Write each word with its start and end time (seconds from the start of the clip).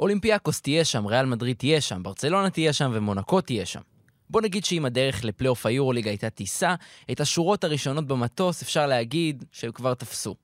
אולימפיאקוס 0.00 0.60
תהיה 0.60 0.84
שם, 0.84 1.06
ריאל 1.06 1.26
מדריד 1.26 1.56
תהיה 1.56 1.80
שם, 1.80 2.02
ברצלונה 2.02 2.50
תהיה 2.50 2.72
שם 2.72 2.90
ומונקו 2.94 3.40
תהיה 3.40 3.66
שם. 3.66 3.80
בוא 4.30 4.40
נגיד 4.40 4.64
שאם 4.64 4.84
הדרך 4.84 5.24
לפלייאוף 5.24 5.66
היורוליג 5.66 6.08
הייתה 6.08 6.30
טיסה, 6.30 6.74
את 7.10 7.20
השורות 7.20 7.64
הראשונות 7.64 8.06
במטוס 8.06 8.62
אפשר 8.62 8.86
להגיד 8.86 9.44
שהם 9.52 9.72
כבר 9.72 9.94
תפסו. 9.94 10.34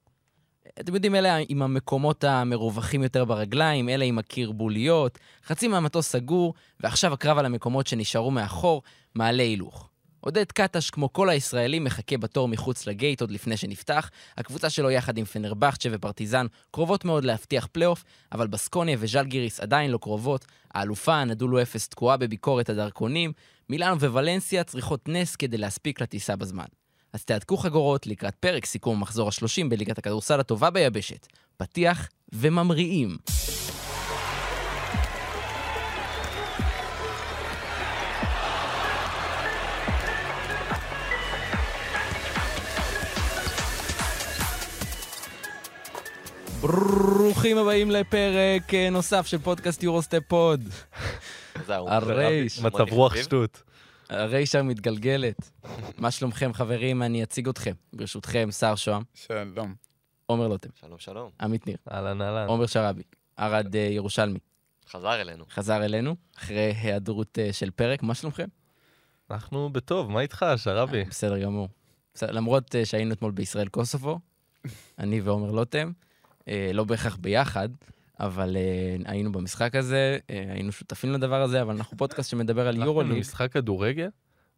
אתם 0.81 0.95
יודעים, 0.95 1.15
אלה 1.15 1.39
עם 1.49 1.63
המקומות 1.63 2.25
המרווחים 2.25 3.03
יותר 3.03 3.25
ברגליים, 3.25 3.89
אלה 3.89 4.05
עם 4.05 4.19
הכרבוליות, 4.19 5.19
חצי 5.45 5.69
מהמטוס 5.69 6.09
סגור, 6.09 6.55
ועכשיו 6.81 7.13
הקרב 7.13 7.39
על 7.39 7.47
המקומות 7.47 7.87
שנשארו 7.87 8.31
מאחור 8.31 8.83
מעלה 9.15 9.43
הילוך. 9.43 9.89
עודד 10.27 10.53
קטש, 10.53 10.91
כמו 10.91 11.13
כל 11.13 11.29
הישראלים, 11.29 11.85
מחכה 11.85 12.19
בתור 12.19 12.49
מחוץ 12.49 12.87
ל 12.87 12.94
gate 12.94 13.21
עוד 13.21 13.31
לפני 13.31 13.57
שנפתח. 13.57 14.11
הקבוצה 14.37 14.71
שלו 14.71 14.91
יחד 14.91 15.19
עם 15.19 15.25
פנרבכצ'ה 15.25 15.89
ופרטיזן 15.93 16.47
קרובות 16.71 17.05
מאוד 17.05 17.25
להבטיח 17.25 17.69
פלייאוף, 17.73 18.05
אבל 18.33 18.47
בסקוניה 18.47 18.97
וז'לגיריס 19.01 19.61
עדיין 19.61 19.91
לא 19.91 19.99
קרובות. 19.99 20.45
האלופה, 20.75 21.25
נדולו 21.25 21.63
אפס, 21.63 21.89
תקועה 21.89 22.17
בביקורת 22.17 22.69
הדרכונים. 22.69 23.33
מילאנו 23.71 24.01
וולנסיה 24.01 24.65
צריכות 24.65 25.09
נס 25.09 25.37
כדי 25.37 25.59
להספיק 25.59 26.01
לטיסה 26.01 26.37
בזמן. 26.37 26.67
אז 27.13 27.25
תהדקו 27.25 27.57
חגורות 27.57 28.07
לקראת 28.07 28.35
פרק 28.35 28.67
סיכום 28.67 28.97
המחזור 28.97 29.29
ה-30 29.29 29.69
בליגת 29.69 29.99
הכדורסל 29.99 30.41
הטובה 30.41 30.71
ביבשת. 30.71 31.27
פתיח 31.57 32.09
וממריאים. 32.33 33.17
ברוכים 46.67 47.59
הבאים 47.59 47.91
לפרק 47.91 48.75
אה, 48.75 48.91
נוסף 48.91 49.27
של 49.27 49.39
פודקאסט 49.39 49.83
יורוסטפ 49.83 50.23
פוד. 50.29 50.61
זהו. 51.67 51.89
הרייש, 51.89 52.61
מצב 52.61 52.85
רוח 52.91 53.17
שטות. 53.17 53.63
הרייש 54.11 54.55
המתגלגלת. 54.55 55.51
מה 55.99 56.11
שלומכם 56.11 56.53
חברים? 56.53 57.03
אני 57.03 57.23
אציג 57.23 57.49
אתכם. 57.49 57.73
ברשותכם, 57.93 58.51
שר 58.51 58.75
שוהם, 58.75 59.03
שלום. 59.15 59.75
עומר 60.27 60.49
לוטם, 60.49 60.69
שלום, 60.81 60.99
שלום. 60.99 61.31
עמית 61.41 61.67
ניר, 61.67 61.77
אהלן 61.93 62.23
אהלן. 62.23 62.49
עומר 62.49 62.67
שרעבי, 62.67 63.03
ערד 63.37 63.77
אה, 63.77 63.81
ירושלמי, 63.81 64.39
חזר 64.91 65.21
אלינו. 65.21 65.45
חזר 65.51 65.85
אלינו 65.85 66.17
אחרי 66.39 66.73
היעדרות 66.77 67.39
אה, 67.39 67.53
של 67.53 67.71
פרק. 67.71 68.03
מה 68.03 68.15
שלומכם? 68.15 68.47
אנחנו 69.31 69.71
בטוב, 69.73 70.11
מה 70.11 70.21
איתך, 70.21 70.47
שרבי? 70.57 71.05
בסדר 71.05 71.39
גמור. 71.39 71.69
למרות 72.23 72.75
שהיינו 72.85 73.13
אתמול 73.15 73.33
בישראל 73.33 73.69
קוסובו, 73.69 74.19
אני 74.99 75.21
ועומר 75.21 75.51
לוטם, 75.51 75.93
לא 76.75 76.85
בהכרח 76.85 77.17
ביחד, 77.17 77.69
אבל 78.21 78.57
אה, 78.57 79.11
היינו 79.11 79.33
במשחק 79.33 79.75
הזה, 79.75 80.19
אה, 80.31 80.45
היינו 80.49 80.73
שותפים 80.73 81.13
לדבר 81.13 81.43
הזה, 81.43 81.63
אבל 81.63 81.75
אנחנו 81.75 81.97
פודקאסט 81.97 82.31
שמדבר 82.31 82.63
על 82.63 82.69
הלכתם 82.69 82.85
יורוליג. 82.85 83.17
למשחק 83.17 83.53
כדורגל? 83.53 84.09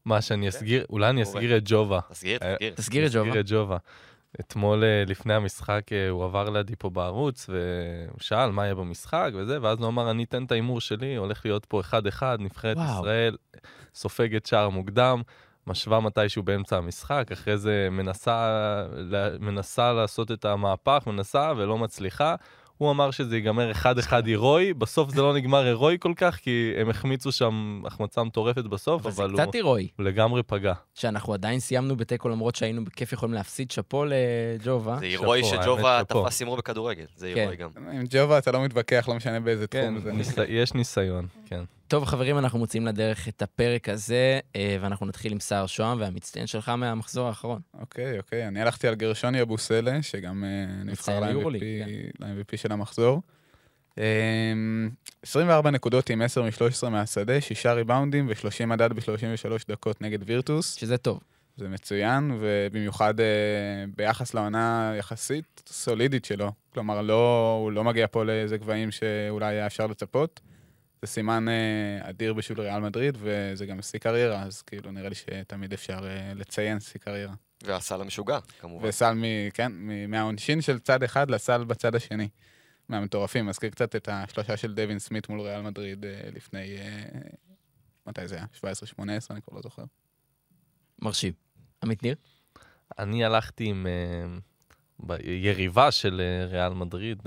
מה, 0.05 0.23
שאני 0.23 0.49
אסגיר, 0.49 0.85
אולי 0.91 1.11
אני. 1.11 1.23
אסגיר 1.23 1.57
את 1.57 1.63
ג'ובה. 1.65 2.01
תסגיר, 2.11 2.39
אה, 2.43 2.55
תסגיר. 2.55 2.75
תסגיר 2.75 3.07
את 3.07 3.11
ג'ובה. 3.13 3.41
את 3.41 3.47
ג'ובה. 3.49 3.77
אתמול 4.41 4.85
אה, 4.85 5.05
לפני 5.07 5.35
המשחק 5.35 5.93
אה, 5.93 6.09
הוא 6.09 6.25
עבר 6.25 6.51
לידי 6.51 6.77
פה 6.79 6.91
בערוץ 6.91 7.49
והוא 7.49 8.21
שאל 8.21 8.51
מה 8.51 8.65
יהיה 8.65 8.75
במשחק 8.75 9.31
וזה, 9.35 9.63
ואז 9.63 9.79
הוא 9.79 9.89
אמר 9.89 10.11
אני 10.11 10.25
אתן 10.25 10.45
את 10.45 10.53
ההימור 10.53 10.81
שלי, 10.81 11.17
הולך 11.17 11.47
להיות 11.47 11.65
פה 11.65 11.81
1-1, 12.21 12.23
נבחרת. 12.39 12.77
ישראל 12.77 13.37
סופגת 13.95 14.47
שער 14.47 14.69
מוקדם, 14.69 15.23
משווה 15.69 16.01
מתישהו 16.01 16.43
באמצע 16.43 16.77
המשחק, 16.77 17.33
אחרי 17.33 17.59
זה 17.59 17.89
מנסה, 17.91 18.83
מנסה 19.41 19.93
לעשות 19.93 20.33
את 20.33 20.45
המהפך, 20.45 21.03
מנסה 21.07 21.53
ולא 21.57 21.79
מצליחה. 21.79 22.35
הוא 22.79 22.91
אמר 22.91 23.11
שזה 23.11 23.37
ייגמר 23.37 23.73
1-1 23.73 24.13
הירואי, 24.25 24.75
בסוף 24.75 25.11
זה 25.11 25.23
לא 25.23 25.35
נגמר 25.35 25.65
הירואי 25.65 25.97
כל 26.01 26.13
כך, 26.17 26.37
כי 26.37 26.73
הם 26.81 26.91
החמיצו 26.91 27.33
שם 27.33 27.83
החמצה 27.87 28.25
מטורפת 28.25 28.65
בסוף, 28.65 29.03
אבל 29.03 29.13
זה 29.13 29.23
אבל 29.25 29.31
הוא 29.33 29.41
קצת 29.41 29.55
הירואי, 29.55 29.89
הוא 29.97 30.05
לגמרי 30.07 30.43
פגע. 30.43 30.73
שאנחנו 30.95 31.35
עדיין 31.35 31.61
סיימנו 31.61 31.97
בתיקו 31.97 32.29
למרות 32.29 32.55
שהיינו 32.55 32.85
בכיף 32.85 33.13
יכולים 33.13 33.35
להפסיד 33.35 33.71
שאפו 33.71 34.05
לג'ובה. 34.05 34.97
זה 34.99 35.05
הירואי 35.05 35.45
שג'ובה. 35.45 36.01
תפס 36.09 36.41
הימור 36.41 36.57
בכדורגל. 36.57 37.05
זה 37.17 37.33
כן. 37.35 37.41
הירואי 37.41 37.57
גם. 37.57 37.71
עם 37.93 38.05
ג'ובה 38.11 38.39
אתה 38.39 38.53
לא 38.53 38.63
מתווכח, 38.65 39.09
לא 39.09 39.15
משנה 39.15 39.41
באיזה 39.41 39.67
כן, 39.67 39.91
תחום 39.91 39.99
זה. 39.99 40.13
ניס... 40.13 40.35
יש 40.49 40.75
ניסיון, 40.75 41.27
כן. 41.49 41.65
טוב 41.89 42.05
חברים, 42.05 42.39
אנחנו 42.39 42.59
מוצאים 42.59 42.87
לדרך 42.87 43.29
את 43.29 43.43
הפרק 43.43 43.89
הזה, 43.89 44.41
אה, 44.57 44.77
ואנחנו 44.81 45.07
נתחיל 45.07 45.33
עם 45.33 45.41
סער 45.41 45.67
שוהם 45.67 46.01
והמצטיין 46.01 46.47
שלך 46.47 46.69
מהמחזור 46.69 47.29
האחרון. 47.29 47.61
אוקיי, 47.81 48.19
אוקיי. 48.19 48.49
אני 48.49 48.63
הלכתי 48.63 48.89
על 48.89 48.95
גרשוני 48.95 49.43
אבוסלה, 49.43 50.03
שגם 50.03 50.45
אה, 50.45 50.85
נבחר 50.85 51.21
ל-MVP 51.21 51.55
ל-MVP 52.21 52.57
של 52.57 52.73
המחזור. 52.73 53.23
אמ, 53.99 54.91
24 55.23 55.71
נקודות 55.71 56.11
עם 56.11 56.23
10 56.23 56.43
מ-13 56.43 56.89
מהשדה, 56.89 57.41
6 57.41 57.67
ריבאונדים 57.67 58.29
ו-30 58.29 58.67
מדד 58.67 58.93
ב-33 58.93 59.65
דקות 59.69 60.01
נגד 60.01 60.19
וירטוס. 60.27 60.75
שזה 60.75 60.99
טוב. 60.99 61.21
זה 61.57 61.69
מצוין, 61.69 62.39
ובמיוחד 62.41 63.21
אה, 63.21 63.27
ביחס 63.97 64.35
לעונה 64.35 64.95
יחסית 64.99 65.63
סולידית 65.67 66.25
שלו. 66.25 66.53
כלומר, 66.75 67.03
לא, 67.03 67.59
הוא 67.63 67.73
לא 67.73 67.85
מגיע 67.85 68.07
פה 68.11 68.25
לאיזה 68.25 68.57
גבהים 68.57 68.91
שאולי 68.91 69.47
היה 69.47 69.67
אפשר 69.67 69.87
לצפות. 69.87 70.41
זה 71.03 71.07
סימן 71.07 71.49
אה, 71.49 72.11
אדיר 72.11 72.35
בשביל 72.35 72.61
ריאל 72.61 72.81
מדריד, 72.81 73.19
וזה 73.21 73.67
גם 73.67 73.83
שיא 73.83 73.99
קריירה, 73.99 74.43
אז 74.43 74.63
כאילו 74.63 74.91
נראה 74.91 75.09
לי 75.09 75.15
שתמיד 75.15 75.73
אפשר 75.73 75.99
אה, 76.09 76.33
לציין 76.35 76.81
שיא 76.81 77.01
קריירה. 77.01 77.35
והסל 77.65 78.01
המשוגע, 78.01 78.39
כמובן. 78.61 78.89
וסל, 78.89 79.15
מ, 79.15 79.23
כן, 79.55 79.73
מ- 79.75 80.11
מהעונשין 80.11 80.61
של 80.61 80.79
צד 80.79 81.03
אחד 81.03 81.31
לסל 81.31 81.65
בצד 81.65 81.95
השני. 81.95 82.29
מהמטורפים. 82.89 83.47
מזכיר 83.47 83.71
קצת 83.71 83.97
את 83.97 84.09
השלושה 84.13 84.57
של 84.57 84.75
דווין 84.75 84.99
סמית 84.99 85.29
מול 85.29 85.41
ריאל 85.41 85.63
מדריד 85.63 86.05
אה, 86.05 86.21
לפני... 86.35 86.77
מתי 88.07 88.29
זה 88.29 88.35
היה? 88.35 88.45
17-18, 88.55 89.01
אני 89.31 89.43
כבר 89.43 89.57
לא 89.57 89.61
זוכר. 89.63 89.85
מרשים. 91.03 91.33
עמית 91.83 92.03
ניר? 92.03 92.15
אני 92.99 93.25
הלכתי 93.25 93.65
עם 93.65 93.87
אה, 93.87 94.39
ביריבה 94.99 95.91
של 95.91 96.23
ריאל 96.49 96.75
מדריד, 96.75 97.23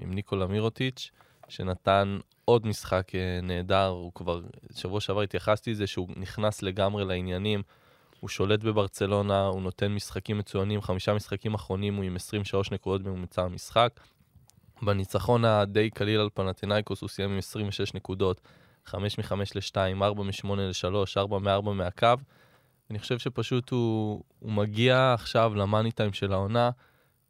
עם 0.00 0.14
ניקולה 0.14 0.46
מירוטיץ', 0.46 1.10
שנתן 1.48 2.18
עוד 2.44 2.66
משחק 2.66 3.14
אה, 3.14 3.40
נהדר, 3.42 3.86
הוא 3.86 4.12
כבר, 4.14 4.40
שבוע 4.76 5.00
שעבר 5.00 5.20
התייחסתי 5.20 5.70
לזה 5.70 5.86
שהוא 5.86 6.08
נכנס 6.16 6.62
לגמרי 6.62 7.04
לעניינים, 7.04 7.62
הוא 8.20 8.28
שולט 8.28 8.64
בברצלונה, 8.64 9.46
הוא 9.46 9.62
נותן 9.62 9.92
משחקים 9.92 10.38
מצוינים, 10.38 10.82
חמישה 10.82 11.14
משחקים 11.14 11.54
אחרונים 11.54 11.94
הוא 11.94 12.04
עם 12.04 12.16
23 12.16 12.70
נקודות 12.70 13.02
בממוצע 13.02 13.42
המשחק. 13.42 14.00
בניצחון 14.82 15.44
הדי 15.44 15.90
קליל 15.90 16.20
על 16.20 16.28
פנתנאיקוס 16.34 17.00
הוא 17.00 17.08
סיים 17.08 17.30
עם 17.30 17.38
26 17.38 17.94
נקודות, 17.94 18.40
5 18.86 19.18
מ-5 19.18 19.32
ל-2, 19.54 19.76
4 20.02 20.22
מ-8 20.22 20.46
ל-3, 20.56 20.86
4 21.16 21.38
מ-4 21.38 21.70
מהקו. 21.70 22.08
אני 22.90 22.98
חושב 22.98 23.18
שפשוט 23.18 23.70
הוא, 23.70 24.22
הוא 24.38 24.52
מגיע 24.52 25.14
עכשיו 25.14 25.54
למאני 25.54 25.92
טיים 25.92 26.12
של 26.12 26.32
העונה 26.32 26.70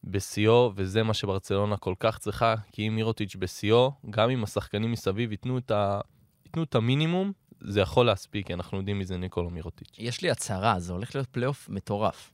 בשיאו, 0.05 0.73
וזה 0.77 1.03
מה 1.03 1.15
שברצלונה 1.15 1.77
כל 1.77 1.95
כך 2.01 2.19
צריכה, 2.19 2.55
כי 2.73 2.89
אם 2.89 2.97
מירוטיץ' 2.97 3.37
בשיאו, 3.37 3.93
גם 4.11 4.31
אם 4.31 4.45
השחקנים 4.45 4.93
מסביב 4.93 5.33
ייתנו 5.33 5.59
את, 5.59 5.71
ה, 5.71 6.01
ייתנו 6.47 6.63
את 6.63 6.75
המינימום, 6.75 7.33
זה 7.61 7.81
יכול 7.81 8.07
להספיק, 8.07 8.47
כי 8.47 8.55
אנחנו 8.55 8.79
יודעים 8.79 8.99
מי 8.99 9.05
זה 9.05 9.17
ניקולו 9.17 9.51
מירוטיץ'. 9.51 9.97
יש 9.99 10.23
לי 10.23 10.31
הצהרה, 10.31 10.81
זה 10.81 10.93
הולך 10.93 11.15
להיות 11.15 11.29
פלייאוף 11.29 11.69
מטורף. 11.69 12.33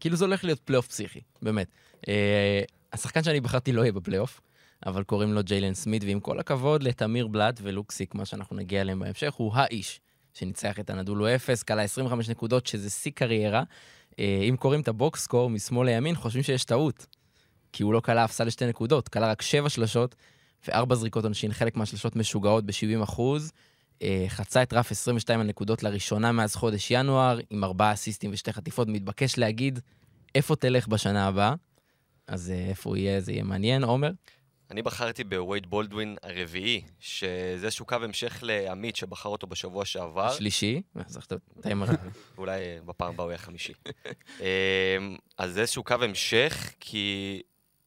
כאילו 0.00 0.16
זה 0.16 0.24
הולך 0.24 0.44
להיות 0.44 0.58
פלייאוף 0.58 0.86
פסיכי, 0.86 1.20
באמת. 1.42 1.68
אה, 2.08 2.62
השחקן 2.92 3.22
שאני 3.22 3.40
בחרתי 3.40 3.72
לא 3.72 3.82
יהיה 3.82 3.92
בפלייאוף, 3.92 4.40
אבל 4.86 5.02
קוראים 5.02 5.32
לו 5.32 5.42
ג'יילן 5.42 5.74
סמית, 5.74 6.04
ועם 6.04 6.20
כל 6.20 6.38
הכבוד 6.38 6.82
לתמיר 6.82 7.26
בלאט 7.26 7.60
ולוקסיק, 7.62 8.14
מה 8.14 8.24
שאנחנו 8.24 8.56
נגיע 8.56 8.80
אליהם 8.80 8.98
בהמשך, 8.98 9.32
הוא 9.32 9.52
האיש 9.54 10.00
שניצח 10.34 10.80
את 10.80 10.90
אנדולו 10.90 11.34
אפס, 11.34 11.62
קלע 11.62 11.82
25 11.82 12.28
נקודות, 12.28 12.66
שזה 12.66 12.90
שיא 12.90 13.12
קריירה. 13.14 13.62
אם 14.18 14.56
קוראים 14.58 14.80
את 14.80 14.88
ה 14.88 14.97
box 14.97 15.22
score 15.22 15.50
משמאל 15.50 15.86
לימין, 15.86 16.14
חושבים 16.14 16.42
שיש 16.42 16.64
טעות. 16.64 17.06
כי 17.72 17.82
הוא 17.82 17.92
לא 17.92 18.00
קלע 18.00 18.26
סל 18.26 18.44
לשתי 18.44 18.66
נקודות, 18.66 19.08
קלע 19.08 19.30
רק 19.30 19.42
שבע 19.42 19.68
שלשות 19.68 20.14
וארבע 20.68 20.94
זריקות 20.94 21.24
עונשין, 21.24 21.52
חלק 21.52 21.76
מהשלשות 21.76 22.16
משוגעות 22.16 22.66
ב-70 22.66 23.02
אחוז. 23.02 23.52
אה, 24.02 24.24
חצה 24.28 24.62
את 24.62 24.72
רף 24.72 24.90
22 24.90 25.40
הנקודות 25.40 25.82
לראשונה 25.82 26.32
מאז 26.32 26.54
חודש 26.54 26.90
ינואר, 26.90 27.38
עם 27.50 27.64
ארבעה 27.64 27.92
אסיסטים 27.92 28.30
ושתי 28.32 28.52
חטיפות. 28.52 28.88
מתבקש 28.88 29.38
להגיד 29.38 29.78
איפה 30.34 30.56
תלך 30.56 30.88
בשנה 30.88 31.26
הבאה. 31.26 31.54
אז 32.26 32.50
אה, 32.50 32.66
איפה 32.68 32.90
הוא 32.90 32.96
יהיה, 32.96 33.20
זה 33.20 33.32
יהיה 33.32 33.44
מעניין. 33.44 33.84
עומר? 33.84 34.10
אני 34.70 34.82
בחרתי 34.82 35.24
בווייד 35.24 35.66
בולדווין 35.66 36.16
הרביעי, 36.22 36.82
שזה 37.00 37.66
איזשהו 37.66 37.86
קו 37.86 37.94
המשך 37.94 38.38
לעמית 38.42 38.96
שבחר 38.96 39.28
אותו 39.28 39.46
בשבוע 39.46 39.84
שעבר. 39.84 40.32
שלישי. 40.32 40.82
אז 40.94 41.16
איך 41.16 41.26
אתה 41.26 41.34
אתה 41.60 41.68
עם 41.68 41.82
הרביעי. 41.82 42.10
אולי 42.38 42.60
אה, 42.60 42.78
בפעם 42.84 43.14
הבאה 43.14 43.24
הוא 43.24 43.30
יהיה 43.30 43.38
חמישי. 43.38 43.72
אמ, 44.40 45.16
אז 45.38 45.52
זה 45.52 45.60
איזשהו 45.60 45.84
קו 45.84 45.94
המשך, 46.00 46.72
כי 46.80 47.42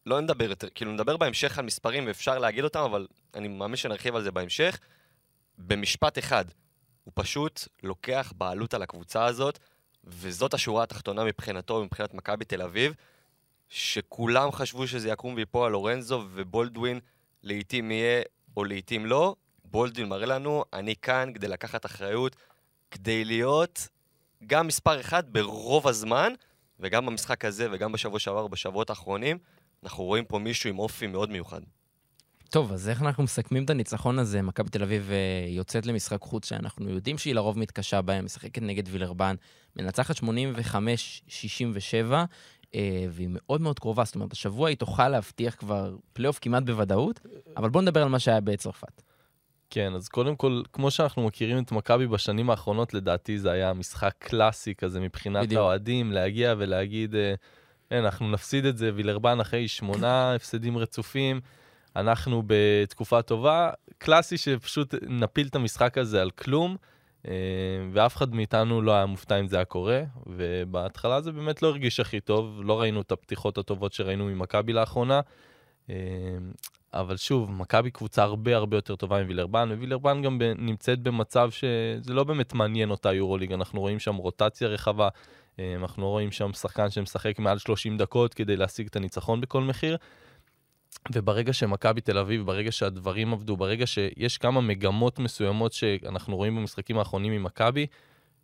לא 0.05 0.21
נדבר 0.21 0.49
יותר, 0.49 0.67
כאילו 0.75 0.91
נדבר 0.91 1.17
בהמשך 1.17 1.59
על 1.59 1.65
מספרים 1.65 2.07
ואפשר 2.07 2.39
להגיד 2.39 2.63
אותם, 2.63 2.79
אבל 2.79 3.07
אני 3.35 3.47
מאמין 3.47 3.75
שנרחיב 3.75 4.15
על 4.15 4.23
זה 4.23 4.31
בהמשך. 4.31 4.79
במשפט 5.57 6.17
אחד, 6.17 6.45
הוא 7.03 7.11
פשוט 7.15 7.67
לוקח 7.83 8.33
בעלות 8.37 8.73
על 8.73 8.81
הקבוצה 8.81 9.25
הזאת, 9.25 9.59
וזאת 10.03 10.53
השורה 10.53 10.83
התחתונה 10.83 11.23
מבחינתו 11.23 11.73
ומבחינת 11.73 12.13
מכבי 12.13 12.45
תל 12.45 12.61
אביב, 12.61 12.93
שכולם 13.73 14.51
חשבו 14.51 14.87
שזה 14.87 15.09
יקום 15.09 15.33
ויפול 15.33 15.71
לורנזו 15.71 16.23
ובולדווין 16.33 16.99
לעיתים 17.43 17.91
יהיה 17.91 18.21
או 18.57 18.63
לעיתים 18.63 19.05
לא, 19.05 19.35
בולדווין 19.65 20.09
מראה 20.09 20.25
לנו, 20.25 20.63
אני 20.73 20.95
כאן 20.95 21.31
כדי 21.35 21.47
לקחת 21.47 21.85
אחריות, 21.85 22.35
כדי 22.91 23.25
להיות 23.25 23.87
גם 24.47 24.67
מספר 24.67 24.99
אחד 24.99 25.23
ברוב 25.33 25.87
הזמן, 25.87 26.33
וגם 26.79 27.05
במשחק 27.05 27.45
הזה 27.45 27.67
וגם 27.71 27.91
בשבוע 27.91 28.19
שעבר, 28.19 28.47
בשבועות 28.47 28.89
האחרונים, 28.89 29.37
אנחנו 29.83 30.03
רואים 30.03 30.25
פה 30.25 30.39
מישהו 30.39 30.69
עם 30.69 30.79
אופי 30.79 31.07
מאוד 31.07 31.29
מיוחד. 31.29 31.61
טוב, 32.49 32.71
אז 32.73 32.89
איך 32.89 33.01
אנחנו 33.01 33.23
מסכמים 33.23 33.63
את 33.63 33.69
הניצחון 33.69 34.19
הזה? 34.19 34.41
מכבי 34.41 34.69
תל 34.69 34.83
אביב 34.83 35.09
אה, 35.11 35.49
יוצאת 35.49 35.85
למשחק 35.85 36.21
חוץ 36.21 36.49
שאנחנו 36.49 36.89
יודעים 36.89 37.17
שהיא 37.17 37.35
לרוב 37.35 37.59
מתקשה 37.59 38.01
בהם, 38.01 38.25
משחקת 38.25 38.61
נגד 38.61 38.83
וילרבן, 38.87 39.35
מנצחת 39.75 40.15
85-67, 40.17 40.23
אה, 42.13 42.25
והיא 43.09 43.27
מאוד 43.31 43.61
מאוד 43.61 43.79
קרובה, 43.79 44.03
זאת 44.03 44.15
אומרת, 44.15 44.31
השבוע 44.31 44.69
היא 44.69 44.77
תוכל 44.77 45.09
להבטיח 45.09 45.55
כבר 45.55 45.95
פלייאוף 46.13 46.39
כמעט 46.41 46.63
בוודאות, 46.63 47.19
אבל 47.57 47.69
בואו 47.69 47.81
נדבר 47.81 48.01
על 48.03 48.09
מה 48.09 48.19
שהיה 48.19 48.41
בצרפת. 48.41 49.01
כן, 49.69 49.93
אז 49.95 50.07
קודם 50.07 50.35
כל, 50.35 50.61
כמו 50.73 50.91
שאנחנו 50.91 51.25
מכירים 51.25 51.63
את 51.63 51.71
מכבי 51.71 52.07
בשנים 52.07 52.49
האחרונות, 52.49 52.93
לדעתי 52.93 53.39
זה 53.39 53.51
היה 53.51 53.73
משחק 53.73 54.13
קלאסי 54.19 54.75
כזה 54.75 54.99
מבחינת 54.99 55.43
בדיוק. 55.45 55.59
האוהדים, 55.59 56.11
להגיע 56.11 56.55
ולהגיד, 56.57 57.15
אה, 57.15 57.33
"אין, 57.91 58.03
אנחנו 58.03 58.31
נפסיד 58.31 58.65
את 58.65 58.77
זה, 58.77 58.91
וילרבן 58.95 59.39
אחרי 59.39 59.67
שמונה 59.67 60.33
הפסדים 60.35 60.77
רצופים, 60.77 61.41
אנחנו 61.95 62.43
בתקופה 62.47 63.21
טובה, 63.21 63.69
קלאסי 63.97 64.37
שפשוט 64.37 64.95
נפיל 65.07 65.47
את 65.47 65.55
המשחק 65.55 65.97
הזה 65.97 66.21
על 66.21 66.31
כלום, 66.31 66.71
אה, 66.71 66.77
ואף 67.93 68.17
אחד 68.17 68.35
מאיתנו 68.35 68.81
לא 68.81 68.91
היה 68.91 69.05
מופתע 69.05 69.39
אם 69.39 69.47
זה 69.47 69.55
היה 69.55 69.65
קורה, 69.65 70.03
ובהתחלה 70.27 71.21
זה 71.21 71.31
באמת 71.31 71.61
לא 71.61 71.67
הרגיש 71.67 71.99
הכי 71.99 72.19
טוב, 72.19 72.61
לא 72.63 72.81
ראינו 72.81 73.01
את 73.01 73.11
הפתיחות 73.11 73.57
הטובות 73.57 73.93
שראינו 73.93 74.25
ממכבי 74.25 74.73
לאחרונה. 74.73 75.21
אה, 75.89 75.95
אבל 76.93 77.17
שוב, 77.17 77.51
מכבי 77.51 77.91
קבוצה 77.91 78.23
הרבה 78.23 78.55
הרבה 78.55 78.77
יותר 78.77 78.95
טובה 78.95 79.21
מווילרבן, 79.21 79.69
ווילרבן 79.71 80.21
גם 80.21 80.39
נמצאת 80.57 80.99
במצב 80.99 81.51
שזה 81.51 82.13
לא 82.13 82.23
באמת 82.23 82.53
מעניין 82.53 82.91
אותה 82.91 83.13
יורוליג, 83.13 83.53
אנחנו 83.53 83.81
רואים 83.81 83.99
שם 83.99 84.15
רוטציה 84.15 84.67
רחבה, 84.67 85.09
אה, 85.59 85.75
אנחנו 85.75 86.09
רואים 86.09 86.31
שם 86.31 86.53
שחקן 86.53 86.89
שמשחק 86.89 87.39
מעל 87.39 87.57
30 87.57 87.97
דקות 87.97 88.33
כדי 88.33 88.55
להשיג 88.55 88.87
את 88.87 88.95
הניצחון 88.95 89.41
בכל 89.41 89.61
מחיר. 89.61 89.97
וברגע 91.11 91.53
שמכבי 91.53 92.01
תל 92.01 92.17
אביב, 92.17 92.45
ברגע 92.45 92.71
שהדברים 92.71 93.33
עבדו, 93.33 93.57
ברגע 93.57 93.87
שיש 93.87 94.37
כמה 94.37 94.61
מגמות 94.61 95.19
מסוימות 95.19 95.73
שאנחנו 95.73 96.35
רואים 96.35 96.55
במשחקים 96.55 96.97
האחרונים 96.97 97.33
ממכבי, 97.33 97.87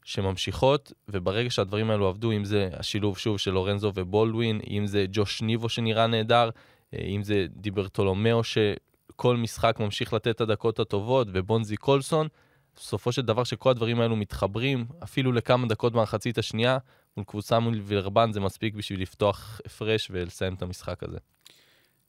שממשיכות, 0.04 0.94
וברגע 1.10 1.50
שהדברים 1.50 1.92
האלו 1.92 2.08
עבדו, 2.08 2.32
אם 2.32 2.46
זה 2.46 2.70
השילוב 2.74 3.18
שוב 3.18 3.38
של 3.38 3.52
לורנזו 3.52 3.92
ובולדווין, 3.96 4.60
אם 4.70 4.88
זה 4.88 5.06
ג'וש 5.12 5.42
ניבו 5.42 5.70
שנראה 5.70 6.08
נהדר, 6.08 6.50
אה, 6.94 7.00
אם 7.00 7.24
זה 7.24 7.46
דיברטולומיאו 7.50 8.42
שכל 8.44 9.38
משחק 9.38 9.78
ממשיך 9.80 10.14
לתת 10.14 10.28
את 10.28 10.42
הדקות 10.42 10.80
הטובות, 10.80 11.28
ובונזי 11.34 11.78
קולסון, 11.78 12.28
בסופו 12.76 13.12
של 13.12 13.22
דבר 13.22 13.44
שכל 13.44 13.70
הדברים 13.70 14.02
האלו 14.02 14.16
מתחברים, 14.16 14.86
אפילו 15.04 15.32
לכמה 15.32 15.68
דקות 15.68 15.94
במחצית 15.94 16.38
השנייה, 16.38 16.78
מול 17.18 17.26
קבוצה 17.26 17.60
מול 17.60 17.80
וילרבן 17.84 18.32
זה 18.32 18.40
מספיק 18.40 18.76
בשביל 18.76 19.02
לפתוח 19.02 19.62
הפרש 19.66 20.08
ולסיים 20.12 20.54
את 20.54 20.62
המשחק 20.62 21.04
הזה. 21.04 21.18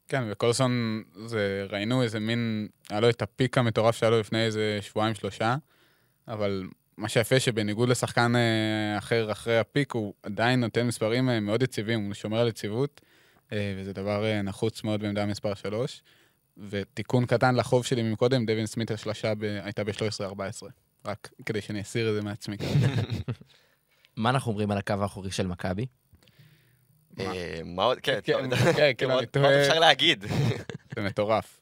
כן, 0.09 0.23
וקולסון, 0.31 1.03
זה, 1.25 1.65
ראינו 1.69 2.03
איזה 2.03 2.19
מין, 2.19 2.67
היה 2.89 2.99
לו 2.99 3.09
את 3.09 3.21
הפיק 3.21 3.57
המטורף 3.57 3.95
שהיה 3.95 4.09
לו 4.09 4.19
לפני 4.19 4.45
איזה 4.45 4.79
שבועיים-שלושה, 4.81 5.55
אבל 6.27 6.67
מה 6.97 7.09
שיפה 7.09 7.39
שבניגוד 7.39 7.89
לשחקן 7.89 8.35
אה, 8.35 8.97
אחר 8.97 9.31
אחרי 9.31 9.59
הפיק, 9.59 9.91
הוא 9.91 10.13
עדיין 10.23 10.59
נותן 10.59 10.87
מספרים 10.87 11.29
אה, 11.29 11.39
מאוד 11.39 11.63
יציבים, 11.63 12.05
הוא 12.05 12.13
שומר 12.13 12.39
על 12.39 12.47
יציבות, 12.47 13.01
אה, 13.51 13.73
וזה 13.77 13.93
דבר 13.93 14.41
נחוץ 14.43 14.83
מאוד 14.83 15.01
בעמדה 15.01 15.25
מספר 15.25 15.53
3. 15.53 16.01
ותיקון 16.69 17.25
קטן 17.25 17.55
לחוב 17.55 17.85
שלי 17.85 18.11
מקודם, 18.11 18.45
דווין 18.45 18.65
סמית 18.65 18.91
השלושה 18.91 19.35
ב... 19.35 19.43
הייתה 19.43 19.83
ב-13-14. 19.83 20.67
רק 21.05 21.29
כדי 21.45 21.61
שאני 21.61 21.81
אסיר 21.81 22.09
את 22.09 22.15
זה 22.15 22.21
מעצמי. 22.21 22.57
מה 24.17 24.29
אנחנו 24.29 24.51
אומרים 24.51 24.71
על 24.71 24.77
הקו 24.77 24.93
האחורי 25.01 25.31
של 25.31 25.47
מכבי? 25.47 25.85
מה? 27.19 27.33
אה, 27.33 27.61
מה 27.65 27.83
עוד? 27.83 27.99
כן, 27.99 28.19
כן, 28.23 28.55
כן, 28.77 28.91
כאילו, 28.97 29.13
מה 29.41 29.61
אפשר 29.61 29.79
להגיד? 29.79 30.25
זה 30.95 31.01
מטורף. 31.01 31.59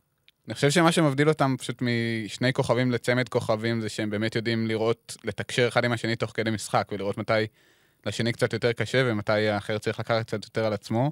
אני 0.47 0.53
חושב 0.53 0.69
שמה 0.69 0.91
שמבדיל 0.91 1.29
אותם 1.29 1.55
פשוט 1.59 1.81
משני 1.81 2.53
כוכבים 2.53 2.91
לצמד 2.91 3.29
כוכבים 3.29 3.81
זה 3.81 3.89
שהם 3.89 4.09
באמת 4.09 4.35
יודעים 4.35 4.67
לראות, 4.67 5.17
לתקשר 5.23 5.67
אחד 5.67 5.85
עם 5.85 5.91
השני 5.91 6.15
תוך 6.15 6.31
כדי 6.33 6.49
משחק, 6.49 6.87
ולראות 6.91 7.17
מתי 7.17 7.33
לשני 8.05 8.31
קצת 8.31 8.53
יותר 8.53 8.73
קשה 8.73 9.03
ומתי 9.05 9.47
האחר 9.47 9.77
צריך 9.77 9.99
לקחת 9.99 10.25
קצת 10.25 10.43
יותר 10.45 10.65
על 10.65 10.73
עצמו. 10.73 11.11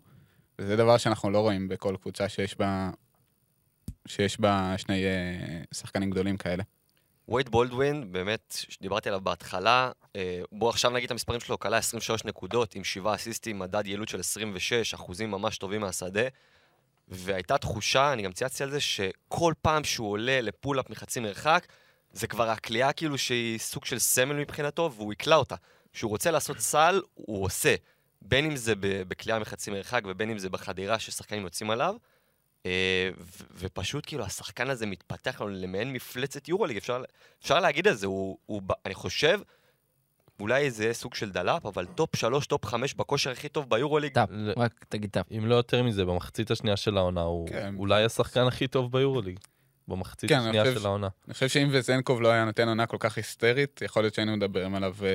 וזה 0.59 0.75
דבר 0.75 0.97
שאנחנו 0.97 1.29
לא 1.29 1.39
רואים 1.39 1.67
בכל 1.67 1.95
קבוצה 2.01 2.29
שיש 2.29 2.57
בה, 2.57 2.89
שיש 4.07 4.39
בה 4.39 4.75
שני 4.77 5.05
אה, 5.05 5.61
שחקנים 5.73 6.09
גדולים 6.09 6.37
כאלה. 6.37 6.63
וייד 7.29 7.49
בולדווין, 7.49 8.11
באמת, 8.11 8.55
שדיברתי 8.69 9.09
עליו 9.09 9.21
בהתחלה, 9.21 9.91
אה, 10.15 10.41
בואו 10.51 10.69
עכשיו 10.69 10.91
נגיד 10.91 11.05
את 11.05 11.11
המספרים 11.11 11.39
שלו, 11.39 11.59
כלה 11.59 11.77
23 11.77 12.25
נקודות 12.25 12.75
עם 12.75 12.83
7 12.83 13.15
אסיסטים, 13.15 13.59
מדד 13.59 13.87
יעילות 13.87 14.09
של 14.09 14.19
26, 14.19 14.93
אחוזים 14.93 15.31
ממש 15.31 15.57
טובים 15.57 15.81
מהשדה. 15.81 16.27
והייתה 17.07 17.57
תחושה, 17.57 18.13
אני 18.13 18.21
גם 18.21 18.31
צייצתי 18.31 18.63
על 18.63 18.71
זה, 18.71 18.79
שכל 18.79 19.53
פעם 19.61 19.83
שהוא 19.83 20.11
עולה 20.11 20.41
לפול-אפ 20.41 20.89
מחצי 20.89 21.19
מרחק, 21.19 21.67
זה 22.13 22.27
כבר 22.27 22.49
הקליעה 22.49 22.93
כאילו 22.93 23.17
שהיא 23.17 23.59
סוג 23.59 23.85
של 23.85 23.99
סמל 23.99 24.35
מבחינתו, 24.35 24.91
והוא 24.95 25.13
יקלע 25.13 25.35
אותה. 25.35 25.55
כשהוא 25.93 26.09
רוצה 26.09 26.31
לעשות 26.31 26.59
סל, 26.59 27.01
הוא 27.13 27.43
עושה. 27.43 27.75
בין 28.21 28.45
אם 28.45 28.55
זה 28.55 28.73
בקליעה 28.79 29.39
מחצי 29.39 29.71
מרחק 29.71 30.01
ובין 30.05 30.29
אם 30.29 30.37
זה 30.37 30.49
בחדירה 30.49 30.99
ששחקנים 30.99 31.43
יוצאים 31.43 31.69
עליו. 31.69 31.95
אה, 32.65 33.09
ופשוט 33.57 34.03
כאילו 34.07 34.23
השחקן 34.25 34.69
הזה 34.69 34.85
מתפתח 34.85 35.41
לנו 35.41 35.49
למעין 35.49 35.93
מפלצת 35.93 36.47
יורוליג, 36.49 36.77
אפשר, 36.77 37.03
אפשר 37.41 37.59
להגיד 37.59 37.87
את 37.87 37.97
זה, 37.97 38.07
הוא, 38.07 38.37
הוא, 38.45 38.61
אני 38.85 38.93
חושב, 38.93 39.39
אולי 40.39 40.71
זה 40.71 40.93
סוג 40.93 41.15
של 41.15 41.31
דלאפ, 41.31 41.65
אבל 41.65 41.85
top 41.85 42.15
3, 42.15 42.45
top 42.47 42.65
5 42.65 42.93
בכושר 42.93 43.31
הכי 43.31 43.49
טוב 43.49 43.69
ביורוליג. 43.69 44.13
טאפ, 44.13 44.29
ל- 44.31 44.53
רק 44.57 44.85
תגיד 44.89 45.09
טאפ. 45.09 45.25
אם 45.37 45.45
לא 45.45 45.55
יותר 45.55 45.83
מזה, 45.83 46.05
במחצית 46.05 46.51
השנייה 46.51 46.77
של 46.77 46.97
העונה 46.97 47.21
הוא 47.21 47.47
כן. 47.49 47.75
אולי 47.77 48.03
השחקן 48.03 48.47
הכי 48.47 48.67
טוב 48.67 48.91
ביורוליג. 48.91 49.39
במחצית 49.87 50.29
כן, 50.29 50.39
השנייה 50.39 50.63
חושב 50.65 50.79
של 50.79 50.85
העונה. 50.85 51.07
אני 51.27 51.33
חושב 51.33 51.47
שאם 51.47 51.67
וזנקוב 51.71 52.21
לא 52.21 52.27
היה 52.27 52.45
נותן 52.45 52.67
עונה 52.67 52.85
כל 52.85 52.97
כך 52.99 53.17
היסטרית, 53.17 53.81
יכול 53.81 54.03
להיות 54.03 54.13
שהיינו 54.13 54.37
מדברים 54.37 54.75
עליו 54.75 54.95
אה, 55.03 55.09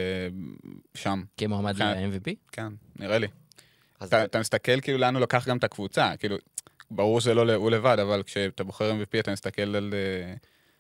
שם. 0.94 1.23
כמועמד 1.37 1.82
ל-MVP? 1.82 2.35
כן, 2.52 2.73
נראה 2.99 3.19
לי. 3.19 3.26
אתה 4.05 4.41
מסתכל 4.41 4.81
כאילו 4.81 4.99
לאן 4.99 5.14
הוא 5.14 5.23
לקח 5.23 5.49
גם 5.49 5.56
את 5.56 5.64
הקבוצה, 5.64 6.12
כאילו, 6.19 6.37
ברור 6.91 7.21
שזה 7.21 7.35
לא 7.35 7.55
הוא 7.55 7.71
לבד, 7.71 7.99
אבל 7.99 8.23
כשאתה 8.23 8.65
בוחר 8.65 8.91
MVP 8.91 9.21
אתה 9.21 9.33
מסתכל 9.33 9.77
על 9.77 9.93
uh, 9.93 10.39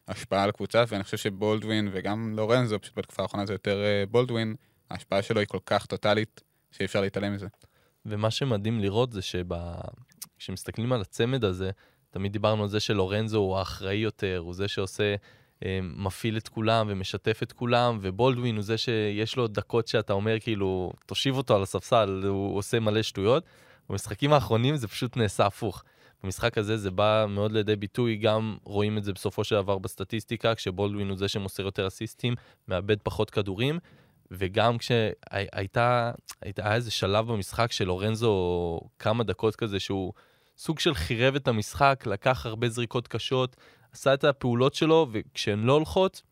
השפעה 0.08 0.42
על 0.42 0.50
קבוצה, 0.50 0.84
ואני 0.88 1.04
חושב 1.04 1.16
שבולדווין 1.16 1.88
וגם 1.92 2.34
לורנזו, 2.36 2.80
פשוט 2.80 2.98
בתקופה 2.98 3.22
האחרונה 3.22 3.46
זה 3.46 3.52
יותר 3.52 3.82
uh, 3.82 4.10
בולדווין, 4.10 4.54
ההשפעה 4.90 5.22
שלו 5.22 5.40
היא 5.40 5.48
כל 5.48 5.58
כך 5.66 5.86
טוטאלית, 5.86 6.42
שאי 6.70 6.84
אפשר 6.84 7.00
להתעלם 7.00 7.34
מזה. 7.34 7.46
ומה 8.06 8.30
שמדהים 8.30 8.80
לראות 8.80 9.12
זה 9.12 9.20
שכשמסתכלים 9.22 10.92
על 10.92 11.00
הצמד 11.00 11.44
הזה, 11.44 11.70
תמיד 12.10 12.32
דיברנו 12.32 12.62
על 12.62 12.68
זה 12.68 12.80
שלורנזו 12.80 13.38
הוא 13.38 13.56
האחראי 13.56 13.96
יותר, 13.96 14.38
הוא 14.44 14.54
זה 14.54 14.68
שעושה, 14.68 15.14
אה, 15.64 15.78
מפעיל 15.82 16.36
את 16.36 16.48
כולם 16.48 16.86
ומשתף 16.90 17.40
את 17.42 17.52
כולם, 17.52 17.98
ובולדווין 18.02 18.54
הוא 18.56 18.62
זה 18.62 18.78
שיש 18.78 19.36
לו 19.36 19.48
דקות 19.48 19.88
שאתה 19.88 20.12
אומר 20.12 20.40
כאילו, 20.40 20.92
תושיב 21.06 21.36
אותו 21.36 21.56
על 21.56 21.62
הספסל, 21.62 22.22
הוא 22.26 22.58
עושה 22.58 22.80
מלא 22.80 23.02
שטויות. 23.02 23.44
במשחקים 23.90 24.32
האחרונים 24.32 24.76
זה 24.76 24.88
פשוט 24.88 25.16
נעשה 25.16 25.46
הפוך. 25.46 25.84
במשחק 26.24 26.58
הזה 26.58 26.76
זה 26.76 26.90
בא 26.90 27.26
מאוד 27.28 27.52
לידי 27.52 27.76
ביטוי, 27.76 28.16
גם 28.16 28.56
רואים 28.64 28.98
את 28.98 29.04
זה 29.04 29.12
בסופו 29.12 29.44
של 29.44 29.56
דבר 29.56 29.78
בסטטיסטיקה, 29.78 30.54
כשבולדווין 30.54 31.08
הוא 31.08 31.18
זה 31.18 31.28
שמוסר 31.28 31.62
יותר 31.62 31.86
אסיסטים, 31.86 32.34
מאבד 32.68 32.96
פחות 33.02 33.30
כדורים, 33.30 33.78
וגם 34.30 34.78
כשהייתה, 34.78 36.12
הייתה, 36.42 36.62
היה 36.62 36.74
איזה 36.74 36.90
שלב 36.90 37.32
במשחק 37.32 37.72
של 37.72 37.84
לורנזו 37.84 38.80
כמה 38.98 39.24
דקות 39.24 39.56
כזה 39.56 39.80
שהוא 39.80 40.12
סוג 40.58 40.78
של 40.78 40.94
חירב 40.94 41.34
את 41.34 41.48
המשחק, 41.48 42.04
לקח 42.06 42.46
הרבה 42.46 42.68
זריקות 42.68 43.08
קשות, 43.08 43.56
עשה 43.92 44.14
את 44.14 44.24
הפעולות 44.24 44.74
שלו, 44.74 45.06
וכשהן 45.12 45.60
לא 45.60 45.72
הולכות, 45.72 46.22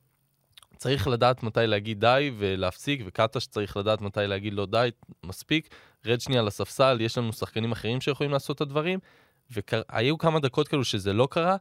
צריך 0.76 1.08
לדעת 1.08 1.42
מתי 1.42 1.60
להגיד 1.66 2.00
די 2.00 2.30
ולהפסיק, 2.38 3.00
וקטש 3.06 3.46
צריך 3.46 3.76
לדעת 3.76 4.00
מתי 4.00 4.20
להגיד 4.26 4.54
לו 4.54 4.66
די, 4.66 4.88
מספיק, 5.24 5.74
רד 6.06 6.20
שנייה 6.20 6.42
לספסל, 6.42 6.98
יש 7.00 7.18
לנו 7.18 7.32
שחקנים 7.32 7.72
אחרים 7.72 8.00
שיכולים 8.00 8.32
לעשות 8.32 8.56
את 8.56 8.60
הדברים, 8.60 8.98
והיו 9.50 10.18
כמה 10.18 10.40
דקות 10.40 10.68
כאלו 10.68 10.84
שזה 10.84 11.12
לא 11.12 11.28
קרה, 11.30 11.56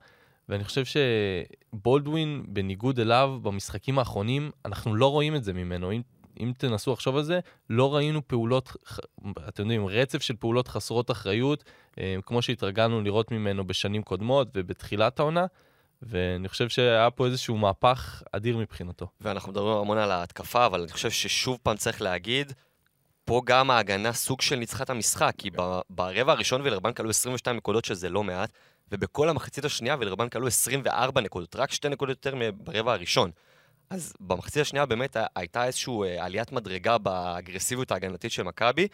ואני 0.50 0.64
חושב 0.64 0.84
שבולדווין, 0.86 2.44
בניגוד 2.48 3.00
אליו, 3.00 3.40
במשחקים 3.42 4.00
האחרונים, 4.00 4.52
אנחנו 4.66 4.96
לא 4.96 5.12
רואים 5.12 5.36
את 5.36 5.44
זה 5.44 5.54
ממנו. 5.54 5.92
אם, 5.92 6.02
אם 6.40 6.52
תנסו 6.58 6.94
לחשוב 6.94 7.16
על 7.16 7.24
זה, 7.24 7.40
לא 7.70 7.96
ראינו 7.96 8.28
פעולות, 8.28 8.76
אתם 9.48 9.64
יודעים, 9.64 9.88
רצף 9.88 10.22
של 10.22 10.36
פעולות 10.36 10.68
חסרות 10.68 11.12
אחריות, 11.12 11.64
אה, 12.00 12.16
כמו 12.26 12.42
שהתרגלנו 12.42 13.02
לראות 13.02 13.32
ממנו 13.32 13.68
בשנים 13.68 14.04
קודמות 14.04 14.48
ובתחילת 14.56 15.20
העונה, 15.20 15.46
ואני 16.02 16.48
חושב 16.48 16.70
שהיה 16.70 17.12
פה 17.12 17.26
איזשהו 17.26 17.58
מהפך 17.58 18.24
אדיר 18.32 18.58
מבחינתו. 18.58 19.08
ואנחנו 19.22 19.52
מדברים 19.52 19.78
המון 19.78 19.98
על 19.98 20.12
ההתקפה, 20.12 20.66
אבל 20.66 20.82
אני 20.82 20.92
חושב 20.92 21.12
ששוב 21.12 21.58
פעם 21.64 21.78
צריך 21.78 22.02
להגיד, 22.02 22.54
פה 23.28 23.42
גם 23.46 23.72
ההגנה 23.72 24.14
סוג 24.14 24.42
של 24.42 24.56
ניצחה 24.56 24.84
את 24.84 24.90
המשחק, 24.90 25.34
כי 25.38 25.50
ב- 25.56 25.80
ברבע 25.90 26.32
הראשון 26.32 26.62
וילרבן 26.62 26.94
כלו 26.94 27.10
22 27.10 27.58
נקודות 27.58 27.86
שזה 27.86 28.10
לא 28.10 28.24
מעט, 28.24 28.50
ובכל 28.92 29.30
המחצית 29.30 29.66
השנייה 29.66 29.96
וילרבן 30.00 30.30
כלו 30.30 30.48
24 30.48 31.22
נקודות, 31.22 31.56
רק 31.56 31.72
שתי 31.72 31.90
נקודות 31.90 32.26
יותר 32.26 32.52
ברבע 32.52 32.94
הראשון. 32.94 33.32
אז 33.90 34.14
במחצית 34.20 34.62
השנייה 34.62 34.86
באמת 34.86 35.18
הייתה 35.36 35.66
איזושהי 35.66 35.94
אה, 36.04 36.26
עליית 36.26 36.52
מדרגה 36.52 36.98
באגרסיביות 36.98 37.92
ההגנתית 37.92 38.32
של 38.32 38.44
מכבי, 38.44 38.88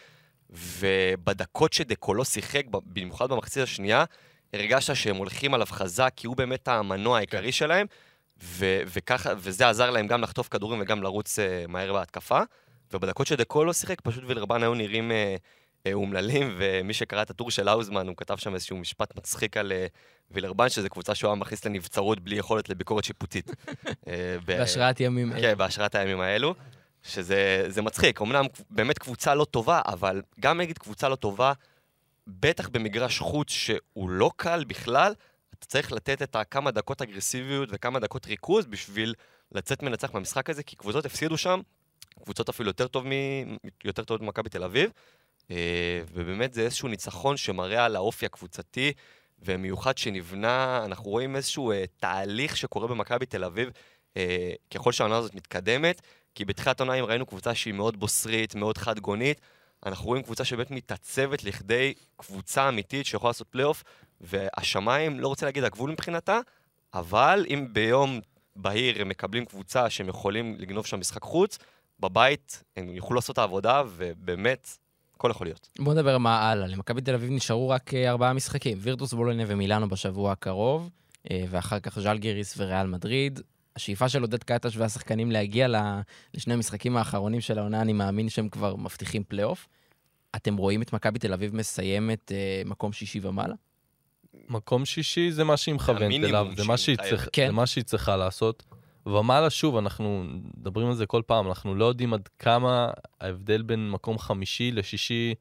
ובדקות 0.50 1.74
שדקולו 1.74 2.26
שיחק, 2.26 2.64
במיוחד 2.70 3.30
במחצית 3.30 3.64
השנייה, 3.64 4.04
הרגשת 4.54 4.96
שהם 4.96 5.16
הולכים 5.16 5.54
עליו 5.54 5.68
חזק, 5.70 6.14
כי 6.16 6.28
הוא 6.28 6.36
באמת 6.36 6.68
המנוע 6.68 7.18
העיקרי 7.18 7.46
כן. 7.46 7.52
שלהם, 7.52 7.88
ו- 8.44 8.82
וככה, 8.86 9.30
וזה 9.38 9.70
עזר 9.70 9.90
להם 9.90 10.08
גם 10.08 10.22
לחטוף 10.22 10.48
כדורים 10.48 10.82
וגם 10.82 11.04
לרוץ 11.04 11.40
uh, 11.40 11.42
מהר 11.68 11.94
בהתקפה. 11.94 12.42
ובדקות 12.94 13.28
שדקולו 13.28 13.74
שיחק, 13.74 14.02
פשוט 14.02 14.24
וילרבן 14.28 14.64
היו 14.64 14.74
נראים 14.74 15.12
uh, 15.12 15.14
uh, 15.88 15.94
אומללים, 15.94 16.56
ומי 16.58 16.94
שקרא 16.94 17.22
את 17.22 17.30
הטור 17.30 17.52
של 17.52 17.68
האוזמן, 17.68 18.08
הוא 18.08 18.18
כתב 18.18 18.38
שם 18.38 18.54
איזשהו 18.54 18.78
משפט 18.78 19.16
מצחיק 19.18 19.58
על 19.58 19.72
uh, 19.72 20.32
וילרבן, 20.32 20.70
שזו 20.70 20.90
קבוצה 20.90 21.16
שהוא 21.16 21.30
היה 21.30 21.36
מכניס 21.36 21.66
לנבצרות 21.66 22.20
בלי 22.20 22.36
יכולת 22.36 22.70
לביקורת 22.70 23.04
שיפוטית. 23.04 23.52
בהשראת 24.46 25.00
ימים 25.00 25.32
האלו. 25.32 25.42
כן, 25.42 25.58
בהשראת 25.58 25.96
הימים 25.96 26.22
האלו. 26.22 26.56
שזה 27.04 27.82
מצחיק, 27.82 28.22
אמנם 28.22 28.46
באמת 28.70 29.00
קבוצה 29.00 29.36
לא 29.36 29.46
טובה, 29.46 29.82
אבל 29.86 30.22
גם 30.40 30.58
נגיד 30.58 30.78
קבוצה 30.78 31.10
לא 31.10 31.16
טובה, 31.16 31.54
בטח 32.28 32.70
במגרש 32.70 33.20
חוץ 33.20 33.50
שהוא 33.50 34.10
לא 34.10 34.32
קל 34.36 34.64
בכלל, 34.64 35.14
אתה 35.54 35.66
צריך 35.66 35.92
לתת 35.92 36.22
את 36.22 36.36
הכמה 36.36 36.72
דקות 36.72 37.02
אגרסיביות 37.02 37.70
וכמה 37.72 38.00
דקות 38.00 38.26
ריכוז 38.26 38.66
בשביל 38.66 39.14
לצאת 39.52 39.84
מנצח 39.84 40.14
מהמשחק 40.14 40.50
הזה, 40.50 40.64
כי 40.64 40.76
קבוצות 40.76 41.06
הפסידו 41.06 41.38
שם, 41.38 41.60
קבוצות 42.24 42.50
אפילו 42.50 42.70
יותר 42.70 42.88
טוב, 42.88 43.08
מ... 43.08 43.12
יותר 43.84 44.04
טוב 44.04 44.24
ממכבי 44.24 44.50
תל 44.50 44.64
אביב, 44.64 44.92
אה, 45.52 46.02
ובאמת 46.14 46.54
זה 46.54 46.62
איזשהו 46.62 46.88
ניצחון 46.88 47.38
שמראה 47.38 47.86
על 47.86 47.96
האופי 47.96 48.26
הקבוצתי, 48.26 48.94
ומיוחד 49.40 49.98
שנבנה, 49.98 50.82
אנחנו 50.86 51.10
רואים 51.10 51.36
איזשהו 51.36 51.72
אה, 51.72 51.84
תהליך 51.98 52.58
שקורה 52.58 52.88
במכבי 52.88 53.26
תל 53.26 53.44
אביב, 53.44 53.70
אה, 54.18 54.52
ככל 54.74 54.92
שהעונה 54.92 55.18
הזאת 55.18 55.36
מתקדמת, 55.36 56.02
כי 56.36 56.46
בתחילת 56.46 56.80
העונה 56.80 56.94
אם 56.94 57.06
ראינו 57.06 57.26
קבוצה 57.26 57.56
שהיא 57.56 57.74
מאוד 57.74 58.00
בוסרית, 58.00 58.56
מאוד 58.56 58.78
חד 58.78 59.00
גונית, 59.00 59.42
אנחנו 59.86 60.06
רואים 60.06 60.24
קבוצה 60.24 60.46
שבאמת 60.46 60.72
מתעצבת 60.72 61.44
לכדי 61.44 61.94
קבוצה 62.16 62.70
אמיתית 62.70 63.06
שיכולה 63.06 63.30
לעשות 63.30 63.48
פלייאוף, 63.48 63.84
והשמיים, 64.22 65.20
לא 65.20 65.28
רוצה 65.28 65.46
להגיד 65.46 65.64
הגבול 65.64 65.92
מבחינתה, 65.92 66.40
אבל 66.94 67.46
אם 67.50 67.68
ביום 67.72 68.20
בהיר 68.56 69.02
הם 69.02 69.10
מקבלים 69.10 69.46
קבוצה 69.46 69.90
שהם 69.90 70.08
יכולים 70.08 70.56
לגנוב 70.60 70.86
שם 70.86 71.00
משחק 71.00 71.22
חוץ, 71.22 71.58
בבית 72.04 72.64
הם 72.78 72.90
יוכלו 72.90 73.16
לעשות 73.16 73.34
את 73.34 73.38
העבודה, 73.38 73.84
ובאמת, 73.88 74.78
הכל 75.16 75.32
יכול 75.32 75.48
להיות. 75.48 75.70
בוא 75.80 75.94
נדבר 75.94 76.18
מה 76.18 76.50
הלאה. 76.50 76.68
למכבי 76.68 77.02
תל 77.02 77.14
אביב 77.14 77.32
נשארו 77.32 77.70
רק 77.70 77.94
אה, 77.94 78.10
ארבעה 78.10 78.34
משחקים, 78.34 78.78
וירטוס 78.82 79.14
בולונה 79.14 79.44
ומילאנו 79.48 79.90
בשבוע 79.90 80.32
הקרוב, 80.32 80.90
אה, 81.32 81.46
ואחר 81.50 81.80
כך 81.80 82.00
ז'לגיריס 82.00 82.54
וריאל 82.58 82.88
מדריד. 82.88 83.40
השאיפה 83.76 84.10
של 84.10 84.22
עודד 84.22 84.44
קטש 84.44 84.78
והשחקנים 84.78 85.32
להגיע 85.32 85.68
לשני 86.34 86.54
המשחקים 86.54 86.98
האחרונים 86.98 87.42
של 87.42 87.60
העונה, 87.60 87.82
אני 87.82 87.94
מאמין 87.94 88.30
שהם 88.30 88.50
כבר 88.50 88.76
מבטיחים 88.76 89.24
פלייאוף. 89.28 89.68
אתם 90.36 90.58
רואים 90.58 90.82
את 90.82 90.94
מכבי 90.94 91.20
תל 91.20 91.34
אביב 91.34 91.56
מסיימת 91.56 92.32
אה, 92.32 92.62
מקום 92.66 92.94
שישי 92.94 93.20
ומעלה? 93.24 93.56
מקום 94.50 94.86
שישי 94.86 95.32
זה 95.32 95.44
מה 95.44 95.58
שהיא 95.58 95.76
מכוונת 95.76 96.24
אליו, 96.24 96.48
זה 96.58 96.64
מה 96.64 96.78
שהיא, 96.78 96.98
כן. 97.34 97.48
זה 97.48 97.52
מה 97.52 97.66
שהיא 97.66 97.84
צריכה 97.84 98.18
לעשות. 98.18 98.64
ומעלה, 99.06 99.50
שוב, 99.50 99.78
אנחנו 99.78 100.24
מדברים 100.58 100.88
על 100.88 100.94
זה 100.94 101.06
כל 101.06 101.22
פעם, 101.26 101.48
אנחנו 101.48 101.76
לא 101.76 101.86
יודעים 101.86 102.14
עד 102.14 102.30
כמה 102.40 102.90
ההבדל 103.22 103.62
בין 103.62 103.92
מקום 103.92 104.18
חמישי 104.18 104.72
לשישי, 104.72 105.34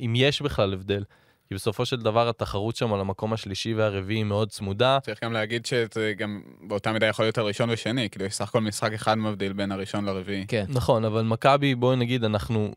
אם 0.00 0.12
יש 0.16 0.42
בכלל 0.42 0.72
הבדל. 0.72 1.04
כי 1.48 1.54
בסופו 1.54 1.86
של 1.86 1.96
דבר 1.96 2.28
התחרות 2.28 2.76
שם 2.76 2.92
על 2.92 3.00
המקום 3.00 3.32
השלישי 3.32 3.74
והרביעי 3.74 4.22
מאוד 4.22 4.50
צמודה. 4.50 4.98
צריך 5.02 5.24
גם 5.24 5.32
להגיד 5.32 5.66
שזה 5.66 6.12
גם 6.16 6.42
באותה 6.60 6.92
מידה 6.92 7.06
יכול 7.06 7.24
להיות 7.24 7.38
הראשון 7.38 7.70
ושני, 7.70 8.10
כאילו 8.10 8.24
יש 8.24 8.34
סך 8.34 8.48
הכל 8.48 8.60
משחק 8.60 8.92
אחד 8.92 9.14
מבדיל 9.14 9.52
בין 9.52 9.72
הראשון 9.72 10.04
לרביעי. 10.04 10.46
כן. 10.48 10.64
נכון, 10.68 11.04
אבל 11.04 11.22
מכבי, 11.22 11.74
בואי 11.74 11.96
נגיד, 11.96 12.24
אנחנו 12.24 12.72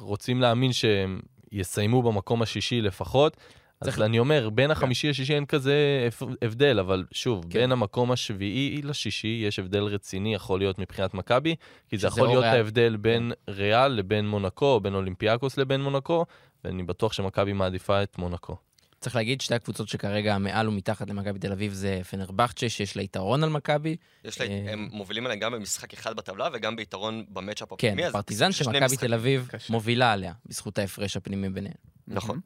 רוצים 0.00 0.40
להאמין 0.40 0.72
שהם 0.72 1.20
יסיימו 1.52 2.02
במקום 2.02 2.42
השישי 2.42 2.80
לפחות. 2.80 3.36
אז 3.80 4.02
אני 4.02 4.18
אומר, 4.18 4.50
בין 4.50 4.66
כן. 4.66 4.70
החמישי 4.70 5.08
לשישי 5.08 5.34
אין 5.34 5.46
כזה 5.46 6.08
הבדל, 6.42 6.78
אבל 6.78 7.04
שוב, 7.12 7.42
כן. 7.42 7.58
בין 7.58 7.72
המקום 7.72 8.12
השביעי 8.12 8.82
לשישי 8.82 9.42
יש 9.46 9.58
הבדל 9.58 9.82
רציני, 9.82 10.34
יכול 10.34 10.58
להיות 10.58 10.78
מבחינת 10.78 11.14
מכבי, 11.14 11.56
כי 11.88 11.98
זה 11.98 12.06
יכול 12.06 12.28
להיות 12.28 12.44
ריאל. 12.44 12.56
ההבדל 12.56 12.96
בין 12.96 13.32
כן. 13.46 13.52
ריאל 13.52 13.88
לבין 13.88 14.28
מונקו, 14.28 14.80
בין 14.80 14.94
אולימפיאקוס 14.94 15.58
לבין 15.58 15.82
מונקו, 15.82 16.24
ואני 16.64 16.82
בטוח 16.82 17.12
שמכבי 17.12 17.52
מעדיפה 17.52 18.02
את 18.02 18.18
מונקו. 18.18 18.56
צריך 19.00 19.16
להגיד, 19.16 19.40
שתי 19.40 19.54
הקבוצות 19.54 19.88
שכרגע 19.88 20.38
מעל 20.38 20.68
ומתחת 20.68 21.10
למכבי 21.10 21.38
תל 21.38 21.52
אביב 21.52 21.72
זה 21.72 22.00
פנרבכצ'ה, 22.10 22.68
שיש 22.68 22.96
לה 22.96 23.02
יתרון 23.02 23.44
על 23.44 23.50
מכבי. 23.50 23.96
יש 24.24 24.40
לה, 24.40 24.46
אה, 24.46 24.72
הם 24.72 24.88
מובילים 24.92 25.24
עליהם 25.24 25.40
גם 25.40 25.52
במשחק 25.52 25.92
אחד 25.92 26.16
בטבלה 26.16 26.48
וגם 26.52 26.76
ביתרון 26.76 27.24
ב 27.28 27.33
matchup 27.33 27.68
כן, 27.68 27.74
הפנימי. 27.74 28.02
כן, 28.02 28.12
פרטיזן 28.12 28.52
שמכבי 28.52 28.96
תל 28.96 29.14
אביב. 29.14 29.48
מובילה 29.70 30.12
עליה, 30.12 30.32
בזכות 30.46 30.78
ההפרש 30.78 31.16
הפנימי 31.16 31.48
ביניהם. 31.48 31.74
נכון. 32.08 32.40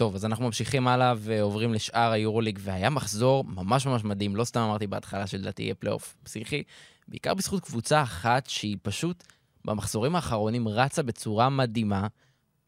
טוב, 0.00 0.14
אז 0.14 0.24
אנחנו 0.24 0.44
ממשיכים 0.44 0.88
הלאה 0.88 1.14
ועוברים 1.16 1.74
לשאר 1.74 2.12
היורוליג, 2.12 2.58
והיה 2.62 2.90
מחזור 2.90 3.44
ממש 3.44 3.86
ממש 3.86 4.04
מדהים, 4.04 4.36
לא 4.36 4.44
סתם 4.44 4.60
אמרתי 4.60 4.86
בהתחלה 4.86 5.26
שלדעתי 5.26 5.62
יהיה 5.62 5.74
פלייאוף 5.74 6.16
פסיכי, 6.22 6.62
בעיקר 7.08 7.34
בזכות 7.34 7.64
קבוצה 7.64 8.02
אחת 8.02 8.46
שהיא 8.46 8.76
פשוט 8.82 9.24
במחזורים 9.64 10.16
האחרונים 10.16 10.68
רצה 10.68 11.02
בצורה 11.02 11.48
מדהימה. 11.48 12.06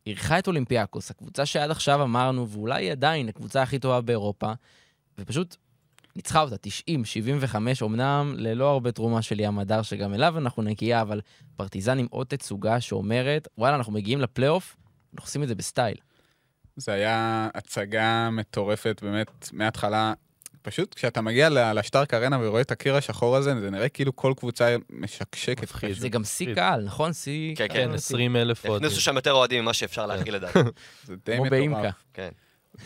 אירחה 0.06 0.38
את 0.38 0.46
אולימפיאקוס, 0.46 1.10
הקבוצה 1.10 1.46
שעד 1.46 1.70
עכשיו 1.70 2.02
אמרנו, 2.02 2.48
ואולי 2.48 2.90
עדיין 2.90 3.28
הקבוצה 3.28 3.62
הכי 3.62 3.78
טובה 3.78 4.00
באירופה, 4.00 4.52
ופשוט 5.18 5.56
ניצחה 6.16 6.40
אותה, 6.40 6.56
90-75, 7.48 7.56
אמנם 7.82 8.34
ללא 8.36 8.70
הרבה 8.70 8.92
תרומה 8.92 9.22
של 9.22 9.40
ים 9.40 9.58
מדר, 9.58 9.82
שגם 9.82 10.14
אליו 10.14 10.38
אנחנו 10.38 10.62
נגיע, 10.62 11.00
אבל 11.00 11.20
פרטיזן 11.56 11.98
עם 11.98 12.06
עוד 12.10 12.26
תצוגה 12.26 12.80
שאומרת, 12.80 13.48
וואלה, 13.58 13.76
אנחנו 13.76 13.92
מגיעים 13.92 14.20
לפלייאוף, 14.20 14.76
אנחנו 15.14 15.26
עושים 15.26 15.42
את 15.42 15.48
זה 15.48 15.54
בסטייל. 15.54 15.96
זה 16.76 16.92
היה 16.92 17.48
הצגה 17.54 18.30
מטורפת, 18.32 19.00
באמת, 19.02 19.48
מההתחלה. 19.52 20.12
פשוט 20.62 20.94
כשאתה 20.94 21.20
מגיע 21.20 21.72
לשטארק 21.74 22.14
ארנה 22.14 22.38
ורואה 22.40 22.60
את 22.60 22.70
הקיר 22.70 22.96
השחור 22.96 23.36
הזה, 23.36 23.60
זה 23.60 23.70
נראה 23.70 23.88
כאילו 23.88 24.16
כל 24.16 24.32
קבוצה 24.36 24.76
משקשקת. 24.90 25.68
זה 25.92 26.08
גם 26.08 26.24
שיא 26.24 26.54
קהל, 26.54 26.84
נכון? 26.84 27.12
שיא... 27.12 27.56
כן, 27.56 27.66
כן, 27.70 27.90
20 27.94 28.36
אלף 28.36 28.66
אוהדים. 28.66 28.86
הכניסו 28.86 29.00
שם 29.02 29.16
יותר 29.16 29.32
אוהדים 29.32 29.62
ממה 29.62 29.72
שאפשר 29.72 30.06
להכיל 30.06 30.34
לדעתי. 30.34 30.58
זה 31.06 31.14
די 31.24 31.38
מטורף. 31.38 31.94
כן. 32.14 32.28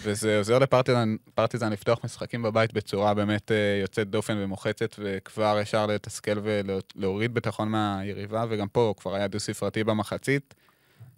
וזה 0.02 0.38
עוזר 0.38 0.59
לפרטיזן 0.59 1.73
לפתוח 1.73 1.99
משחקים 2.05 2.43
בבית 2.43 2.73
בצורה 2.73 3.14
באמת 3.14 3.52
אה, 3.52 3.78
יוצאת 3.83 4.11
דופן 4.11 4.37
ומוחצת, 4.38 4.95
וכבר 4.99 5.59
ישר 5.62 5.87
לתסכל 5.87 6.38
ולהוריד 6.43 7.35
ביטחון 7.35 7.69
מהיריבה, 7.69 8.45
וגם 8.49 8.69
פה 8.69 8.95
כבר 8.97 9.14
היה 9.14 9.28
דו-ספרתי 9.28 9.85
במחצית, 9.85 10.55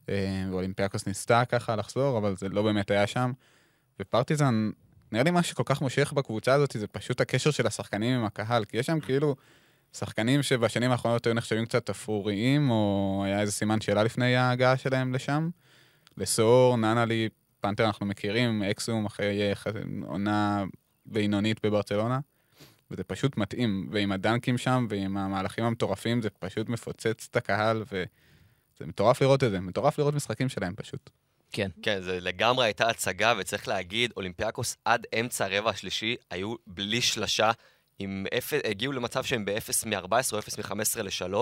ואולימפיאקוס 0.08 1.06
ניסתה 1.06 1.44
ככה 1.44 1.76
לחזור, 1.76 2.18
אבל 2.18 2.36
זה 2.36 2.48
לא 2.48 2.62
באמת 2.62 2.90
היה 2.90 3.06
שם. 3.06 3.32
ופרטיזן 4.00 4.70
נראה 5.12 5.24
לי 5.24 5.30
מה 5.30 5.42
שכל 5.42 5.62
כך 5.66 5.82
מושך 5.82 6.12
בקבוצה 6.12 6.54
הזאת 6.54 6.72
זה 6.72 6.86
פשוט 6.86 7.20
הקשר 7.20 7.50
של 7.50 7.66
השחקנים 7.66 8.18
עם 8.18 8.24
הקהל, 8.24 8.64
כי 8.64 8.76
יש 8.76 8.86
שם 8.86 9.00
כאילו 9.00 9.36
שחקנים 9.92 10.42
שבשנים 10.42 10.90
האחרונות 10.90 11.26
היו 11.26 11.34
נחשבים 11.34 11.66
קצת 11.66 11.90
אפרוריים, 11.90 12.70
או 12.70 13.22
היה 13.24 13.40
איזה 13.40 13.52
סימן 13.52 13.80
שאלה 13.80 14.02
לפני 14.02 14.36
ההגעה 14.36 14.76
שלהם 14.76 15.14
לשם. 15.14 15.50
לסור, 16.16 16.76
ננלי, 16.76 17.28
פנתר 17.60 17.86
אנחנו 17.86 18.06
מכירים, 18.06 18.62
אקסום 18.62 19.06
אחרי 19.06 19.52
עונה 20.06 20.64
בינונית 21.06 21.66
בברצלונה, 21.66 22.18
וזה 22.90 23.04
פשוט 23.04 23.36
מתאים, 23.36 23.88
ועם 23.92 24.12
הדנקים 24.12 24.58
שם 24.58 24.86
ועם 24.90 25.16
המהלכים 25.16 25.64
המטורפים 25.64 26.22
זה 26.22 26.30
פשוט 26.30 26.68
מפוצץ 26.68 27.28
את 27.30 27.36
הקהל, 27.36 27.84
וזה 28.80 28.88
מטורף 28.88 29.22
לראות 29.22 29.44
את 29.44 29.50
זה, 29.50 29.60
מטורף 29.60 29.98
לראות 29.98 30.14
משחקים 30.14 30.48
שלהם 30.48 30.74
פשוט. 30.76 31.10
כן. 31.52 31.68
כן, 31.82 32.02
זה 32.02 32.20
לגמרי 32.20 32.66
הייתה 32.66 32.88
הצגה, 32.88 33.34
וצריך 33.38 33.68
להגיד, 33.68 34.12
אולימפיאקוס 34.16 34.76
עד 34.84 35.06
אמצע 35.20 35.44
הרבע 35.44 35.70
השלישי 35.70 36.16
היו 36.30 36.54
בלי 36.66 37.00
שלשה, 37.00 37.50
עם 37.98 38.26
אפ... 38.38 38.52
הגיעו 38.64 38.92
למצב 38.92 39.24
שהם 39.24 39.44
ב-0 39.44 39.86
מ-14 39.86 40.32
או 40.32 40.38
0 40.38 40.58
מ-15 40.58 41.02
ל-3, 41.02 41.34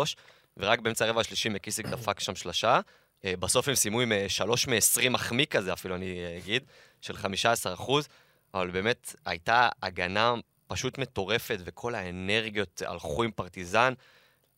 ורק 0.56 0.78
באמצע 0.78 1.04
הרבע 1.04 1.20
השלישי 1.20 1.48
מקיסיק 1.48 1.86
דפק 1.86 2.20
שם 2.20 2.34
שלשה. 2.34 2.80
אה, 3.24 3.34
בסוף 3.36 3.68
הם 3.68 3.74
סיימו 3.74 4.00
עם 4.00 4.12
3 4.28 4.68
אה, 4.68 4.74
מ-20 4.74 5.10
מחמיא 5.10 5.46
כזה, 5.46 5.72
אפילו 5.72 5.94
אני 5.94 6.24
אה, 6.24 6.38
אגיד, 6.38 6.62
של 7.00 7.16
15 7.16 7.74
אחוז, 7.74 8.08
אבל 8.54 8.70
באמת 8.70 9.14
הייתה 9.26 9.68
הגנה 9.82 10.34
פשוט 10.66 10.98
מטורפת, 10.98 11.58
וכל 11.64 11.94
האנרגיות 11.94 12.82
הלכו 12.86 13.22
עם 13.22 13.30
פרטיזן. 13.30 13.92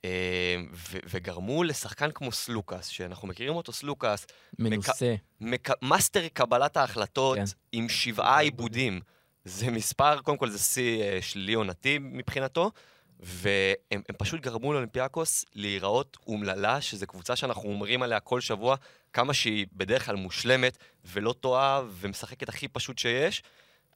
אמ, 0.04 0.10
וגרמו 1.10 1.64
לשחקן 1.64 2.10
כמו 2.10 2.32
סלוקאס, 2.32 2.86
שאנחנו 2.86 3.28
מכירים 3.28 3.54
אותו, 3.54 3.72
סלוקאס. 3.72 4.26
מנוסה. 4.58 5.14
מק... 5.40 5.68
מאסטר 5.82 6.28
קבלת 6.32 6.76
ההחלטות 6.76 7.38
כן. 7.38 7.44
עם 7.72 7.88
שבעה 7.88 8.40
עיבודים. 8.40 9.00
זה 9.44 9.70
מספר, 9.70 10.20
קודם 10.20 10.38
כל 10.38 10.50
זה 10.50 10.58
שיא 10.58 11.02
אה, 11.02 11.18
שלילי 11.22 11.54
עונתי 11.54 11.98
מבחינתו, 12.00 12.70
והם 13.20 14.02
פשוט 14.18 14.40
גרמו 14.40 14.72
לאולימפיאקוס 14.72 15.44
להיראות 15.54 16.16
אומללה, 16.26 16.80
שזו 16.80 17.06
קבוצה 17.06 17.36
שאנחנו 17.36 17.68
אומרים 17.68 18.02
עליה 18.02 18.20
כל 18.20 18.40
שבוע, 18.40 18.76
כמה 19.12 19.34
שהיא 19.34 19.66
בדרך 19.72 20.06
כלל 20.06 20.16
מושלמת 20.16 20.78
ולא 21.04 21.32
טועה 21.32 21.82
ומשחקת 22.00 22.48
הכי 22.48 22.68
פשוט 22.68 22.98
שיש. 22.98 23.42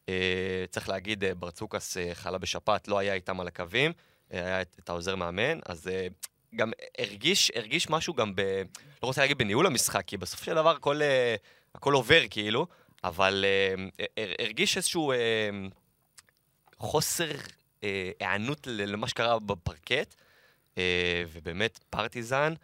אה, 0.09 0.65
צריך 0.71 0.89
להגיד, 0.89 1.25
אה, 1.25 1.35
ברצוקס 1.35 1.97
אה, 1.97 2.11
חלה 2.15 2.39
בשפעת, 2.39 2.89
לא 2.89 2.99
היה 2.99 3.15
איתם 3.15 3.41
על 3.41 3.49
הקווים, 3.49 3.91
אה, 3.91 4.12
היה 4.33 4.63
את, 4.63 4.77
את 4.79 4.89
העוזר 4.89 5.17
מאמן, 5.17 5.59
אז 5.67 5.89
אה, 5.89 6.07
גם 6.55 6.71
הרגיש, 6.99 7.51
הרגיש 7.55 7.91
משהו 7.91 8.15
גם 8.15 8.35
ב... 8.35 8.41
לא 9.03 9.07
רוצה 9.07 9.21
להגיד 9.21 9.39
בניהול 9.39 9.67
המשחק, 9.67 10.03
כי 10.07 10.17
בסופו 10.17 10.45
של 10.45 10.55
דבר 10.55 10.71
הכל, 10.77 11.03
אה, 11.03 11.35
הכל 11.75 11.93
עובר 11.95 12.21
כאילו, 12.31 12.67
אבל 13.05 13.45
הר- 14.19 14.33
הרגיש 14.39 14.77
איזשהו 14.77 15.13
אה, 15.13 15.49
חוסר 16.79 17.31
היענות 18.21 18.67
ל- 18.67 18.93
למה 18.93 19.09
שקרה 19.09 19.39
בפרקט, 19.39 20.15
אה, 20.79 21.23
ובאמת 21.33 21.79
פרטיזן, 21.91 22.55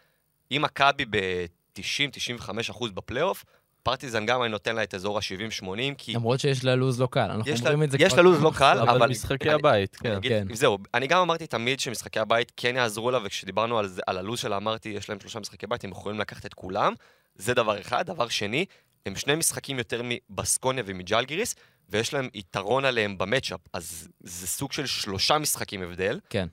אם 0.52 0.62
מכבי 0.64 1.04
ב-90-95% 1.10 2.90
בפלייאוף, 2.94 3.44
פרטיזן 3.82 4.26
גם 4.26 4.42
אני 4.42 4.50
נותן 4.50 4.76
לה 4.76 4.82
את 4.82 4.94
אזור 4.94 5.18
ה-70-80, 5.18 5.66
כי 5.98 6.12
למרות 6.14 6.40
שיש 6.40 6.64
לה 6.64 6.74
לוז 6.74 7.00
לא 7.00 7.08
קל, 7.10 7.20
אנחנו 7.30 7.50
יש 7.52 7.60
לה- 7.62 7.70
אומרים 7.70 7.82
את 7.82 7.90
זה 7.90 7.96
יש 8.00 8.12
כבר 8.12 8.16
לה 8.16 8.22
לוז 8.22 8.42
לא 8.42 8.52
קל. 8.56 8.78
אבל 8.78 8.88
אבל- 8.96 9.08
משחקי 9.10 9.50
הבית, 9.50 9.96
כן. 9.96 10.18
כן. 10.22 10.46
זהו, 10.54 10.78
אני 10.94 11.06
גם 11.06 11.20
אמרתי 11.20 11.46
תמיד 11.46 11.80
שמשחקי 11.80 12.20
הבית 12.20 12.52
כן 12.56 12.76
יעזרו 12.76 13.10
לה, 13.10 13.18
וכשדיברנו 13.24 13.78
על, 13.78 13.86
זה, 13.86 14.02
על 14.06 14.18
הלו"ז 14.18 14.38
שלה, 14.38 14.56
אמרתי, 14.56 14.88
יש 14.88 15.08
להם 15.08 15.20
שלושה 15.20 15.40
משחקי 15.40 15.66
בית, 15.66 15.84
הם 15.84 15.90
יכולים 15.90 16.20
לקחת 16.20 16.46
את 16.46 16.54
כולם. 16.54 16.92
זה 17.34 17.54
דבר 17.54 17.80
אחד. 17.80 18.06
דבר 18.06 18.28
שני, 18.28 18.64
הם 19.06 19.16
שני 19.16 19.34
משחקים 19.34 19.78
יותר 19.78 20.02
מבסקוניה 20.04 20.84
ומג'לגיריס, 20.86 21.54
ויש 21.88 22.14
להם 22.14 22.28
יתרון 22.34 22.84
עליהם 22.84 23.18
במצ'אפ, 23.18 23.60
אז 23.72 24.08
זה 24.20 24.46
סוג 24.46 24.72
של 24.72 24.86
שלושה 24.86 25.38
משחקים 25.38 25.82
הבדל. 25.82 26.20
כן. 26.30 26.48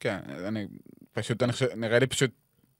כן, 0.00 0.18
אני 0.48 0.66
פשוט, 1.12 1.42
אני 1.42 1.52
חושב, 1.52 1.66
נראה 1.76 1.98
לי 1.98 2.06
פשוט, 2.06 2.30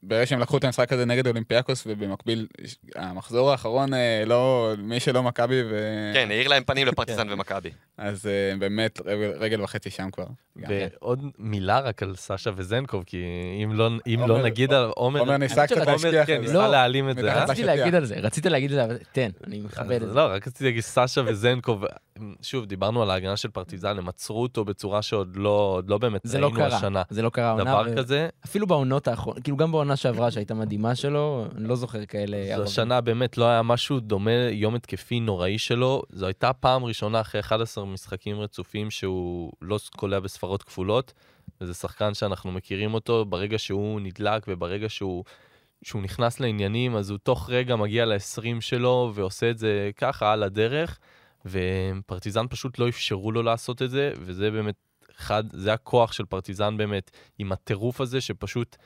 ברגע 0.06 0.26
שהם 0.26 0.40
לקחו 0.40 0.56
את 0.58 0.64
המשחק 0.64 0.92
הזה 0.92 1.04
נגד 1.04 1.26
אולימפיאקוס, 1.26 1.84
ובמקביל, 1.86 2.46
המחזור 2.94 3.50
האחרון, 3.50 3.94
אה, 3.94 4.22
לא, 4.26 4.72
מי 4.78 5.00
שלא 5.00 5.22
מכבי, 5.22 5.62
ו... 5.70 5.76
כן, 6.14 6.30
האיר 6.30 6.48
להם 6.48 6.62
פנים 6.64 6.86
לפרטיזן 6.88 7.32
ומכבי. 7.32 7.70
אז 7.98 8.26
אה, 8.26 8.56
באמת, 8.58 9.00
רגל, 9.04 9.32
רגל 9.38 9.62
וחצי 9.62 9.90
שם 9.90 10.10
כבר. 10.10 10.24
גם. 10.58 10.70
ועוד 10.70 11.20
מילה 11.38 11.80
רק 11.80 12.02
על 12.02 12.16
סשה 12.16 12.50
וזנקוב, 12.56 13.04
כי 13.06 13.24
אם 13.64 13.72
לא, 13.72 13.86
אם 14.06 14.18
עומר- 14.20 14.26
לא 14.26 14.42
נגיד 14.42 14.72
על 14.72 14.84
עומר... 14.96 15.20
עומר 15.20 15.36
ניסה 15.36 15.66
קצת 15.66 15.76
להשכיח 15.86 16.26
כן, 16.26 16.36
את 16.36 16.40
זה. 16.40 16.46
ניסה 16.52 16.54
לא, 16.66 16.70
להעלים 16.70 17.10
את 17.10 17.16
זה? 17.16 17.32
רציתי 17.34 17.50
בשטיח. 17.52 17.66
להגיד 17.66 17.94
על 17.94 18.04
זה, 18.04 18.14
רציתי 18.14 18.48
להגיד 18.48 18.70
על 18.72 18.76
זה, 18.76 18.84
אבל 18.84 18.96
תן, 19.12 19.30
אני 19.46 19.60
מכבד 19.60 19.96
את 19.96 20.02
אז 20.02 20.08
זה. 20.08 20.14
לא, 20.14 20.20
רק 20.26 20.46
רציתי 20.46 20.64
להגיד 20.64 20.80
סשה 20.82 21.20
וזנקוב, 21.26 21.84
שוב, 22.42 22.64
דיברנו 22.66 23.02
על 23.02 23.10
ההגנה 23.10 23.36
של 23.36 23.48
פרטיזן, 23.48 23.98
הם 23.98 24.08
עצרו 24.08 24.42
אותו 24.42 24.64
בצורה 24.64 25.02
שעוד 25.02 25.36
לא, 25.36 25.82
לא 25.86 25.98
באמת 25.98 26.20
זה 26.24 26.38
לא 26.38 26.46
ראינו 26.46 26.58
קרה, 26.58 26.76
השנה. 26.78 27.02
זה 27.10 27.22
לא 27.22 27.30
קרה 27.30 27.48
העונה. 27.48 27.64
דבר 27.64 27.84
ו- 27.92 27.96
כזה, 27.96 28.28
אפילו 28.44 28.66
בעונות 28.66 29.08
האחרונות, 29.08 29.42
כאילו 29.42 29.56
גם 29.56 29.72
בעונה 29.72 29.93
שעברה 29.96 30.30
שהייתה 30.30 30.54
מדהימה 30.54 30.94
שלו, 30.94 31.46
אני 31.56 31.68
לא 31.68 31.76
זוכר 31.76 32.06
כאלה... 32.06 32.36
זו 32.46 32.52
ערבים. 32.52 32.66
השנה 32.66 33.00
באמת 33.00 33.38
לא 33.38 33.44
היה 33.44 33.62
משהו 33.62 34.00
דומה, 34.00 34.30
יום 34.50 34.74
התקפי 34.74 35.20
נוראי 35.20 35.58
שלו. 35.58 36.02
זו 36.10 36.26
הייתה 36.26 36.52
פעם 36.52 36.84
ראשונה 36.84 37.20
אחרי 37.20 37.40
11 37.40 37.84
משחקים 37.84 38.40
רצופים 38.40 38.90
שהוא 38.90 39.52
לא 39.62 39.78
קולע 39.96 40.20
בספרות 40.20 40.62
כפולות, 40.62 41.12
וזה 41.60 41.74
שחקן 41.74 42.14
שאנחנו 42.14 42.52
מכירים 42.52 42.94
אותו, 42.94 43.24
ברגע 43.24 43.58
שהוא 43.58 44.00
נדלק 44.00 44.44
וברגע 44.48 44.88
שהוא, 44.88 45.24
שהוא 45.82 46.02
נכנס 46.02 46.40
לעניינים, 46.40 46.96
אז 46.96 47.10
הוא 47.10 47.18
תוך 47.18 47.50
רגע 47.50 47.76
מגיע 47.76 48.04
ל-20 48.04 48.60
שלו 48.60 49.12
ועושה 49.14 49.50
את 49.50 49.58
זה 49.58 49.90
ככה 49.96 50.32
על 50.32 50.42
הדרך, 50.42 50.98
ופרטיזן 51.46 52.46
פשוט 52.50 52.78
לא 52.78 52.88
אפשרו 52.88 53.32
לו 53.32 53.42
לעשות 53.42 53.82
את 53.82 53.90
זה, 53.90 54.12
וזה 54.18 54.50
באמת 54.50 54.74
אחד, 55.18 55.44
זה 55.52 55.72
הכוח 55.72 56.12
של 56.12 56.24
פרטיזן 56.24 56.76
באמת, 56.76 57.10
עם 57.38 57.52
הטירוף 57.52 58.00
הזה 58.00 58.20
שפשוט... 58.20 58.76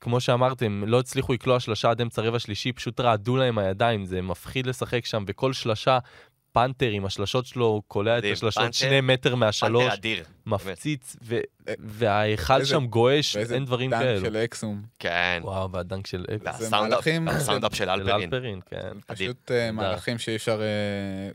כמו 0.00 0.20
שאמרתם, 0.20 0.84
לא 0.86 1.00
הצליחו 1.00 1.32
לקלוע 1.32 1.60
שלושה 1.60 1.90
עד 1.90 2.00
אמצע 2.00 2.22
רבע 2.22 2.38
שלישי, 2.38 2.72
פשוט 2.72 3.00
רעדו 3.00 3.36
להם 3.36 3.58
הידיים, 3.58 4.04
זה 4.04 4.22
מפחיד 4.22 4.66
לשחק 4.66 5.06
שם, 5.06 5.24
וכל 5.26 5.52
שלושה, 5.52 5.98
פנתר 6.52 6.90
עם 6.90 7.04
השלשות 7.04 7.46
שלו, 7.46 7.66
הוא 7.66 7.82
קולע 7.88 8.18
את 8.18 8.24
השלשות 8.32 8.62
פנתר- 8.62 8.72
שני 8.72 9.00
מטר 9.00 9.34
מהשלוש, 9.34 9.82
פנתר 9.82 9.94
אדיר. 9.94 10.24
מפציץ, 10.48 11.16
ו- 11.22 11.38
אה, 11.68 11.74
וההיכל 11.78 12.52
ואיזה- 12.52 12.66
שם 12.70 12.86
גועש, 12.86 13.36
ואיזה 13.36 13.54
אין 13.54 13.64
דברים 13.64 13.90
dunk 13.90 14.00
כאלו. 14.02 14.20
של 14.26 14.36
אקסום. 14.36 14.82
כן. 14.98 15.40
וואו, 15.44 15.70
וה 15.72 15.83
dunk 15.83 16.06
של 16.06 16.24
אקס. 16.34 16.42
והסאונדאפ 16.46 16.90
מהלכים- 16.90 17.26
והסאונדאפ 17.26 17.74
של 17.74 17.84
של 17.84 17.90
אלפרין. 18.10 18.60
כן. 18.70 18.88
פשוט 19.06 19.50
אה, 19.50 19.72
מהלכים 19.72 20.18
שאי 20.18 20.36
אפשר... 20.36 20.60
אה, 20.60 20.66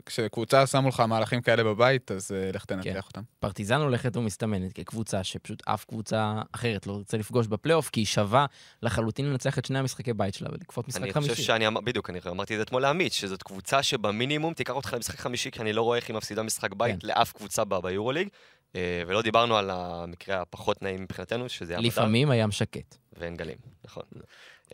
כשקבוצה 0.06 0.66
שמו 0.66 0.88
לך 0.88 1.00
מהלכים 1.00 1.40
כאלה 1.42 1.64
בבית, 1.64 2.10
אז 2.10 2.30
לך 2.54 2.64
כן. 2.68 2.82
תנתח 2.82 3.06
אותם. 3.06 3.22
פרטיזן 3.40 3.80
הולכת 3.80 4.16
ומסתמנת 4.16 4.72
כקבוצה 4.72 5.24
שפשוט 5.24 5.62
אף 5.68 5.84
קבוצה 5.84 6.42
אחרת 6.52 6.86
לא 6.86 6.92
רוצה 6.92 7.16
לפגוש 7.16 7.46
בפלייאוף, 7.46 7.90
כי 7.90 8.00
היא 8.00 8.06
שווה 8.06 8.46
לחלוטין 8.82 9.26
לנצח 9.30 9.58
את 9.58 9.64
שני 9.64 9.78
המשחקי 9.78 10.12
בית 10.12 10.34
שלה 10.34 10.48
ולכפות 10.52 10.88
משחק 10.88 11.02
אני 11.02 11.12
חמישי. 11.12 11.30
חושב 11.30 11.42
שאני 11.42 11.64
בדיוק, 11.84 12.10
אני 12.10 12.20
אמרתי 12.26 12.54
את 12.54 12.58
זה 12.58 12.62
אתמול 12.62 12.82
לעמית, 12.82 13.12
שזאת 13.12 13.42
קבוצה 13.42 13.82
שבמינימום 13.82 14.54
תיקח 14.54 14.72
אותך 14.74 14.92
למשחק 14.92 15.18
חמישי, 15.18 15.50
כי 15.50 15.62
אני 15.62 15.72
לא 15.72 15.82
רואה 15.82 15.96
איך 15.96 16.08
היא 16.08 16.16
מפסידה 16.16 16.42
משחק 16.42 16.72
בית 16.74 17.00
כן. 17.02 17.06
לאף 17.08 17.32
קבוצה 17.32 17.64
ביורוליג. 17.64 18.28
אה, 18.76 19.02
ולא 19.06 19.22
דיברנו 19.22 19.56
על 19.56 19.70
המקרה 19.70 20.40
הפחות 20.40 20.82
נעים 20.82 21.02
מבחינתנו, 21.02 21.48
שזה 21.48 21.76
המדע 21.76 21.88
לפעמים 21.88 22.30
הים 22.30 22.50
שקט. 22.50 22.96
ואין 23.12 23.36
גלים, 23.36 23.56
נכון. 23.84 24.02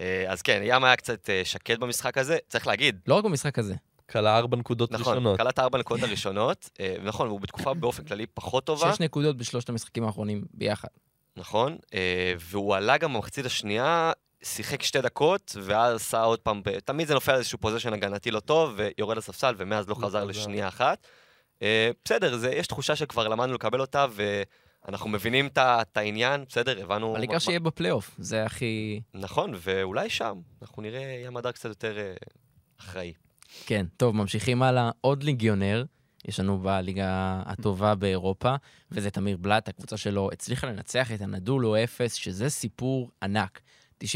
אה, 0.00 0.24
אז 0.28 0.42
כן, 0.42 0.60
ים 0.64 0.84
היה 0.84 0.96
קצת 0.96 1.30
אה, 1.30 1.42
שקט 1.44 1.78
במשחק 1.78 2.18
הזה. 2.18 2.38
צריך 2.48 2.66
להגיד, 2.66 3.00
לא 3.06 3.14
רק 3.14 3.24
במשחק 3.24 3.58
הזה. 3.58 3.74
כלה 4.10 4.36
ארבע 4.36 4.56
נקודות 4.56 4.92
נכון, 4.92 5.12
ראשונות. 5.12 5.38
קלט 5.38 5.58
ארבע 5.58 5.78
נקודות 5.78 6.04
הראשונות, 6.04 6.70
נכון, 7.02 7.28
הוא 7.28 7.40
בתקופה 7.40 7.74
באופן 7.74 8.04
כללי 8.04 8.26
פחות 8.26 8.64
טובה, 8.64 8.92
שש 8.92 9.00
נקודות 9.00 9.36
בשלושת 9.36 9.68
המשחקים 9.68 10.04
האחרונים 10.04 10.44
ביחד. 10.54 10.88
נכון, 11.36 11.76
והוא 12.38 12.74
עלה 12.74 12.98
גם 12.98 13.14
במחצית 13.14 13.46
השנייה, 13.46 14.12
שיחק 14.42 14.82
שתי 14.82 15.00
דקות, 15.00 15.56
ואז 15.62 15.96
עשה 15.96 16.22
עוד 16.22 16.38
פעם, 16.38 16.62
תמיד 16.84 17.08
זה 17.08 17.14
נופל 17.14 17.32
על 17.32 17.38
איזשהו 17.38 17.58
פוזיישן 17.58 17.92
הגנתי 17.92 18.30
לא 18.30 18.40
טוב, 18.40 18.74
ויורד 18.76 19.16
לספסל, 19.16 19.54
ומאז 19.56 19.88
לא 19.88 19.94
לא 19.98 20.06
חזר 20.06 20.08
חזר. 20.08 20.24
לשנייה 20.24 20.68
אחת. 20.68 21.06
אה, 21.62 21.90
בסדר, 22.04 22.36
זה, 22.36 22.50
יש 22.50 22.66
תחושה 22.66 22.96
שכבר 22.96 23.28
למדנו 23.28 23.54
לקבל 23.54 23.80
אותה, 23.80 24.06
ואנחנו 24.86 25.10
מבינים 25.10 25.48
את 25.56 25.96
העניין, 25.96 26.44
בסדר, 26.48 26.82
הבנו... 26.82 27.10
אבל 27.10 27.18
העיקר 27.18 27.38
שיהיה 27.38 27.60
בפלייאוף, 27.60 28.16
זה 28.18 28.44
הכי... 28.44 29.00
נכון, 29.14 29.52
ואולי 29.54 30.10
שם, 30.10 30.40
אנחנו 30.62 30.82
נראה 30.82 31.22
ים 31.26 31.36
הדר 31.36 31.52
קצת 31.52 31.68
יותר 31.68 31.98
אה, 31.98 32.14
אחראי. 32.80 33.12
כן, 33.66 33.86
טוב, 33.96 34.16
ממשיכים 34.16 34.62
הלאה. 34.62 34.90
עוד 35.00 35.22
ליגיונר, 35.22 35.84
יש 36.24 36.40
לנו 36.40 36.58
בליגה 36.58 37.42
הטובה 37.46 37.94
באירופה, 37.94 38.54
וזה 38.90 39.10
תמיר 39.10 39.36
בלאט, 39.36 39.68
הקבוצה 39.68 39.96
שלו 39.96 40.30
הצליחה 40.32 40.66
לנצח 40.66 41.12
את 41.12 41.20
הנדולו 41.20 41.76
אפס, 41.84 42.14
שזה 42.14 42.50
סיפור 42.50 43.10
ענק. 43.22 43.60
95-93. 44.04 44.06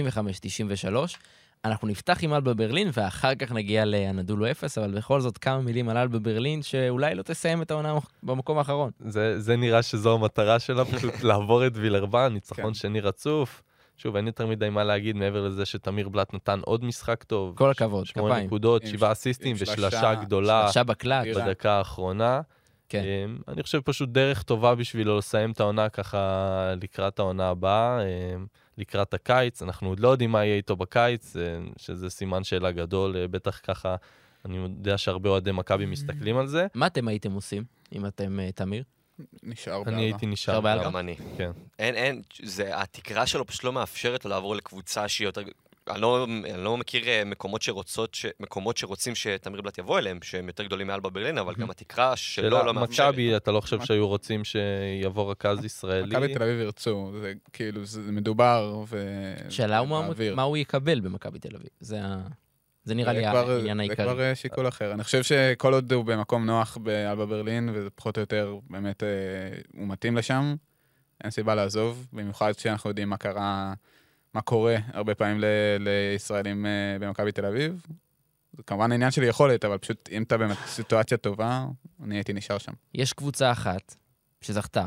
אנחנו 1.64 1.88
נפתח 1.88 2.18
עם 2.22 2.34
אלבה 2.34 2.54
ברלין, 2.54 2.90
ואחר 2.92 3.34
כך 3.34 3.52
נגיע 3.52 3.84
לאנדולו 3.84 4.50
אפס, 4.50 4.78
אבל 4.78 4.90
בכל 4.96 5.20
זאת 5.20 5.38
כמה 5.38 5.60
מילים 5.60 5.88
על 5.88 5.96
אלבה 5.96 6.18
ברלין, 6.18 6.62
שאולי 6.62 7.14
לא 7.14 7.22
תסיים 7.22 7.62
את 7.62 7.70
העונה 7.70 7.94
במקום 8.22 8.58
האחרון. 8.58 8.90
זה, 9.00 9.40
זה 9.40 9.56
נראה 9.56 9.82
שזו 9.82 10.14
המטרה 10.14 10.58
שלה, 10.58 10.84
פשוט 10.96 11.22
לעבור 11.22 11.66
את 11.66 11.72
וילרבן, 11.74 12.32
ניצחון 12.32 12.64
כן. 12.64 12.74
שני 12.74 13.00
רצוף. 13.00 13.62
שוב, 13.96 14.16
אין 14.16 14.26
יותר 14.26 14.46
מדי 14.46 14.70
מה 14.70 14.84
להגיד 14.84 15.16
מעבר 15.16 15.46
לזה 15.48 15.64
שתמיר 15.66 16.08
בלאט 16.08 16.34
נתן 16.34 16.60
עוד 16.64 16.84
משחק 16.84 17.22
טוב. 17.24 17.56
כל 17.56 17.70
הכבוד, 17.70 18.06
שמונה 18.06 18.30
כפיים. 18.34 18.46
נקודות, 18.46 18.82
עם 18.82 18.88
שבעה 18.88 19.12
אסיסטים 19.12 19.56
ושלשה 19.58 19.90
שלשה- 19.90 20.14
גדולה 20.14 20.64
עכשיו 20.66 20.84
בקלט. 20.84 21.26
בדקה 21.36 21.72
האחרונה. 21.72 22.40
כן. 22.88 23.02
אמ, 23.04 23.38
אני 23.48 23.62
חושב 23.62 23.80
פשוט 23.84 24.08
דרך 24.08 24.42
טובה 24.42 24.74
בשבילו 24.74 25.18
לסיים 25.18 25.50
את 25.50 25.60
העונה 25.60 25.88
ככה 25.88 26.18
לקראת 26.82 27.18
העונה 27.18 27.48
הבאה, 27.48 27.98
אמ, 28.02 28.46
לקראת 28.78 29.14
הקיץ. 29.14 29.62
אנחנו 29.62 29.88
עוד 29.88 30.00
לא 30.00 30.08
יודעים 30.08 30.30
מה 30.30 30.44
יהיה 30.44 30.56
איתו 30.56 30.76
בקיץ, 30.76 31.36
אה, 31.36 31.42
שזה 31.76 32.10
סימן 32.10 32.44
שאלה 32.44 32.70
גדול, 32.72 33.16
אה, 33.16 33.28
בטח 33.28 33.60
ככה, 33.62 33.96
אני 34.44 34.56
יודע 34.56 34.98
שהרבה 34.98 35.30
אוהדי 35.30 35.52
מכבי 35.52 35.86
מסתכלים 35.86 36.36
על 36.36 36.46
זה. 36.46 36.66
מה 36.74 36.86
אתם 36.86 37.08
הייתם 37.08 37.32
עושים, 37.32 37.64
אם 37.92 38.06
אתם 38.06 38.40
אה, 38.40 38.52
תמיר? 38.52 38.82
נשאר 39.42 39.76
אני 39.76 39.84
בארבע. 39.84 40.00
הייתי 40.00 40.26
נשאר. 40.26 40.60
באלבה. 40.60 40.84
גם 40.84 40.96
אני. 40.96 41.16
כן. 41.38 41.50
אין, 41.78 41.94
אין, 41.94 42.22
זה, 42.42 42.80
התקרה 42.80 43.26
שלו 43.26 43.46
פשוט 43.46 43.64
לא 43.64 43.72
מאפשרת 43.72 44.24
לו 44.24 44.30
לעבור 44.30 44.56
לקבוצה 44.56 45.08
שהיא 45.08 45.28
יותר... 45.28 45.42
אני 45.90 46.00
לא, 46.00 46.24
אני 46.24 46.64
לא 46.64 46.76
מכיר 46.76 47.08
אה, 47.08 47.22
מקומות 47.26 47.62
שרוצות, 47.62 48.14
ש, 48.14 48.26
מקומות 48.40 48.76
שרוצים 48.76 49.14
שתמיר 49.14 49.62
בלאט 49.62 49.78
יבוא 49.78 49.98
אליהם, 49.98 50.18
שהם 50.22 50.46
יותר 50.46 50.64
גדולים 50.64 50.86
מאלבה 50.86 51.10
ברלין, 51.10 51.38
אבל 51.38 51.54
גם 51.54 51.70
התקרה 51.70 52.16
שלו 52.16 52.64
לא 52.64 52.74
מאפשרת. 52.74 53.08
מכבי, 53.08 53.36
אתה 53.36 53.52
לא 53.52 53.60
חושב 53.60 53.80
שהיו 53.80 54.08
רוצים 54.08 54.42
שיבוא 54.44 55.30
רכז 55.30 55.64
ישראלי? 55.64 56.06
מכבי 56.16 56.34
תל 56.34 56.42
אביב 56.42 56.60
ירצו, 56.60 57.12
זה 57.20 57.32
כאילו, 57.52 57.84
זה 57.84 58.12
מדובר, 58.12 58.82
ו... 58.88 59.04
שאלה 59.48 59.78
הוא 59.78 59.88
מה- 60.34 60.42
הוא 60.42 60.56
יקבל 60.56 61.00
במכבי 61.00 61.38
תל 61.38 61.56
אביב. 61.56 61.68
זה 61.80 62.00
ה- 62.04 62.26
זה 62.84 62.94
נראה 62.94 63.12
זה 63.12 63.18
לי 63.18 63.26
העניין 63.26 63.76
זה 63.76 63.82
העיקרי. 63.82 63.96
כבר 64.06 64.20
אה, 64.20 64.34
שיקול 64.34 64.68
אחר. 64.68 64.92
אני 64.92 65.04
חושב 65.04 65.22
שכל 65.22 65.74
עוד 65.74 65.92
הוא 65.92 66.04
במקום 66.04 66.46
נוח 66.46 66.76
באלבה 66.76 67.26
ברלין, 67.26 67.70
וזה 67.74 67.90
פחות 67.90 68.16
או 68.16 68.22
יותר, 68.22 68.56
באמת, 68.70 69.02
אה, 69.02 69.08
הוא 69.76 69.88
מתאים 69.88 70.16
לשם, 70.16 70.54
אין 71.24 71.30
סיבה 71.30 71.54
לעזוב, 71.54 72.06
במיוחד 72.12 72.52
כשאנחנו 72.52 72.90
יודעים 72.90 73.08
מה 73.08 73.16
קרה, 73.16 73.74
מה 74.34 74.40
קורה 74.40 74.76
הרבה 74.92 75.14
פעמים 75.14 75.40
ל- 75.40 75.44
לישראלים 75.80 76.66
אה, 76.66 76.70
במכבי 77.00 77.32
תל 77.32 77.46
אביב. 77.46 77.86
זה 78.56 78.62
כמובן 78.62 78.92
עניין 78.92 79.10
של 79.10 79.22
יכולת, 79.22 79.64
אבל 79.64 79.78
פשוט 79.78 80.08
אם 80.12 80.22
אתה 80.22 80.36
באמת 80.38 80.56
בסיטואציה 80.64 81.18
טובה, 81.18 81.66
אני 82.02 82.14
הייתי 82.14 82.32
נשאר 82.32 82.58
שם. 82.58 82.72
יש 82.94 83.12
קבוצה 83.12 83.52
אחת 83.52 83.94
שזכתה 84.40 84.86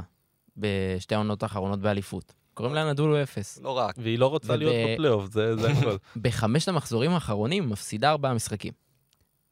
בשתי 0.57 1.15
העונות 1.15 1.43
האחרונות 1.43 1.79
באליפות. 1.79 2.33
קוראים 2.53 2.75
לה 2.75 2.91
נדולו 2.91 3.23
אפס. 3.23 3.59
לא 3.63 3.69
רק. 3.77 3.95
והיא 3.97 4.19
לא 4.19 4.27
רוצה 4.27 4.53
וב- 4.53 4.59
להיות 4.59 4.75
בפלייאוף, 4.93 5.25
זה 5.31 5.55
זה 5.55 5.69
הכל. 5.71 5.95
בחמשת 6.15 6.67
המחזורים 6.67 7.11
האחרונים 7.11 7.69
מפסידה 7.69 8.11
ארבעה 8.11 8.33
משחקים. 8.33 8.73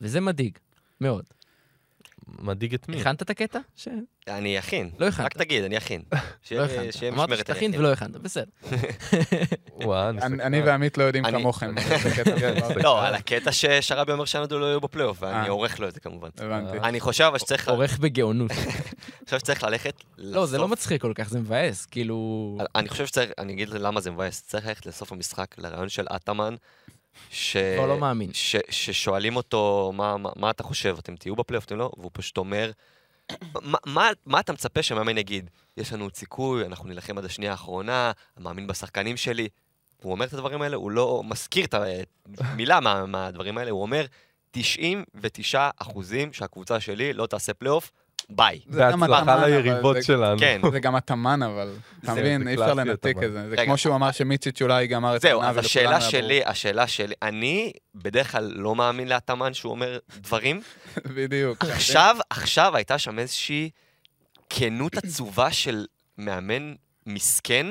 וזה 0.02 0.22
מדאיג, 0.22 0.58
מאוד. 1.02 1.26
מדאיג 2.28 2.74
את 2.74 2.90
מי? 2.90 3.02
הכנת 3.02 3.22
את 3.22 3.30
הקטע? 3.30 3.60
ש- 3.76 3.88
אני 4.28 4.60
אכין. 4.60 4.90
לא 5.00 5.06
הכנת. 5.08 5.26
רק 5.26 5.34
תגיד, 5.34 5.64
אני 5.64 5.78
אכין. 5.78 6.02
לא 6.52 6.62
הכנת. 6.66 6.94
שיהיה 6.94 7.12
אמרת 7.14 7.30
משמרת, 7.30 7.30
אני 7.30 7.38
שתכין. 7.38 7.72
ולא 7.78 7.92
הכנת, 7.92 8.12
בסדר. 8.18 8.46
וואה, 9.86 10.10
אני 10.10 10.22
אני. 10.22 10.44
אני 10.44 10.62
ועמית 10.62 10.98
לא 10.98 11.04
יודעים 11.04 11.26
אני- 11.26 11.40
כמוכם. 11.40 11.76
דבר. 12.26 12.78
לא, 12.84 13.06
על 13.06 13.16
הקטע 13.16 13.52
ששרבי 13.52 14.12
אומר 14.12 14.26
שנדו 14.26 14.60
לא 14.60 14.66
יהיו 14.66 14.82
בפלייאוף, 14.82 15.18
ואני 15.22 15.46
אה. 15.46 15.50
עורך 15.50 15.80
לו 15.80 15.88
את 15.88 15.94
זה 15.94 16.00
כמובן. 16.00 16.30
הבנתי. 16.38 16.78
אני 16.80 17.00
חושב 17.00 17.24
אבל 17.24 17.38
שצריך 17.38 17.70
עורך 17.70 17.98
בגאונות. 18.00 18.52
חושב 19.26 19.40
שצריך 19.40 19.64
ללכת 19.64 19.94
לא, 20.18 20.46
זה 20.46 20.58
לא. 20.58 20.68
מצחיק 20.68 21.02
כל 21.02 21.12
כך, 21.16 21.30
זה 21.30 21.40
מבאס. 21.40 21.86
כאילו... 21.86 22.58
אני 22.76 22.90
חושב 22.90 23.06
שצריך, 23.06 23.32
אני 23.38 23.54
אגיד 23.54 23.70
למה 23.70 24.02
זה 24.02 24.12
מבאס, 24.12 24.42
צריך 24.48 24.66
ללכת 24.68 24.86
לסוף 24.86 25.12
המשחק, 25.12 25.56
לרעיון 25.58 25.90
של 25.90 26.06
אטאמן, 26.16 26.56
ש... 27.30 27.58
כבר 27.58 27.88
לא 27.88 27.98
מאמין. 27.98 28.34
ש... 28.34 28.56
ששואלים 28.70 29.36
אותו, 29.36 29.92
מה, 29.96 30.18
מה, 30.18 30.30
מה 30.36 30.50
אתה 30.50 30.64
חושב, 30.64 30.96
אתם 31.00 31.16
תהיו 31.16 31.36
בפלייאוף, 31.36 31.66
אתם 31.66 31.78
לא? 31.78 31.92
והוא 31.98 32.12
פשוט 32.14 32.38
אומר, 32.38 32.72
מה, 33.62 33.78
מה, 33.86 34.10
מה 34.26 34.40
אתה 34.40 34.54
מצפה 34.54 34.84
שמאמן 34.84 35.18
יגיד? 35.18 35.50
יש 35.78 35.94
לנו 35.94 36.06
עוד 36.06 36.16
סיכוי, 36.16 36.66
אנחנו 36.66 36.90
נילחם 36.90 37.18
עד 37.18 37.26
השנייה 37.26 37.52
האחרונה, 37.52 38.12
מאמין 38.40 38.68
בשחקנים 38.68 39.18
שלי. 39.18 39.48
הוא 40.02 40.12
אומר 40.12 40.26
את 40.26 40.34
הדברים 40.34 40.62
האלה, 40.62 40.76
הוא 40.76 40.92
לא 40.92 41.24
מזכיר 41.26 41.66
את 41.66 41.76
המילה 42.38 42.80
מה, 42.80 43.06
מהדברים 43.06 43.58
האלה, 43.58 43.72
הוא 43.72 43.82
אומר, 43.82 44.06
99 44.52 45.70
אחוזים 45.78 46.34
שהקבוצה 46.34 46.80
שלי 46.80 47.14
לא 47.14 47.26
תעשה 47.26 47.54
פלייאוף, 47.54 47.92
ביי. 48.30 48.60
זה 48.70 48.90
אבל 48.94 49.46
ליריבות 49.46 49.96
זה- 49.96 50.04
שלנו. 50.04 50.40
כן. 50.40 50.62
זה 50.72 50.80
גם 50.80 50.96
אטאמן, 50.96 51.44
אבל, 51.44 51.74
אתה 52.04 52.14
זה- 52.14 52.22
מבין, 52.22 52.44
זה 52.44 52.50
אי 52.50 52.54
אפשר 52.56 52.74
לנתק. 52.74 53.14
את 53.26 53.32
זה. 53.32 53.50
זה. 53.50 53.56
כמו 53.66 53.78
שהוא 53.78 53.96
אמר 53.96 54.12
שמיציץ' 54.12 54.62
אולי 54.62 54.88
גמר 54.88 55.16
את 55.16 55.22
זהו, 55.22 55.32
העונה 55.32 55.50
אז 55.50 55.58
השאלה. 55.58 56.02
שלי, 56.02 56.42
השאלה 56.46 56.88
שלי, 56.88 57.14
אני 57.22 57.72
בדרך 57.96 58.32
כלל 58.32 58.52
לא 58.56 58.76
מאמין 58.76 59.08
לאטאמן 59.08 59.54
שהוא 59.54 59.72
אומר 59.72 59.98
דברים. 60.18 60.62
בדיוק. 61.16 61.66
עכשיו, 61.66 62.18
עכשיו 62.30 62.76
הייתה 62.76 62.98
שם 62.98 63.20
איזושהי 63.20 63.70
כנות 64.50 64.98
עצובה 64.98 65.52
של 65.52 65.86
מאמן 66.18 66.74
מסכן, 67.06 67.66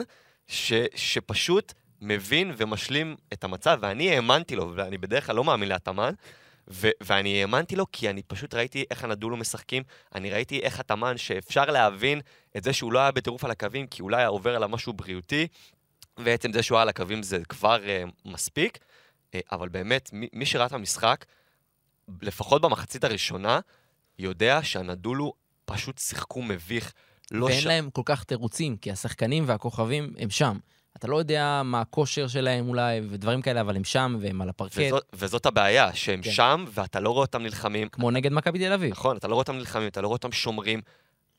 שפשוט 0.94 1.72
מבין 2.02 2.52
ומשלים 2.56 3.16
את 3.32 3.44
המצב, 3.44 3.78
ואני 3.82 4.10
האמנתי 4.10 4.56
לו, 4.56 4.72
ואני 4.76 4.98
בדרך 4.98 5.26
כלל 5.26 5.36
לא 5.36 5.44
מאמין 5.44 5.68
לאטאמן, 5.68 6.12
ו- 6.68 6.90
ואני 7.00 7.40
האמנתי 7.40 7.76
לו 7.76 7.86
כי 7.92 8.10
אני 8.10 8.22
פשוט 8.22 8.54
ראיתי 8.54 8.84
איך 8.90 9.04
הנדולו 9.04 9.36
משחקים, 9.36 9.82
אני 10.14 10.30
ראיתי 10.30 10.60
איך 10.60 10.80
התאמן 10.80 11.16
שאפשר 11.18 11.64
להבין 11.64 12.20
את 12.56 12.64
זה 12.64 12.72
שהוא 12.72 12.92
לא 12.92 12.98
היה 12.98 13.10
בטירוף 13.10 13.44
על 13.44 13.50
הקווים, 13.50 13.86
כי 13.86 14.02
אולי 14.02 14.16
היה 14.16 14.28
עובר 14.28 14.56
עליו 14.56 14.68
משהו 14.68 14.92
בריאותי, 14.92 15.46
ועצם 16.16 16.52
זה 16.52 16.62
שהוא 16.62 16.76
היה 16.76 16.82
על 16.82 16.88
הקווים 16.88 17.22
זה 17.22 17.38
כבר 17.48 17.76
uh, 17.76 18.10
מספיק, 18.24 18.78
uh, 18.78 19.38
אבל 19.52 19.68
באמת, 19.68 20.10
מי, 20.12 20.28
מי 20.32 20.46
שראה 20.46 20.66
את 20.66 20.72
המשחק, 20.72 21.24
לפחות 22.22 22.62
במחצית 22.62 23.04
הראשונה, 23.04 23.60
יודע 24.18 24.62
שהנדולו 24.62 25.32
פשוט 25.64 25.98
שיחקו 25.98 26.42
מביך. 26.42 26.92
לא 27.30 27.44
ואין 27.44 27.60
ש... 27.60 27.66
להם 27.66 27.90
כל 27.90 28.02
כך 28.04 28.24
תירוצים, 28.24 28.76
כי 28.76 28.90
השחקנים 28.90 29.44
והכוכבים 29.46 30.14
הם 30.18 30.30
שם. 30.30 30.58
אתה 30.96 31.06
לא 31.06 31.16
יודע 31.16 31.62
מה 31.64 31.80
הכושר 31.80 32.28
שלהם 32.28 32.68
אולי, 32.68 33.00
ודברים 33.10 33.42
כאלה, 33.42 33.60
אבל 33.60 33.76
הם 33.76 33.84
שם 33.84 34.16
והם 34.20 34.42
על 34.42 34.48
הפרקט, 34.48 34.78
וזאת, 34.78 35.04
וזאת 35.12 35.46
הבעיה, 35.46 35.94
שהם 35.94 36.22
כן. 36.22 36.30
שם 36.30 36.64
ואתה 36.74 37.00
לא 37.00 37.10
רואה 37.10 37.20
אותם 37.20 37.42
נלחמים. 37.42 37.88
כמו 37.88 38.10
נגד 38.10 38.32
מכבי 38.32 38.58
תל 38.58 38.72
אביב. 38.72 38.90
נכון, 38.90 39.16
אתה 39.16 39.28
לא 39.28 39.34
רואה 39.34 39.42
אותם 39.42 39.56
נלחמים, 39.56 39.88
אתה 39.88 40.00
לא 40.00 40.06
רואה 40.06 40.16
אותם 40.16 40.32
שומרים. 40.32 40.80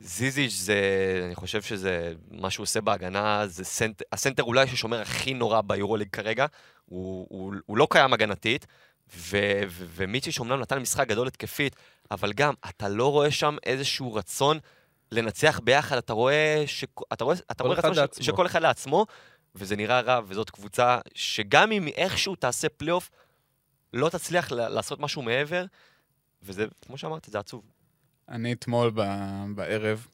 זיזיץ' 0.00 0.52
זה, 0.52 0.80
אני 1.26 1.34
חושב 1.34 1.62
שזה, 1.62 2.12
מה 2.30 2.50
שהוא 2.50 2.64
עושה 2.64 2.80
בהגנה, 2.80 3.46
זה 3.46 3.64
סנט, 3.64 4.02
הסנטר 4.12 4.42
אולי 4.42 4.66
ששומר 4.66 5.00
הכי 5.00 5.34
נורא 5.34 5.60
ביורוליג 5.60 6.08
כרגע, 6.12 6.46
הוא, 6.84 7.26
הוא, 7.30 7.54
הוא 7.66 7.76
לא 7.76 7.86
קיים 7.90 8.12
הגנתית, 8.12 8.66
ו, 9.16 9.38
ו, 9.68 9.84
ומיצ'יץ' 9.94 10.38
אומנם 10.38 10.60
נתן 10.60 10.78
משחק 10.78 11.08
גדול 11.08 11.26
התקפית, 11.26 11.76
אבל 12.10 12.32
גם, 12.32 12.54
אתה 12.68 12.88
לא 12.88 13.12
רואה 13.12 13.30
שם 13.30 13.56
איזשהו 13.66 14.14
רצון 14.14 14.58
לנצח 15.12 15.60
ביחד, 15.64 15.96
אתה 15.96 16.12
רואה, 16.12 16.64
ש, 16.66 16.84
אתה 17.12 17.24
רואה, 17.24 17.36
אתה 17.50 17.64
רואה 17.64 17.76
רצון 17.76 17.94
ש. 17.94 18.26
שכל 18.26 18.46
אחד 18.46 18.62
לעצמו, 18.62 19.06
וזה 19.56 19.76
נראה 19.76 20.00
רע, 20.00 20.20
וזאת 20.26 20.50
קבוצה 20.50 20.98
שגם 21.14 21.72
אם 21.72 21.88
איכשהו 21.88 22.36
תעשה 22.36 22.68
פלייאוף, 22.68 23.10
לא 23.92 24.08
תצליח 24.08 24.52
ל- 24.52 24.68
לעשות 24.68 25.00
משהו 25.00 25.22
מעבר, 25.22 25.64
וזה, 26.42 26.66
כמו 26.86 26.98
שאמרתי, 26.98 27.30
זה 27.30 27.38
עצוב. 27.38 27.62
אני 28.28 28.52
אתמול 28.52 28.90
ב- 28.94 29.44
בערב 29.54 30.06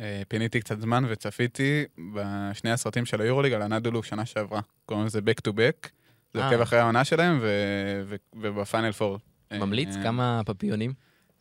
אה, 0.00 0.22
פיניתי 0.28 0.60
קצת 0.60 0.80
זמן 0.80 1.04
וצפיתי 1.08 1.84
בשני 2.14 2.70
הסרטים 2.70 3.06
של 3.06 3.20
היורוליג 3.20 3.52
על 3.52 3.62
אנדולו 3.62 4.02
שנה 4.02 4.26
שעברה. 4.26 4.60
קוראים 4.86 5.06
לזה 5.06 5.18
Back 5.18 5.48
to 5.48 5.52
Back. 5.52 5.88
זה 6.34 6.40
אה. 6.40 6.48
עוקב 6.48 6.60
אחרי 6.60 6.78
העונה 6.78 7.04
שלהם, 7.04 7.38
ו- 7.42 8.02
ו- 8.06 8.16
ובפיינל 8.40 8.92
פור. 8.92 9.18
אה, 9.52 9.58
ממליץ? 9.58 9.96
אה, 9.96 10.02
כמה 10.02 10.40
פפיונים? 10.46 10.92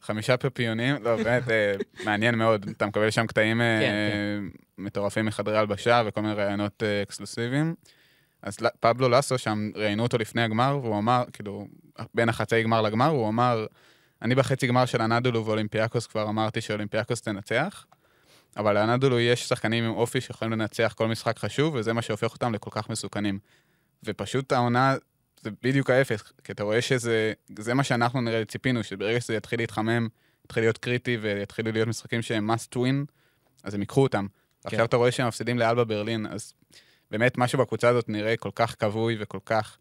חמישה 0.01 0.37
פפיונים, 0.37 0.95
לא, 1.03 1.15
באמת, 1.15 1.49
אה, 1.49 1.73
מעניין 2.05 2.35
מאוד. 2.35 2.69
אתה 2.77 2.85
מקבל 2.85 3.09
שם 3.09 3.27
קטעים 3.27 3.61
אה, 3.61 3.79
כן, 3.81 4.57
מטורפים 4.77 5.25
מחדרי 5.25 5.57
הלבשה 5.57 6.03
וכל 6.05 6.21
מיני 6.21 6.33
ראיונות 6.33 6.83
אה, 6.83 7.01
אקסקלוסיביים. 7.01 7.75
אז 8.41 8.57
פבלו 8.79 9.09
לסו 9.09 9.37
שם, 9.37 9.69
ראיינו 9.75 10.03
אותו 10.03 10.17
לפני 10.17 10.41
הגמר, 10.41 10.79
והוא 10.83 10.97
אמר, 10.97 11.23
כאילו, 11.33 11.67
בין 12.13 12.29
החצי 12.29 12.63
גמר 12.63 12.81
לגמר, 12.81 13.07
הוא 13.07 13.29
אמר, 13.29 13.65
אני 14.21 14.35
בחצי 14.35 14.67
גמר 14.67 14.85
של 14.85 15.01
אנדולו 15.01 15.45
ואולימפיאקוס 15.45 16.07
כבר 16.07 16.29
אמרתי 16.29 16.61
שאולימפיאקוס 16.61 17.21
תנצח, 17.21 17.85
אבל 18.57 18.73
לאנדולו 18.73 19.19
יש 19.19 19.49
שחקנים 19.49 19.83
עם 19.83 19.91
אופי 19.91 20.21
שיכולים 20.21 20.51
לנצח 20.51 20.93
כל 20.97 21.07
משחק 21.07 21.39
חשוב, 21.39 21.75
וזה 21.75 21.93
מה 21.93 22.01
שהופך 22.01 22.33
אותם 22.33 22.53
לכל 22.53 22.69
כך 22.73 22.89
מסוכנים. 22.89 23.39
ופשוט 24.03 24.51
העונה, 24.51 24.95
זה 25.41 25.49
בדיוק 25.63 25.89
ההפך, 25.89 26.31
כי 26.43 26.51
אתה 26.51 26.63
רואה 26.63 26.81
שזה, 26.81 27.33
זה 27.59 27.73
מה 27.73 27.83
שאנחנו 27.83 28.21
נראה 28.21 28.45
ציפינו, 28.45 28.83
שברגע 28.83 29.21
שזה 29.21 29.35
יתחיל 29.35 29.59
להתחמם, 29.59 30.07
יתחיל 30.45 30.63
להיות 30.63 30.77
קריטי 30.77 31.17
ויתחילו 31.17 31.71
להיות 31.71 31.87
משחקים 31.87 32.21
שהם 32.21 32.51
must 32.51 32.75
win, 32.75 33.11
אז 33.63 33.73
הם 33.73 33.79
ייקחו 33.79 34.03
אותם. 34.03 34.27
כן. 34.61 34.69
עכשיו 34.69 34.85
אתה 34.85 34.97
רואה 34.97 35.11
שהם 35.11 35.27
מפסידים 35.27 35.59
לאלבה 35.59 35.83
ברלין, 35.83 36.25
אז 36.25 36.53
באמת 37.11 37.37
משהו 37.37 37.59
בקבוצה 37.59 37.89
הזאת 37.89 38.09
נראה 38.09 38.37
כל 38.37 38.51
כך 38.55 38.75
כבוי 38.79 39.17
וכל 39.19 39.39
כך 39.45 39.77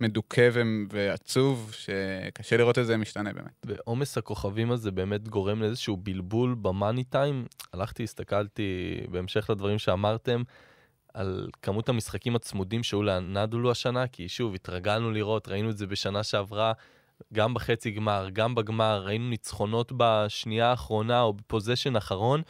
מדוכא 0.00 0.48
ועצוב, 0.90 1.74
שקשה 1.76 2.56
לראות 2.56 2.78
את 2.78 2.86
זה 2.86 2.96
משתנה 2.96 3.32
באמת. 3.32 3.52
ועומס 3.64 4.18
הכוכבים 4.18 4.70
הזה 4.70 4.90
באמת 4.90 5.28
גורם 5.28 5.62
לאיזשהו 5.62 5.96
בלבול 5.96 6.54
במאני 6.54 7.04
טיים. 7.04 7.46
הלכתי, 7.72 8.02
הסתכלתי, 8.04 9.00
בהמשך 9.10 9.50
לדברים 9.50 9.78
שאמרתם, 9.78 10.42
על 11.14 11.48
כמות 11.62 11.88
המשחקים 11.88 12.36
הצמודים 12.36 12.82
שהיו 12.82 13.02
לנדולו 13.02 13.70
השנה, 13.70 14.06
כי 14.06 14.28
שוב, 14.28 14.54
התרגלנו 14.54 15.10
לראות, 15.10 15.48
ראינו 15.48 15.70
את 15.70 15.78
זה 15.78 15.86
בשנה 15.86 16.22
שעברה, 16.22 16.72
גם 17.32 17.54
בחצי 17.54 17.90
גמר, 17.90 18.28
גם 18.32 18.54
בגמר, 18.54 19.02
ראינו 19.06 19.28
ניצחונות 19.28 19.92
בשנייה 19.96 20.70
האחרונה 20.70 21.20
או 21.22 21.32
בפוזיישן 21.32 21.96
אחרון, 21.96 22.42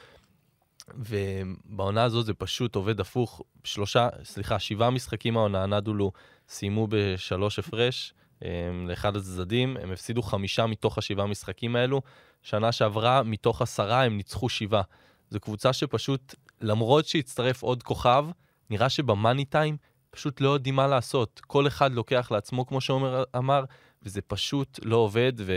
ובעונה 0.95 2.05
הזאת 2.05 2.27
זה 2.27 2.35
פשוט 2.35 2.75
עובד 2.75 3.01
הפוך. 3.01 3.43
שלושה, 3.65 4.09
סליחה, 4.25 4.59
שבעה 4.59 4.91
משחקים 4.91 5.37
העונה, 5.37 5.63
הנדולו 5.63 6.13
סיימו 6.49 6.87
בשלוש 6.91 7.59
הפרש. 7.59 8.15
הם, 8.43 8.89
לאחד 8.89 9.17
הצדדים, 9.17 9.77
הם 9.77 9.93
הפסידו 9.93 10.23
חמישה 10.23 10.67
מתוך 10.67 10.99
השבעה 10.99 11.27
משחקים 11.27 11.77
האלו. 11.77 12.03
שנה 12.43 12.73
שעברה, 12.73 13.23
מתוך 13.23 13.63
עשרה, 13.63 14.05
הם 14.05 14.17
ניצחו 14.17 14.49
שבעה. 14.49 14.83
זו 15.31 15.41
קבוצה 15.41 15.73
שפשוט, 15.73 16.35
למרות 16.61 17.07
שהצטרף 17.07 17.63
עוד 17.63 17.83
כוכב, 17.83 18.27
נראה 18.73 18.89
שבמאני 18.89 19.45
טיים 19.45 19.77
פשוט 20.11 20.41
לא 20.41 20.49
יודעים 20.49 20.77
מה 20.77 20.87
לעשות. 20.87 21.41
כל 21.47 21.67
אחד 21.67 21.93
לוקח 21.93 22.31
לעצמו, 22.31 22.67
כמו 22.67 22.81
שעומר 22.81 23.25
אמר, 23.37 23.65
וזה 24.03 24.21
פשוט 24.23 24.81
לא 24.83 24.97
עובד, 24.97 25.33
ו... 25.39 25.53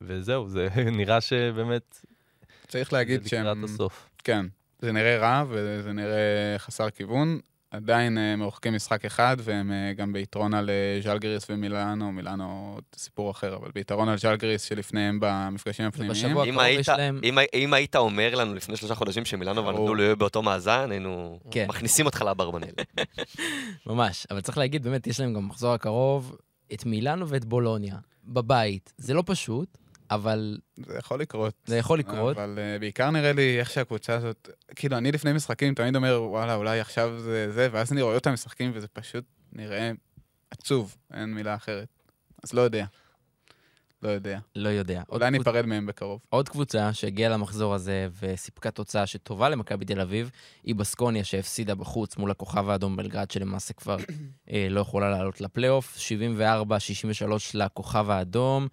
וזהו, 0.00 0.48
זה 0.48 0.68
נראה 0.98 1.20
שבאמת, 1.20 2.04
צריך 2.68 2.92
להגיד 2.92 3.16
לקראת 3.16 3.30
שהם... 3.30 3.64
הסוף. 3.64 4.10
כן, 4.24 4.46
זה 4.78 4.92
נראה 4.92 5.18
רע 5.18 5.44
וזה 5.48 5.92
נראה 5.92 6.54
חסר 6.58 6.90
כיוון. 6.90 7.40
עדיין 7.70 8.18
אה, 8.18 8.36
מרוחקים 8.36 8.74
משחק 8.74 9.04
אחד, 9.04 9.36
והם 9.40 9.72
אה, 9.72 9.92
גם 9.92 10.12
ביתרון 10.12 10.54
על 10.54 10.70
אה, 10.70 11.00
ז'לגריס 11.02 11.46
ומילאנו, 11.50 12.12
מילאנו 12.12 12.78
סיפור 12.96 13.30
אחר, 13.30 13.56
אבל 13.56 13.70
ביתרון 13.74 14.08
על 14.08 14.18
ז'לגריס 14.18 14.62
שלפניהם 14.62 15.18
במפגשים 15.20 15.86
הפנימיים. 15.86 16.10
ובשבוע 16.10 16.44
אם 16.44 16.48
הקרוב 16.48 16.64
היית, 16.64 16.80
יש 16.80 16.88
להם... 16.88 17.20
אם, 17.24 17.38
אם 17.54 17.74
היית 17.74 17.96
אומר 17.96 18.34
לנו 18.34 18.54
לפני 18.54 18.76
שלושה 18.76 18.94
חודשים 18.94 19.24
שמילאנו 19.24 19.62
ברור. 19.62 19.74
והנדולו 19.74 20.02
יהיו 20.02 20.16
באותו 20.16 20.42
מאזן, 20.42 20.90
היינו 20.90 21.40
כן. 21.50 21.66
מכניסים 21.68 22.06
אותך 22.06 22.22
לאברבנל. 22.22 22.70
ממש, 23.86 24.26
אבל 24.30 24.40
צריך 24.40 24.58
להגיד, 24.58 24.82
באמת, 24.82 25.06
יש 25.06 25.20
להם 25.20 25.34
גם 25.34 25.42
במחזור 25.42 25.74
הקרוב 25.74 26.36
את 26.72 26.86
מילאנו 26.86 27.28
ואת 27.28 27.44
בולוניה. 27.44 27.96
בבית. 28.24 28.92
זה 28.98 29.14
לא 29.14 29.22
פשוט, 29.26 29.78
אבל 30.10 30.58
זה 30.76 30.98
יכול 30.98 31.20
לקרות. 31.20 31.54
זה 31.66 31.76
יכול 31.76 31.98
לקרות. 31.98 32.36
אבל 32.36 32.58
uh, 32.76 32.80
בעיקר 32.80 33.10
נראה 33.10 33.32
לי 33.32 33.60
איך 33.60 33.70
שהקבוצה 33.70 34.14
הזאת, 34.14 34.48
כאילו, 34.76 34.98
אני 34.98 35.12
לפני 35.12 35.32
משחקים 35.32 35.74
תמיד 35.74 35.96
אומר, 35.96 36.22
וואלה, 36.22 36.54
אולי 36.54 36.80
עכשיו 36.80 37.20
זה 37.20 37.52
זה, 37.52 37.68
ואז 37.72 37.92
אני 37.92 38.02
רואה 38.02 38.14
אותם 38.14 38.32
משחקים 38.32 38.70
וזה 38.74 38.88
פשוט 38.88 39.24
נראה 39.52 39.92
עצוב, 40.50 40.96
אין 41.14 41.34
מילה 41.34 41.54
אחרת. 41.54 41.88
אז 42.44 42.52
לא 42.52 42.60
יודע. 42.60 42.84
לא 44.02 44.08
יודע. 44.08 44.38
לא 44.56 44.68
יודע. 44.68 45.02
אולי 45.08 45.26
קבוצ- 45.26 45.30
ניפרד 45.30 45.66
מהם 45.66 45.86
בקרוב. 45.86 46.20
עוד 46.30 46.48
קבוצה 46.48 46.92
שהגיעה 46.92 47.30
למחזור 47.30 47.74
הזה 47.74 48.08
וסיפקה 48.20 48.70
תוצאה 48.70 49.06
שטובה 49.06 49.48
למכבי 49.48 49.84
תל 49.84 50.00
אביב, 50.00 50.30
היא 50.64 50.74
בסקוניה 50.74 51.24
שהפסידה 51.24 51.74
בחוץ 51.74 52.16
מול 52.16 52.30
הכוכב 52.30 52.68
האדום 52.68 52.96
בלגרד, 52.96 53.30
שלמעשה 53.30 53.74
כבר 53.74 53.96
אה, 54.50 54.66
לא 54.70 54.80
יכולה 54.80 55.10
לעלות 55.10 55.40
לפלייאוף. 55.40 55.98
74-63 55.98 56.70
לכוכב 57.54 58.10
האדום, 58.10 58.68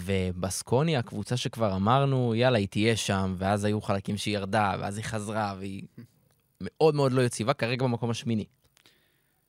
ובסקוניה, 0.00 0.98
הקבוצה 0.98 1.36
שכבר 1.36 1.76
אמרנו, 1.76 2.34
יאללה, 2.34 2.58
היא 2.58 2.68
תהיה 2.68 2.96
שם, 2.96 3.34
ואז 3.38 3.64
היו 3.64 3.80
חלקים 3.80 4.16
שהיא 4.16 4.34
ירדה, 4.34 4.74
ואז 4.80 4.96
היא 4.96 5.04
חזרה, 5.04 5.54
והיא 5.58 5.82
מאוד 6.60 6.94
מאוד 6.94 7.12
לא 7.12 7.22
יציבה, 7.22 7.52
כרגע 7.52 7.84
במקום 7.84 8.10
השמיני. 8.10 8.44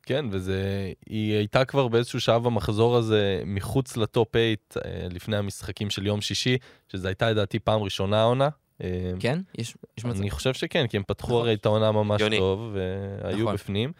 כן, 0.04 0.26
וזה... 0.32 0.92
היא 1.10 1.34
הייתה 1.34 1.66
כבר 1.66 1.88
באיזשהו 1.88 2.22
שעה 2.22 2.40
במחזור 2.40 2.96
הזה 2.96 3.42
מחוץ 3.46 3.98
לטופ 3.98 4.32
8 4.34 4.46
אה, 4.86 5.08
לפני 5.10 5.38
המשחקים 5.38 5.90
של 5.90 6.06
יום 6.06 6.22
שישי, 6.22 6.58
שזו 6.92 7.08
הייתה 7.08 7.30
לדעתי 7.30 7.60
פעם 7.60 7.82
ראשונה 7.82 8.22
העונה. 8.22 8.50
אה, 8.84 9.12
כן? 9.20 9.40
יש, 9.58 9.76
יש 9.98 10.06
מצב. 10.06 10.20
אני 10.20 10.30
חושב 10.30 10.54
שכן, 10.54 10.88
כי 10.88 10.98
הם 10.98 11.04
פתחו 11.08 11.28
נכון. 11.28 11.42
הרי 11.42 11.54
את 11.54 11.66
העונה 11.66 11.92
ממש 11.92 12.22
הגיוני. 12.22 12.38
טוב, 12.38 12.76
והיו 13.24 13.42
נכון. 13.42 13.54
בפנים. 13.54 13.92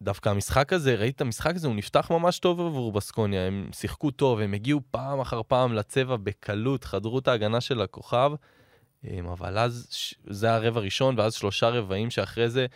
ודווקא 0.00 0.28
המשחק 0.28 0.72
הזה, 0.72 0.94
ראית 0.94 1.16
את 1.16 1.20
המשחק 1.20 1.54
הזה, 1.54 1.68
הוא 1.68 1.76
נפתח 1.76 2.10
ממש 2.10 2.38
טוב 2.38 2.60
עבור 2.60 2.92
בסקוניה, 2.92 3.46
הם 3.46 3.68
שיחקו 3.72 4.10
טוב, 4.10 4.40
הם 4.40 4.54
הגיעו 4.54 4.80
פעם 4.90 5.20
אחר 5.20 5.40
פעם 5.48 5.72
לצבע 5.72 6.16
בקלות, 6.16 6.84
חדרו 6.84 7.18
את 7.18 7.28
ההגנה 7.28 7.60
של 7.60 7.82
הכוכב, 7.82 8.32
אמ, 9.04 9.26
אבל 9.26 9.58
אז 9.58 9.88
זה 10.26 10.54
הרבע 10.54 10.80
הראשון, 10.80 11.18
ואז 11.18 11.34
שלושה 11.34 11.68
רבעים 11.68 12.10
שאחרי 12.10 12.50
זה 12.50 12.66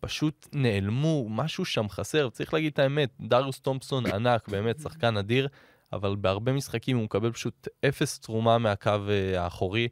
פשוט 0.00 0.48
נעלמו, 0.52 1.26
משהו 1.28 1.64
שם 1.64 1.88
חסר, 1.88 2.28
צריך 2.28 2.54
להגיד 2.54 2.72
את 2.72 2.78
האמת, 2.78 3.10
דריוס 3.20 3.60
תומפסון 3.60 4.06
ענק, 4.06 4.48
באמת 4.48 4.80
שחקן 4.80 5.16
אדיר, 5.16 5.48
אבל 5.92 6.16
בהרבה 6.16 6.52
משחקים 6.52 6.96
הוא 6.96 7.04
מקבל 7.04 7.32
פשוט 7.32 7.68
אפס 7.88 8.20
תרומה 8.20 8.58
מהקו 8.58 8.90
אה, 9.08 9.42
האחורי, 9.44 9.88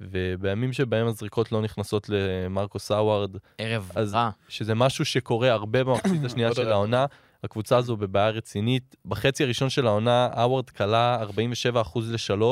ובימים 0.00 0.72
שבהם 0.72 1.06
הזריקות 1.06 1.52
לא 1.52 1.62
נכנסות 1.62 2.08
למרקוס 2.08 2.90
האווארד, 2.90 3.36
ערב 3.58 3.90
אז- 3.94 4.14
רע. 4.14 4.30
שזה 4.48 4.74
משהו 4.74 5.04
שקורה 5.04 5.52
הרבה 5.52 5.84
במחצית 5.84 6.24
השנייה 6.26 6.54
של. 6.54 6.72
העונה. 6.72 7.06
הקבוצה 7.44 7.76
הזו 7.76 7.96
בבעיה 7.96 8.30
רצינית. 8.30 8.96
בחצי 9.04 9.44
הראשון 9.44 9.70
של 9.70 9.86
העונה, 9.86 10.28
האווארד 10.32 10.70
כלה 10.70 11.22
47% 11.24 11.98
ל-3 12.02 12.42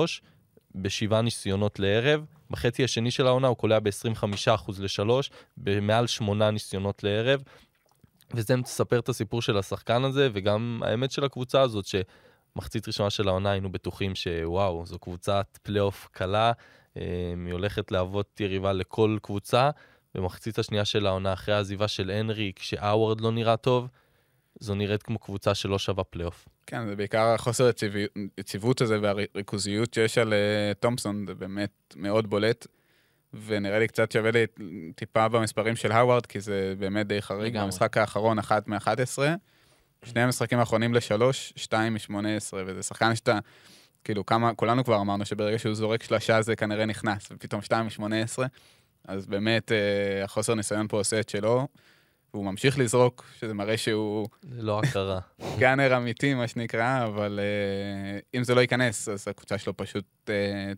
בשבעה 0.75 1.23
ניסיונות 1.23 1.79
לערב. 1.79 2.25
בחצי 2.51 2.85
השני 2.85 3.11
של 3.11 3.27
העונה 3.27 3.49
הוא 3.49 3.57
קולע 3.57 3.79
ב-25% 3.81 4.73
ל-3 4.79 5.11
במעל 5.57 6.07
שמונה 6.07 6.51
ניסיונות 6.51 7.05
לערב. 7.05 7.43
וזה 8.35 8.57
מספר 8.57 8.99
את 8.99 9.09
הסיפור 9.09 9.43
של 9.43 9.59
השחקן 9.59 10.05
הזה, 10.05 10.29
וגם 10.33 10.81
האמת 10.85 11.11
של 11.11 11.25
הקבוצה 11.25 11.61
הזאת, 11.61 11.85
שמחצית 11.87 12.87
ראשונה 12.89 13.11
של 13.11 13.29
העונה 13.29 13.51
היינו 13.51 13.73
בטוחים 13.73 14.15
שוואו, 14.15 14.87
זו 14.87 14.99
קבוצת 14.99 15.59
פלייאוף 15.63 16.09
קלה, 16.13 16.53
היא 17.47 17.53
הולכת 17.53 17.91
להוות 17.93 18.41
יריבה 18.41 18.73
לכל 18.73 19.19
קבוצה. 19.23 19.71
במחצית 20.15 20.59
השנייה 20.59 20.85
של 20.85 21.07
העונה, 21.07 21.33
אחרי 21.33 21.55
העזיבה 21.55 21.89
של 21.89 22.11
הנרי, 22.11 22.53
כשהווארד 22.57 23.21
לא 23.21 23.33
נראה 23.33 23.57
טוב, 23.57 23.89
זו 24.61 24.75
נראית 24.75 25.03
כמו 25.03 25.19
קבוצה 25.19 25.55
שלא 25.55 25.79
שווה 25.79 26.05
פלייאוף. 26.05 26.49
כן, 26.67 26.87
זה 26.87 26.97
בעיקר 26.97 27.27
החוסר 27.27 27.69
יציבי- 27.69 28.07
יציבות 28.39 28.81
הזה 28.81 28.99
והריכוזיות 29.03 29.95
שיש 29.95 30.19
על 30.19 30.33
אה, 30.33 30.73
תומפסון, 30.81 31.25
זה 31.27 31.35
באמת 31.35 31.95
מאוד 31.97 32.31
בולט. 32.31 32.67
ונראה 33.47 33.79
לי 33.79 33.89
קצת 33.89 34.13
שווה 34.13 34.31
לי 34.31 34.47
טיפה 34.95 35.29
במספרים 35.29 35.77
של 35.77 35.93
האווארד, 35.93 36.27
כי 36.27 36.41
זה 36.41 36.75
באמת 36.79 37.07
די 37.07 37.23
חריג. 37.23 37.53
לגמרי. 37.53 37.65
במשחק 37.67 37.97
האחרון, 37.97 38.39
אחת 38.39 38.69
מ-11, 38.69 39.19
שני 40.05 40.21
המשחקים 40.21 40.59
האחרונים 40.59 40.95
לשלוש, 40.95 41.53
שתיים 41.57 41.95
מ-18, 41.95 42.17
וזה 42.67 42.83
שחקן 42.83 43.15
שאתה, 43.15 43.39
כאילו, 44.07 44.27
כמה, 44.27 44.55
כולנו 44.55 44.85
כבר 44.85 45.01
אמרנו 45.01 45.25
שברגע 45.25 45.59
שהוא 45.59 45.75
זורק 45.75 46.03
שלושה 46.03 46.43
זה 46.43 46.57
כנראה 46.57 46.87
נכנס, 46.87 47.29
ופתאום 47.33 47.63
שתיים 47.63 47.87
מ-18, 47.87 48.43
אז 49.09 49.27
באמת 49.27 49.73
אה, 49.73 50.25
החוסר 50.25 50.55
ניסיון 50.55 50.89
פה 50.89 50.97
עושה 50.97 51.21
את 51.21 51.29
שלו, 51.29 51.69
והוא 52.35 52.45
ממשיך 52.45 52.79
לזרוק, 52.79 53.25
שזה 53.41 53.55
מראה 53.55 53.77
שהוא... 53.77 54.29
זה 54.43 54.63
לא 54.63 54.81
הכרה. 54.81 55.21
גאנר 55.61 55.97
אמיתי, 55.97 56.35
מה 56.35 56.49
שנקרא, 56.49 57.05
אבל 57.05 57.41
uh, 57.43 58.37
אם 58.39 58.45
זה 58.45 58.55
לא 58.55 58.61
ייכנס, 58.61 59.09
אז 59.09 59.29
הקבוצה 59.29 59.59
שלו 59.59 59.77
פשוט 59.77 60.05
uh, 60.25 60.31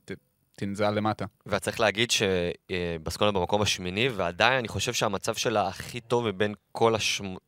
ת, 0.04 0.12
תנזל 0.58 0.90
למטה. 0.90 1.24
וצריך 1.46 1.80
להגיד 1.80 2.10
שבסקוניה 2.10 3.32
במקום 3.32 3.62
השמיני, 3.62 4.08
ועדיין 4.08 4.58
אני 4.58 4.68
חושב 4.68 4.92
שהמצב 4.92 5.34
שלה 5.34 5.68
הכי 5.68 6.00
טוב 6.00 6.28
מבין 6.28 6.54
כל 6.72 6.94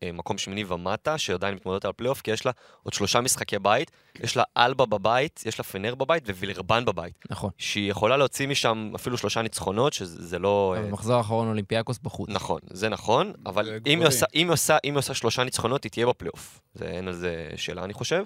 המקום 0.02 0.38
שמיני 0.38 0.64
ומטה, 0.64 1.18
שעדיין 1.18 1.54
מתמודדת 1.54 1.84
על 1.84 1.92
פלייאוף, 1.92 2.20
כי 2.20 2.30
יש 2.30 2.46
לה 2.46 2.52
עוד 2.82 2.94
שלושה 2.94 3.20
משחקי 3.20 3.58
בית, 3.58 3.90
יש 4.20 4.36
לה 4.36 4.42
אלבה 4.56 4.86
בבית, 4.86 5.42
יש 5.46 5.58
לה 5.58 5.64
פנר 5.64 5.94
בבית 5.94 6.28
ווילרבן 6.28 6.84
בבית, 6.84 7.14
נכון. 7.30 7.50
שהיא 7.58 7.90
יכולה 7.90 8.16
להוציא 8.16 8.48
משם 8.48 8.92
אפילו 8.94 9.18
שלושה 9.18 9.42
ניצחונות, 9.42 9.92
שזה 9.92 10.26
זה 10.26 10.38
לא... 10.38 10.74
אה, 10.76 10.82
במחזור 10.82 11.16
האחרון 11.16 11.48
אולימפיאקוס 11.48 11.98
בחוץ. 12.02 12.30
נכון, 12.30 12.60
זה 12.70 12.88
נכון, 12.88 13.32
אבל 13.46 13.64
זה 13.64 13.78
אם 13.86 13.98
היא. 13.98 14.06
עושה, 14.06 14.26
אם, 14.34 14.46
היא 14.46 14.52
עושה, 14.52 14.76
אם 14.84 14.92
היא 14.92 14.98
עושה 14.98 15.14
שלושה 15.14 15.44
ניצחונות, 15.44 15.84
היא 15.84 15.90
תהיה 15.90 16.06
בפלייאוף. 16.06 16.60
זה, 16.74 16.84
אין 16.84 17.08
על 17.08 17.14
זה 17.14 17.48
שאלה, 17.56 17.84
אני 17.84 17.92
חושב. 17.92 18.22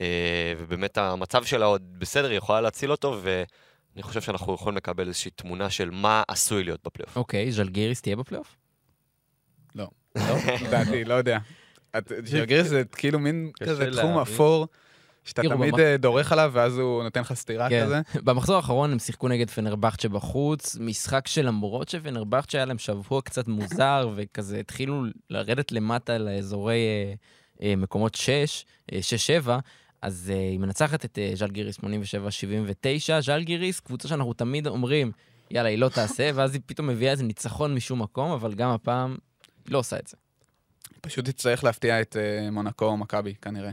אה, 0.00 0.52
ובאמת 0.58 0.98
המצב 0.98 1.44
שלה 1.44 1.66
עוד 1.66 1.82
בסדר, 1.98 2.28
היא 2.28 2.38
יכולה 2.38 2.60
להציל 2.60 2.90
אותו, 2.90 3.20
ואני 3.94 4.02
חושב 4.02 4.20
שאנחנו 4.20 4.54
יכולים 4.54 4.76
לקבל 4.76 5.08
איזושהי 5.08 5.30
תמונה 5.30 5.70
של 5.70 5.90
מה 5.90 6.22
עשוי 6.28 6.64
להיות 6.64 6.80
בפלייאוף. 6.84 7.16
אוקיי, 7.16 7.52
ז'לגיריס 7.52 8.02
תהיה 8.02 8.16
בפלייאוף? 8.16 8.56
לא, 9.74 9.88
לדעתי, 10.66 11.04
לא 11.04 11.14
יודע. 11.14 11.38
ז'לגיריס 12.24 12.66
זה 12.66 12.82
כאילו 12.84 13.18
מין 13.18 13.50
כזה 13.62 13.90
תחום. 13.96 14.18
אפור, 14.18 14.66
שאתה 15.24 15.42
תראו, 15.42 15.56
תמיד 15.56 15.74
במח- 15.74 15.80
אה, 15.80 15.96
דורך 15.96 16.32
עליו, 16.32 16.50
ואז 16.54 16.78
הוא 16.78 17.02
נותן 17.02 17.20
לך 17.20 17.32
סטירה 17.32 17.68
כן. 17.68 17.84
כזה. 17.84 18.00
במחזור 18.22 18.56
האחרון 18.56 18.92
הם 18.92 18.98
שיחקו 18.98 19.28
נגד 19.28 19.50
פנרבכצ'ה 19.50 20.08
בחוץ, 20.08 20.76
משחק 20.80 21.26
שלמרות 21.26 21.88
שפנרבכצ'ה 21.88 22.58
היה 22.58 22.64
להם 22.64 22.78
שבוע 22.78 23.22
קצת 23.22 23.48
מוזר, 23.48 24.10
וכזה 24.16 24.60
התחילו 24.60 25.02
לרדת 25.30 25.72
למטה 25.72 26.18
לאזורי 26.18 26.76
אה, 26.86 27.14
אה, 27.68 27.76
מקומות 27.76 28.14
6, 28.14 28.64
אה, 28.92 28.98
6-7, 29.46 29.50
אז 30.04 30.30
אה, 30.34 30.38
היא 30.40 30.58
מנצחת 30.58 31.04
את 31.04 31.18
אה, 31.18 31.30
ז'לגיריס 31.34 31.78
87-79. 31.78 31.82
ז'לגיריס, 33.20 33.80
קבוצה 33.80 34.08
שאנחנו 34.08 34.32
תמיד 34.32 34.66
אומרים, 34.66 35.12
יאללה, 35.50 35.68
היא 35.68 35.78
לא 35.78 35.88
תעשה, 35.88 36.30
ואז 36.34 36.54
היא 36.54 36.62
פתאום 36.66 36.86
מביאה 36.86 37.12
איזה 37.12 37.24
ניצחון 37.24 37.74
משום 37.74 38.02
מקום, 38.02 38.30
אבל 38.30 38.54
גם 38.54 38.70
הפעם 38.70 39.16
היא 39.66 39.72
לא 39.72 39.78
עושה 39.78 39.98
את 39.98 40.06
זה. 40.06 40.16
פשוט 41.00 41.24
תצטרך 41.24 41.64
להפתיע 41.64 42.00
את 42.00 42.16
אה, 42.16 42.50
מונקו 42.50 42.84
או 42.84 42.96
מכבי, 42.96 43.34
כנראה. 43.42 43.70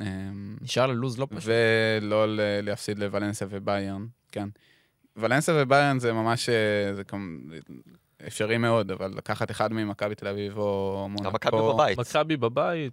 אה, 0.00 0.06
נשאר 0.60 0.86
לה 0.86 0.92
לוז 0.94 1.18
לא 1.18 1.26
פשוט. 1.30 1.50
ולא 2.00 2.28
ל- 2.36 2.40
להפסיד 2.62 2.98
לוולנסיה 2.98 3.46
וביירן, 3.50 4.06
כן. 4.32 4.48
ולנסיה 5.16 5.54
וביירן 5.56 5.98
זה 5.98 6.12
ממש, 6.12 6.48
זה 6.94 7.04
כמ- 7.04 7.50
אפשרי 8.26 8.58
מאוד, 8.58 8.90
אבל 8.90 9.14
לקחת 9.16 9.50
אחד 9.50 9.72
ממכבי 9.72 10.14
תל 10.14 10.28
אביב 10.28 10.58
או 10.58 11.06
מונקו... 11.10 11.24
גם 11.24 11.34
מכבי 11.34 11.56
בבית. 11.58 11.98
מכבי 11.98 12.36
בבית, 12.36 12.92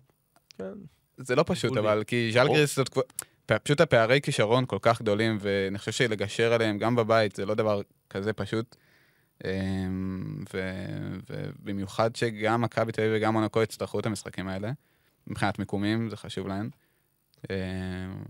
כן. 0.58 0.73
זה 1.19 1.36
לא 1.36 1.43
פשוט. 1.47 1.77
אבל 1.77 2.03
כי 2.08 2.32
ז'לגריס 2.34 2.75
זאת. 2.75 2.97
פשוט 3.45 3.82
הפערי 3.82 4.21
כישרון 4.21 4.65
כל 4.65 4.77
כך 4.82 5.01
גדולים, 5.01 5.38
ואני 5.41 5.77
חושב 5.77 5.91
שלגשר 5.91 6.53
עליהם 6.53 6.77
גם 6.77 6.95
בבית 6.95 7.36
זה 7.36 7.45
לא 7.45 7.53
דבר 7.53 7.82
כזה 8.10 8.34
פשוט. 8.34 8.75
אמ, 9.45 10.43
ובמיוחד 11.29 12.15
שגם 12.15 12.62
מכבי 12.62 12.91
תל 12.91 13.01
אביב 13.01 13.13
וגם 13.15 13.34
מונקו 13.34 13.62
יצטרכו 13.62 13.99
את 13.99 14.05
המשחקים 14.05 14.47
האלה, 14.47 14.71
מבחינת 15.27 15.60
מיקומים, 15.60 16.10
זה 16.10 16.17
חשוב 16.17 16.47
להם. 16.47 16.69
אמ, 17.49 17.56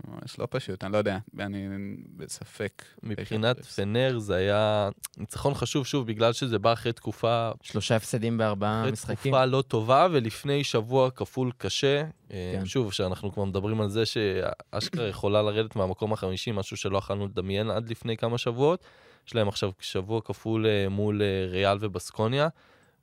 ממש 0.08 0.38
לא 0.38 0.46
פשוט, 0.50 0.84
אני 0.84 0.92
לא 0.92 0.98
יודע, 0.98 1.18
אני 1.40 1.68
בספק. 2.16 2.84
מבחינת. 3.02 3.64
פנר 3.64 4.18
זה 4.18 4.34
היה 4.34 4.88
ניצחון 5.16 5.54
חשוב, 5.54 5.86
שוב, 5.86 6.06
בגלל 6.06 6.32
שזה 6.32 6.58
בא 6.58 6.72
אחרי 6.72 6.92
תקופה 6.92 7.50
שלושה 7.62 7.96
הפסדים 7.96 8.38
בארבעה 8.38 8.80
אחרי 8.80 8.92
משחקים. 8.92 9.32
תקופה 9.32 9.44
לא 9.44 9.62
טובה, 9.62 10.06
ולפני 10.10 10.64
שבוע 10.64 11.10
כפול 11.10 11.52
קשה. 11.58 12.04
אה, 12.30 12.54
כן. 12.58 12.66
שוב, 12.66 12.92
שאנחנו 12.92 13.32
כבר 13.32 13.44
מדברים 13.44 13.80
על 13.80 13.88
זה 13.88 14.06
שאשכרה 14.06 15.08
יכולה 15.08 15.42
לרדת 15.42 15.76
מהמקום 15.76 16.12
החמישי, 16.12 16.52
משהו 16.52 16.76
שלא 16.76 16.98
יכולנו 16.98 17.26
לדמיין 17.26 17.70
עד 17.70 17.90
לפני 17.90 18.16
כמה 18.16 18.38
שבועות. 18.38 18.84
יש 19.26 19.34
להם 19.34 19.48
עכשיו 19.48 19.70
שבוע 19.80 20.20
כפול 20.20 20.66
אה, 20.66 20.88
מול 20.88 21.22
אה, 21.22 21.46
ריאל 21.50 21.78
ובסקוניה, 21.80 22.48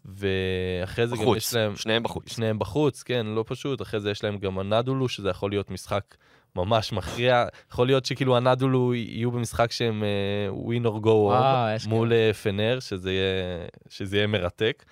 ואחרי 0.05 1.07
זה 1.07 1.15
גם 1.15 1.21
בחוץ, 1.21 1.38
יש 1.38 1.53
להם... 1.53 1.75
שניהם 1.75 2.03
בחוץ. 2.03 2.33
שניהם 2.33 2.60
בחוץ, 2.60 3.03
כן, 3.03 3.25
לא 3.25 3.43
פשוט. 3.47 3.81
אחרי 3.81 3.99
זה 3.99 4.12
יש 4.12 4.23
להם 4.23 4.38
גם 4.38 4.60
הנדולו, 4.60 5.10
שזה 5.10 5.29
יכול 5.29 5.51
להיות 5.51 5.71
משחק 5.71 6.15
ממש 6.55 6.93
מכריע. 6.93 7.45
יכול 7.71 7.88
להיות 7.88 8.05
שכאילו 8.05 8.38
הנדולו 8.38 8.93
יהיו 8.93 9.31
במשחק 9.31 9.71
שהם 9.71 10.03
אה, 10.03 10.49
win 10.67 10.86
or 10.86 11.05
go 11.05 11.33
אשכרה. 11.75 11.77
מול 11.88 12.13
אה, 12.13 12.33
פנר, 12.33 12.79
שזה 12.79 13.12
יהיה, 13.12 13.67
שזה 13.89 14.17
יהיה 14.17 14.27
מרתק. 14.27 14.86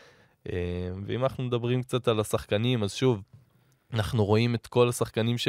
אה, 0.52 0.58
ואם 1.06 1.24
אנחנו 1.24 1.44
מדברים 1.44 1.84
קצת 1.84 2.08
על 2.08 2.20
השחקנים, 2.20 2.84
אז 2.84 2.94
שוב, 2.94 3.22
אנחנו 3.94 4.26
רואים 4.26 4.56
את 4.56 4.68
כל 4.68 4.90
השחקנים 4.90 5.38
ש... 5.38 5.48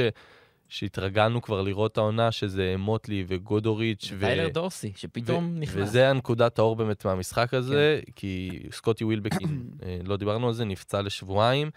שהתרגלנו 0.68 1.42
כבר 1.42 1.62
לראות 1.62 1.98
העונה, 1.98 2.32
שזה 2.32 2.74
מוטלי 2.78 3.24
וגודוריץ' 3.28 4.12
ו... 4.12 4.20
טיילר 4.20 4.48
דורסי, 4.48 4.92
שפתאום 4.96 5.54
ו- 5.56 5.60
נכנס. 5.60 5.88
וזה 5.88 6.10
הנקודת 6.10 6.58
האור 6.58 6.76
באמת 6.76 7.04
מהמשחק 7.04 7.54
הזה, 7.54 8.00
כי 8.16 8.62
סקוטי 8.70 9.04
ווילבקין, 9.04 9.62
אה, 9.82 9.98
לא 10.04 10.16
דיברנו 10.16 10.46
על 10.46 10.52
זה, 10.52 10.64
נפצע 10.64 11.02
לשבועיים, 11.02 11.70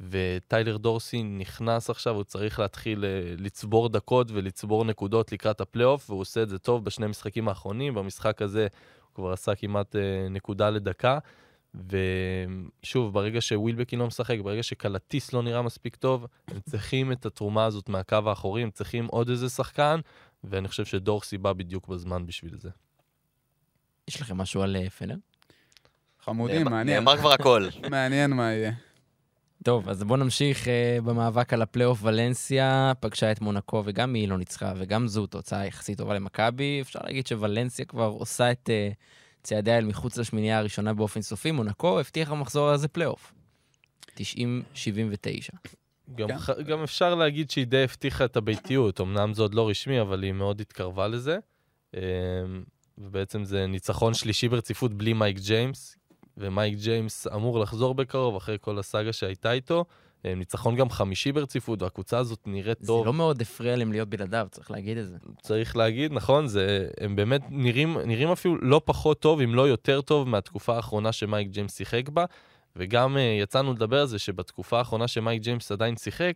וטיילר 0.00 0.76
דורסי 0.76 1.22
נכנס 1.22 1.90
עכשיו, 1.90 2.14
הוא 2.14 2.24
צריך 2.24 2.58
להתחיל 2.58 3.04
אה, 3.04 3.34
לצבור 3.38 3.88
דקות 3.88 4.30
ולצבור 4.30 4.84
נקודות 4.84 5.32
לקראת 5.32 5.60
הפלייאוף, 5.60 6.10
והוא 6.10 6.20
עושה 6.20 6.42
את 6.42 6.48
זה 6.48 6.58
טוב 6.58 6.84
בשני 6.84 7.06
המשחקים 7.06 7.48
האחרונים, 7.48 7.94
במשחק 7.94 8.42
הזה 8.42 8.66
הוא 9.02 9.14
כבר 9.14 9.32
עשה 9.32 9.54
כמעט 9.54 9.96
אה, 9.96 10.28
נקודה 10.30 10.70
לדקה, 10.70 11.18
ושוב, 11.74 13.12
ברגע 13.12 13.40
שווילבקין 13.40 13.98
לא 13.98 14.06
משחק, 14.06 14.36
ברגע 14.42 14.62
שקלטיס 14.62 15.32
לא 15.32 15.42
נראה 15.42 15.62
מספיק 15.62 15.96
טוב, 15.96 16.26
הם 16.48 16.60
צריכים 16.60 17.12
את 17.12 17.26
התרומה 17.26 17.64
הזאת 17.64 17.88
מהקו 17.88 18.16
האחורי, 18.26 18.62
הם 18.62 18.70
צריכים 18.70 19.06
עוד 19.06 19.28
איזה 19.28 19.48
שחקן, 19.48 20.00
ואני 20.44 20.68
חושב 20.68 20.84
שדורסי 20.84 21.38
בא 21.38 21.52
בדיוק 21.52 21.88
בזמן 21.88 22.26
בשביל 22.26 22.56
זה. 22.58 22.70
יש 24.08 24.20
לכם 24.20 24.36
משהו 24.36 24.62
על 24.62 24.76
אה, 24.76 24.90
פנר? 24.90 25.16
חמודים, 26.20 26.64
מעניין. 26.64 26.98
נאמר 26.98 27.18
כבר 27.18 27.32
הכל. 27.32 27.68
מעניין 27.90 28.30
מה 28.30 28.52
יהיה. 28.52 28.72
טוב, 29.64 29.88
אז 29.88 30.02
בואו 30.04 30.18
נמשיך 30.18 30.64
אה, 30.64 31.00
במאבק 31.04 31.52
על 31.52 31.62
הפלייאוף. 31.62 31.98
ולנסיה 32.02 32.92
פגשה 33.00 33.32
את 33.32 33.40
מונקו, 33.40 33.82
וגם 33.86 34.14
היא 34.14 34.28
לא 34.28 34.38
ניצחה, 34.38 34.72
וגם 34.76 35.08
זו 35.08 35.26
תוצאה 35.26 35.66
יחסית 35.66 35.98
טובה 35.98 36.14
למכבי. 36.14 36.78
אפשר 36.80 37.00
להגיד 37.04 37.26
שוולנסיה 37.26 37.84
כבר 37.84 38.06
עושה 38.06 38.50
את 38.52 38.70
אה, 38.70 38.94
צעדיה 39.42 39.78
אל 39.78 39.84
מחוץ 39.84 40.16
לשמינייה 40.16 40.58
הראשונה 40.58 40.94
באופן 40.94 41.22
סופי. 41.22 41.50
מונקו 41.50 42.00
הבטיחה 42.00 42.34
במחזור 42.34 42.68
הזה 42.68 42.88
פלייאוף. 42.88 43.32
90-79. 44.16 44.20
גם, 46.14 46.28
כן. 46.28 46.38
ח... 46.38 46.50
גם 46.50 46.82
אפשר 46.82 47.14
להגיד 47.14 47.50
שהיא 47.50 47.66
די 47.66 47.84
הבטיחה 47.84 48.24
את 48.24 48.36
הביתיות, 48.36 49.00
אמנם 49.00 49.34
זה 49.34 49.42
עוד 49.42 49.54
לא 49.54 49.68
רשמי, 49.68 50.00
אבל 50.00 50.22
היא 50.22 50.32
מאוד 50.32 50.60
התקרבה 50.60 51.08
לזה. 51.08 51.38
אמ, 51.94 52.00
ובעצם 52.98 53.44
זה 53.44 53.66
ניצחון 53.66 54.14
שלישי 54.14 54.48
ברציפות 54.48 54.94
בלי 54.94 55.12
מייק 55.12 55.38
ג'יימס, 55.38 55.96
ומייק 56.36 56.78
ג'יימס 56.78 57.26
אמור 57.26 57.58
לחזור 57.60 57.94
בקרוב 57.94 58.36
אחרי 58.36 58.56
כל 58.60 58.78
הסאגה 58.78 59.12
שהייתה 59.12 59.52
איתו. 59.52 59.84
אמ, 60.24 60.38
ניצחון 60.38 60.76
גם 60.76 60.90
חמישי 60.90 61.32
ברציפות, 61.32 61.82
והקבוצה 61.82 62.18
הזאת 62.18 62.38
נראית 62.46 62.78
זה 62.80 62.86
טוב. 62.86 63.06
לא 63.06 63.12
מאוד 63.12 63.40
הפריע 63.40 63.76
להם 63.76 63.92
להיות 63.92 64.08
בלעדיו, 64.08 64.46
צריך 64.50 64.70
להגיד 64.70 64.98
את 64.98 65.08
זה. 65.08 65.16
צריך 65.42 65.76
להגיד, 65.76 66.12
נכון, 66.12 66.46
זה, 66.46 66.88
הם 67.00 67.16
באמת 67.16 67.42
נראים, 67.50 67.98
נראים 67.98 68.28
אפילו 68.28 68.58
לא 68.60 68.80
פחות 68.84 69.20
טוב, 69.20 69.40
אם 69.40 69.54
לא 69.54 69.68
יותר 69.68 70.00
טוב, 70.00 70.28
מהתקופה 70.28 70.76
האחרונה 70.76 71.12
שמייק 71.12 71.48
ג'יימס 71.48 71.76
שיחק 71.76 72.08
בה. 72.08 72.24
וגם 72.76 73.16
אה, 73.16 73.20
יצאנו 73.42 73.72
לדבר 73.72 74.00
על 74.00 74.06
זה 74.06 74.18
שבתקופה 74.18 74.78
האחרונה 74.78 75.08
שמייק 75.08 75.42
ג'יימס 75.42 75.72
עדיין 75.72 75.96
שיחק, 75.96 76.34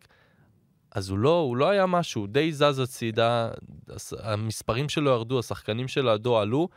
אז 0.91 1.11
הוא 1.11 1.19
לא, 1.19 1.39
הוא 1.39 1.57
לא 1.57 1.69
היה 1.69 1.87
משהו, 1.87 2.21
הוא 2.21 2.29
די 2.29 2.53
זז 2.53 2.79
הצידה, 2.79 3.51
המספרים 4.19 4.89
שלו 4.89 5.11
ירדו, 5.11 5.39
השחקנים 5.39 5.89
שלו 5.89 6.39
עלו, 6.39 6.69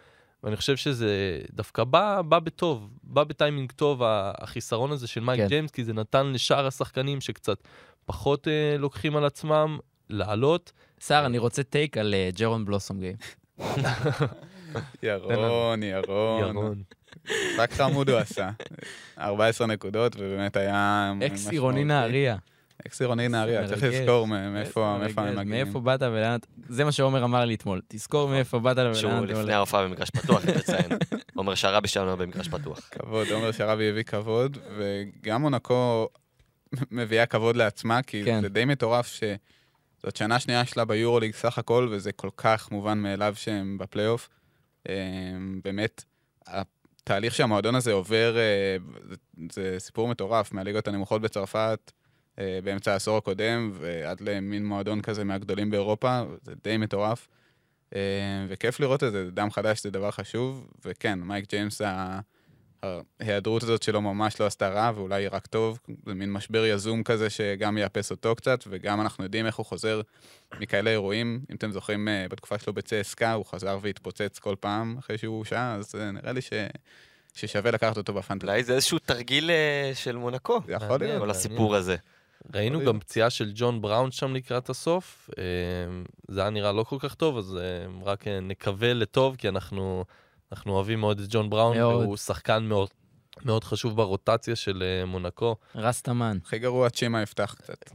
ואני 0.44 0.56
חושב 0.56 0.76
שזה 0.76 1.42
דווקא 1.52 1.84
בא, 1.84 2.22
בא 2.22 2.40
בטוב, 2.40 2.90
בא 3.04 3.24
בטיימינג 3.24 3.72
טוב, 3.72 4.02
החיסרון 4.06 4.92
הזה 4.92 5.08
של 5.08 5.22
מייק 5.22 5.40
כן. 5.40 5.48
ג'יימס, 5.48 5.72
כי 5.72 5.84
זה 5.84 5.94
נתן 5.94 6.28
לשאר 6.28 6.68
השחקנים 6.68 7.22
שקצת 7.22 7.58
פחות 8.06 8.48
uh, 8.48 8.80
לוקחים 8.80 9.16
על 9.16 9.26
עצמם 9.26 9.80
לעלות. 10.10 10.72
סער, 11.02 11.26
אני 11.26 11.38
רוצה 11.38 11.64
טייק 11.64 11.98
על 11.98 12.14
אה, 12.14 12.30
ג'רון 12.34 12.66
בלוסום 12.66 13.00
גיים. 13.00 13.16
ירון, 15.04 15.84
ירון. 15.84 16.40
ירון. 16.40 16.84
רק 17.58 17.74
חמוד 17.74 18.10
הוא 18.10 18.18
עשה. 18.18 18.50
14 19.20 19.68
נקודות, 19.68 20.16
ובאמת 20.16 20.56
היה... 20.56 21.14
אקס. 21.26 21.50
עירוני 21.50 21.84
נהריה. 21.84 22.38
אקס 22.88 23.02
עירוני 23.02 23.28
נהריה, 23.28 23.68
צריך. 23.68 23.84
לזכור 23.84 24.28
מ- 24.28 24.54
מאיפה 24.54 24.96
הם. 24.98 25.02
מגיעים. 25.36 25.50
מאיפה 25.50 25.80
באת 25.80 26.02
ולאן... 26.02 26.38
זה 26.70 26.84
מה 26.84 26.92
שעומר 26.92 27.24
אמר 27.24 27.46
לי 27.46 27.56
אתמול. 27.56 27.82
תזכור 27.88 28.30
מאיפה 28.30 28.60
באת 28.60 28.78
ולאן 28.78 28.96
שהוא 28.96 29.26
לפני. 29.26 29.54
ההופעה 29.54 29.84
במגרש 29.84 30.10
פתוח, 30.10 30.44
אני 30.46 30.58
מציין. 30.58 30.86
עומר 31.36 31.56
שרבי 31.56 31.88
שלנו 31.88 32.18
במגרש 32.18 32.48
פתוח. 32.48 32.80
כבוד, 32.92 33.28
עומר 33.28 33.52
שרבי 33.52 33.90
הביא 33.90 34.04
כבוד, 34.04 34.58
וגם 34.78 35.42
מונקו 35.42 36.10
מביאה 36.92 37.26
כבוד 37.26 37.56
לעצמה, 37.56 38.02
כי 38.02 38.22
כן. 38.26 38.42
זה 38.42 38.50
די 38.50 38.66
מטורף 38.66 39.08
שזאת 39.08 40.16
שנה 40.16 40.40
שנייה 40.40 40.66
שלה 40.66 40.86
ביורוליג 40.86 41.34
סך 41.36 41.58
הכל, 41.58 41.88
וזה 41.92 42.12
כל 42.12 42.30
כך 42.38 42.72
מובן 42.72 42.98
מאליו 42.98 43.34
שהם 43.38 43.78
בפלייאוף. 43.78 44.30
אה, 44.90 44.94
באמת, 45.64 46.04
התהליך 46.48 47.36
שהמועדון 47.36 47.76
הזה 47.76 47.92
עובר, 47.94 48.38
אה, 48.38 48.78
זה- 49.52 49.76
סיפור 49.80 50.08
מטורף, 50.08 50.52
מהליגות 50.52 50.88
הנמוכות 50.88 51.22
בצרפת, 51.22 51.92
באמצע 52.64 52.94
העשור 52.94 53.18
הקודם, 53.18 53.72
ועד 53.74 54.22
למין 54.22 54.66
מועדון 54.66 55.02
כזה 55.02 55.24
מהגדולים 55.24 55.70
באירופה, 55.70 56.22
זה 56.44 56.54
די 56.64 56.78
מטורף. 56.78 57.28
אה, 57.96 58.46
וכיף 58.48 58.80
לראות 58.80 59.04
את 59.04 59.12
זה, 59.12 59.32
דם 59.32 59.52
חדש 59.52 59.84
זה 59.84 59.92
דבר 59.92 60.12
חשוב, 60.12 60.68
וכן, 60.86 61.20
מייק 61.20 61.50
ג'יימס, 61.50 61.82
ההיעדרות 62.84 63.64
הזאת 63.64 63.84
שלו 63.84 64.02
ממש 64.02 64.40
לא 64.40 64.46
עשתה 64.46 64.70
רע, 64.70 64.92
ואולי 64.96 65.28
רק 65.28 65.48
טוב, 65.48 65.80
זה 66.06 66.14
מין 66.14 66.32
משבר 66.32 66.66
יזום 66.66 67.04
כזה 67.04 67.30
שגם 67.30 67.78
יאפס 67.78 68.12
אותו 68.12 68.36
קצת, 68.36 68.64
וגם 68.68 69.02
אנחנו 69.02 69.24
יודעים 69.24 69.46
איך 69.46 69.56
הוא 69.56 69.66
חוזר 69.66 70.02
מכאלה 70.60 70.90
אירועים. 70.90 71.42
אם 71.52 71.56
אתם 71.56 71.72
זוכרים, 71.72 72.08
אה, 72.08 72.26
בתקופה 72.30 72.60
שלו 72.60 72.74
בצסקה, 72.74 73.34
הוא 73.34 73.46
חזר 73.46 73.80
והתפוצץ 73.82 74.40
כל 74.40 74.56
פעם 74.60 74.98
אחרי 75.00 75.18
שהוא 75.18 75.38
הושעה, 75.38 75.76
אז 75.76 75.96
אה, 75.96 76.12
נראה 76.12 76.32
לי 76.32 76.42
ש... 76.42 76.50
ששווה 77.34 77.72
לקחת 77.72 77.98
אותו 77.98 78.14
בפנטזי. 78.14 78.48
אולי 78.48 78.64
זה 78.64 78.74
איזשהו 78.74 79.00
תרגיל 79.00 79.52
אה, 79.52 79.92
של 79.94 80.16
מונקו, 80.16 80.60
זה 80.66 80.74
יכול. 80.74 81.00
להיות. 81.00 81.22
כל 81.22 81.30
הסיפור 81.30 81.76
הזה. 81.76 81.96
ראינו 82.54 82.86
גם 82.86 83.00
פציעה 83.00 83.30
של 83.30 83.52
ג'ון 83.56 83.82
בראון 83.82 84.12
שם 84.12 84.36
לקראת 84.36 84.70
הסוף. 84.70 85.30
אה, 85.38 85.44
זה 86.28 86.42
היה 86.42 86.50
נראה 86.50 86.72
לא 86.72 86.84
כל 86.84 86.98
כך 87.00 87.16
טוב, 87.16 87.38
אז 87.38 87.58
אה, 87.58 87.86
רק 88.06 88.28
אה, 88.28 88.40
נקווה 88.40 88.94
לטוב, 88.94 89.36
כי 89.36 89.50
אנחנו, 89.50 90.06
אנחנו 90.52 90.74
אוהבים 90.74 91.00
מאוד 91.00 91.20
את 91.20 91.26
ג'ון 91.30 91.50
בראון, 91.50 91.78
מאוד. 91.78 92.04
והוא 92.04 92.18
שחקן 92.18 92.64
מאוד, 92.64 92.90
מאוד 93.46 93.64
חשוב 93.64 93.96
ברוטציה 93.96 94.56
של 94.56 94.84
מונקו. 95.08 95.56
רסטמן. 95.76 96.38
הכי 96.46 96.60
גרוע, 96.60 96.90
צ'ימה 96.90 97.22
יפתח 97.22 97.56
קצת. 97.58 97.92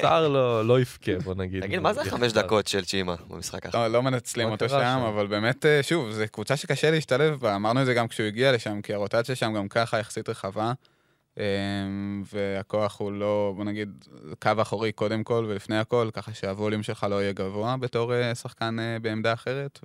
סער 0.00 0.28
לא, 0.28 0.66
לא 0.66 0.80
יבכה, 0.80 1.18
בוא 1.24 1.34
נגיד. 1.34 1.62
תגיד, 1.62 1.78
מה 1.78 1.92
זה 1.92 2.00
החמש 2.00 2.32
דקות 2.32 2.66
של 2.66 2.84
צ'ימה 2.84 3.14
במשחק 3.28 3.66
האחרון? 3.66 3.84
לא, 3.84 3.92
לא 3.92 4.02
מנצלים 4.02 4.48
אותו 4.48 4.68
שם, 4.68 4.80
שם? 4.80 5.02
אבל 5.08 5.26
באמת, 5.26 5.66
שוב, 5.82 6.10
זו 6.10 6.24
קבוצה 6.32 6.56
שקשה 6.56 6.90
להשתלב 6.90 7.40
בה, 7.40 7.56
אמרנו 7.56 7.80
את 7.80 7.86
זה 7.86 7.94
גם 7.94 8.08
כשהוא 8.08 8.26
הגיע 8.26 8.52
לשם, 8.52 8.82
כי 8.82 8.94
הרוטציה 8.94 9.34
שם 9.34 9.52
גם 9.54 9.68
ככה 9.68 9.98
יחסית 9.98 10.28
רחבה, 10.28 10.72
והכוח 12.24 13.00
הוא 13.00 13.12
לא, 13.12 13.52
בוא 13.56 13.64
נגיד, 13.64 14.04
קו 14.38 14.50
אחורי 14.62 14.92
קודם 14.92 15.24
כל 15.24 15.46
ולפני 15.48 15.78
הכל, 15.78 16.08
ככה 16.12 16.34
שהווליום 16.34 16.82
שלך 16.82 17.06
לא 17.10 17.22
יהיה 17.22 17.32
גבוה 17.32 17.76
בתור 17.76 18.14
אה, 18.14 18.34
שחקן 18.34 18.76
אה, 18.78 18.98
בעמדה 18.98 19.32
אחרת, 19.32 19.80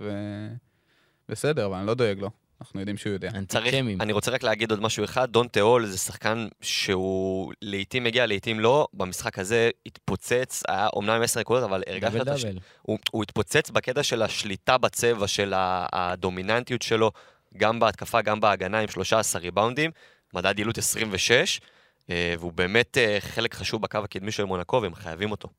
ובסדר, 1.30 1.66
אבל 1.66 1.78
אני 1.78 1.88
לא 1.88 1.94
דואג 1.94 2.20
לו, 2.20 2.30
אנחנו 2.62 2.80
יודעים 2.80 2.98
שהוא 2.98 3.14
יודע. 3.14 3.30
צריך, 3.48 3.66
אנטישמים. 3.66 4.02
אני 4.02 4.14
רוצה 4.14 4.32
רק 4.32 4.44
להגיד 4.44 4.72
עוד 4.72 4.82
משהו 4.82 5.04
אחד, 5.04 5.32
דון 5.32 5.48
תיאול 5.48 5.86
זה 5.86 5.98
שחקן 5.98 6.48
שהוא 6.62 7.54
לעיתים 7.62 8.04
מגיע, 8.04 8.26
לעיתים 8.26 8.60
לא, 8.60 8.88
במשחק 8.94 9.40
הזה 9.40 9.70
התפוצץ, 9.86 10.64
היה 10.68 10.88
אומנם 10.94 11.22
10 11.22 11.40
נקודות, 11.40 11.64
אבל 11.64 11.84
הרגשת 11.88 12.14
דאבל 12.14 12.22
את 12.22 12.28
הש... 12.28 12.46
הוא, 12.82 12.98
הוא 13.12 13.24
התפוצץ 13.24 13.70
בקטע 13.70 14.04
של 14.04 14.22
השליטה 14.22 14.78
בצבע, 14.78 15.28
של 15.28 15.54
הדומיננטיות 15.56 16.82
שלו, 16.82 17.12
גם 17.58 17.80
בהתקפה, 17.80 18.22
גם 18.22 18.40
בהגנה, 18.40 18.80
עם 18.80 18.88
13 18.88 19.42
ריבאונדים, 19.42 19.92
מדד 20.34 20.60
יעילות 20.60 20.78
26, 20.78 21.62
אה, 22.10 22.36
והוא 22.40 22.54
באמת 22.54 22.98
אה, 22.98 23.18
חלק 23.20 23.54
חשוב 23.54 23.82
בקו 23.82 23.98
הקדמי 23.98 24.32
של 24.32 24.46
מונקו, 24.46 24.80
והם 24.82 24.96
חייבים 24.96 25.32
אותו. 25.32 25.50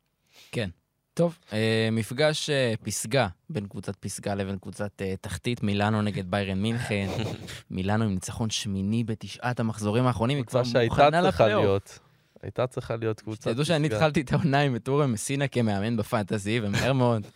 טוב, 1.14 1.38
אה, 1.52 1.88
מפגש 1.92 2.50
פסגה 2.82 3.28
בין 3.50 3.66
קבוצת 3.66 3.96
פסגה 3.96 4.34
לבין 4.34 4.58
קבוצת 4.58 5.02
תחתית, 5.20 5.62
מילאנו 5.62 6.02
נגד 6.02 6.30
ביירן 6.30 6.62
מינכן. 6.62 7.06
מילאנו 7.70 8.04
עם 8.04 8.10
ניצחון 8.14 8.50
שמיני 8.50 9.04
בתשעת 9.04 9.60
המחזורים 9.60 10.06
האחרונים, 10.06 10.36
היא 10.36 10.44
כבר 10.44 10.60
קבוצה 10.60 10.72
שהייתה 10.72 10.94
מוכנה 10.94 11.22
צריכה 11.22 11.44
לפלייאוף. 11.44 11.64
להיות. 11.64 11.98
הייתה 12.42 12.66
צריכה 12.66 12.96
להיות 12.96 13.20
קבוצה. 13.20 13.52
תדעו 13.52 13.64
שאני 13.64 13.86
התחלתי 13.86 14.20
את 14.20 14.32
העונה 14.32 14.60
עם 14.60 14.78
טורם 14.78 15.12
מסינה 15.12 15.48
כמאמן 15.48 15.96
בפנטזי, 15.96 16.60
ומהר 16.62 16.92
מאוד 16.92 17.26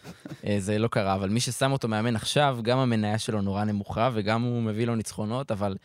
זה 0.59 0.79
לא 0.79 0.89
קרה, 0.89 1.15
אבל 1.15 1.29
מי 1.29 1.41
ששם 1.41 1.73
אותו 1.73 1.89
מאמן 1.89 2.17
עכשיו, 2.17 2.59
גם 2.63 2.79
המניה 2.79 3.19
שלו 3.19 3.43
נורא 3.43 3.65
נמוכה, 3.65 4.11
וגם 4.15 4.43
הוא 4.43 4.63
מביא 4.63 4.87
לו 4.87 4.95
ניצחונות, 4.95 5.51
אבל 5.51 5.77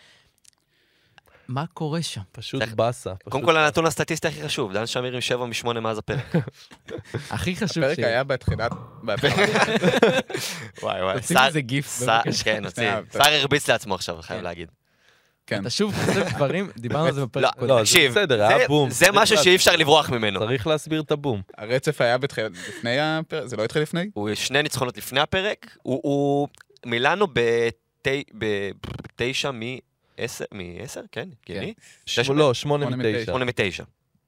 מה 1.47 1.63
קורה 1.73 2.01
שם? 2.01 2.21
פשוט 2.31 2.63
באסה. 2.63 3.13
קודם 3.29 3.43
כל, 3.45 3.57
הנתון 3.57 3.85
הסטטיסטי 3.85 4.27
הכי 4.27 4.43
חשוב, 4.43 4.73
דן 4.73 4.85
שמיר 4.85 5.13
עם 5.15 5.21
7 5.21 5.45
מ-8 5.45 5.79
מאז 5.79 5.97
הפרק. 5.97 6.33
הכי 7.31 7.55
חשוב 7.55 7.83
הפרק 7.83 7.99
היה 7.99 8.23
בתחילת... 8.23 8.71
וואי 10.81 11.03
וואי, 11.03 11.15
תוציא 11.21 11.37
מזה 11.47 11.61
גיף, 11.61 12.01
בבקשה. 12.01 12.43
כן, 12.43 12.63
נוציא. 12.63 12.75
שנייה, 12.75 12.99
שר 13.13 13.23
הרביץ 13.33 13.69
לעצמו 13.69 13.95
עכשיו, 13.95 14.17
חייב 14.21 14.39
כן. 14.39 14.43
להגיד. 14.43 14.71
כן. 15.47 15.61
אתה 15.61 15.69
שוב 15.69 15.93
כותב 16.05 16.25
דברים, 16.35 16.69
דיברנו 16.77 17.05
על 17.05 17.13
זה 17.13 17.19
לא, 17.19 17.25
בפרק 17.25 17.43
הקודם. 17.45 17.67
לא, 17.67 17.75
זה 17.77 17.81
תקשיב, 17.83 18.11
בסדר, 18.11 18.43
היה 18.43 18.67
בום. 18.67 18.89
זה 18.89 19.05
משהו 19.13 19.37
שאי 19.37 19.55
אפשר 19.55 19.75
לברוח 19.75 20.09
ממנו. 20.09 20.39
צריך 20.39 20.67
להסביר 20.67 21.01
את 21.01 21.11
הבום. 21.11 21.41
הרצף 21.57 22.01
היה 22.01 22.17
בתחילת... 22.17 22.51
לפני 22.51 22.99
הפרק? 22.99 23.45
זה 23.47 23.55
לא 23.57 23.63
התחיל 23.63 23.81
לפני? 23.81 24.09
הוא 24.13 24.29
שני 24.35 24.63
ניצחונות 24.63 24.97
לפני 24.97 25.19
הפרק, 25.19 25.77
הוא- 25.83 26.47
מילאנו 26.85 27.27
בתשע 29.17 29.51
מ-10, 30.19 30.45
מ-10? 30.51 31.01
כן, 31.11 31.29
הגיוני? 31.43 31.73
שש 32.05 32.29
לא, 32.29 32.53
שמונה 32.53 32.85
שמונה 32.85 32.95
מתשע. 32.95 33.09
מתשע. 33.11 33.25
שמונה 33.25 33.45
מתשע. 33.45 33.83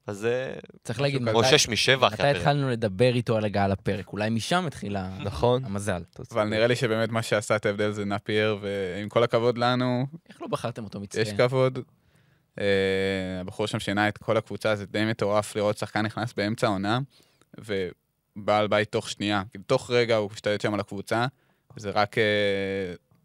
אז 0.06 0.16
זה... 0.18 0.54
צריך 0.84 1.00
להגיד, 1.00 1.28
או 1.28 1.40
מתי- 1.40 1.58
שש 1.58 1.68
משבע 1.68 2.06
אחרי 2.06 2.14
מתי 2.14 2.22
הפרק. 2.22 2.36
התחלנו 2.36 2.70
לדבר 2.70 3.14
איתו 3.14 3.36
על 3.36 3.44
הגעה 3.44 3.68
לפרק? 3.68 4.12
אולי 4.12 4.30
משם 4.30 4.66
התחיל 4.66 4.96
נכון. 5.24 5.64
המזל. 5.64 6.02
אבל 6.32 6.44
נראה 6.44 6.66
לי 6.66 6.76
שבאמת 6.76 7.08
מה 7.08 7.22
שעשה 7.22 7.56
את 7.56 7.66
ההבדל 7.66 7.90
זה 7.90 8.04
נפייר, 8.04 8.58
ועם 8.60 9.08
כל 9.08 9.22
הכבוד 9.24 9.58
לנו, 9.58 10.06
איך 10.28 10.42
לא 10.42 10.48
בחרתם 10.48 10.84
אותו 10.84 10.98
יש 10.98 11.02
מצטיין? 11.02 11.36
כבוד. 11.36 11.78
אה, 12.60 12.64
הבחור 13.40 13.66
שם 13.66 13.80
שינה 13.80 14.08
את 14.08 14.18
כל 14.18 14.36
הקבוצה, 14.36 14.76
זה 14.76 14.86
די 14.86 15.04
מטורף 15.04 15.56
לראות 15.56 15.78
שחקן 15.78 16.02
נכנס 16.02 16.32
באמצע 16.32 16.66
העונה, 16.66 16.98
ובעל 17.58 18.66
בית 18.68 18.92
תוך 18.92 19.10
שנייה. 19.10 19.42
תוך 19.66 19.90
רגע 19.90 20.16
הוא 20.16 20.30
השתלט 20.32 20.60
שם 20.60 20.74
על 20.74 20.80
הקבוצה, 20.80 21.26
זה 21.76 21.90
רק, 21.90 22.18
אה, 22.18 22.24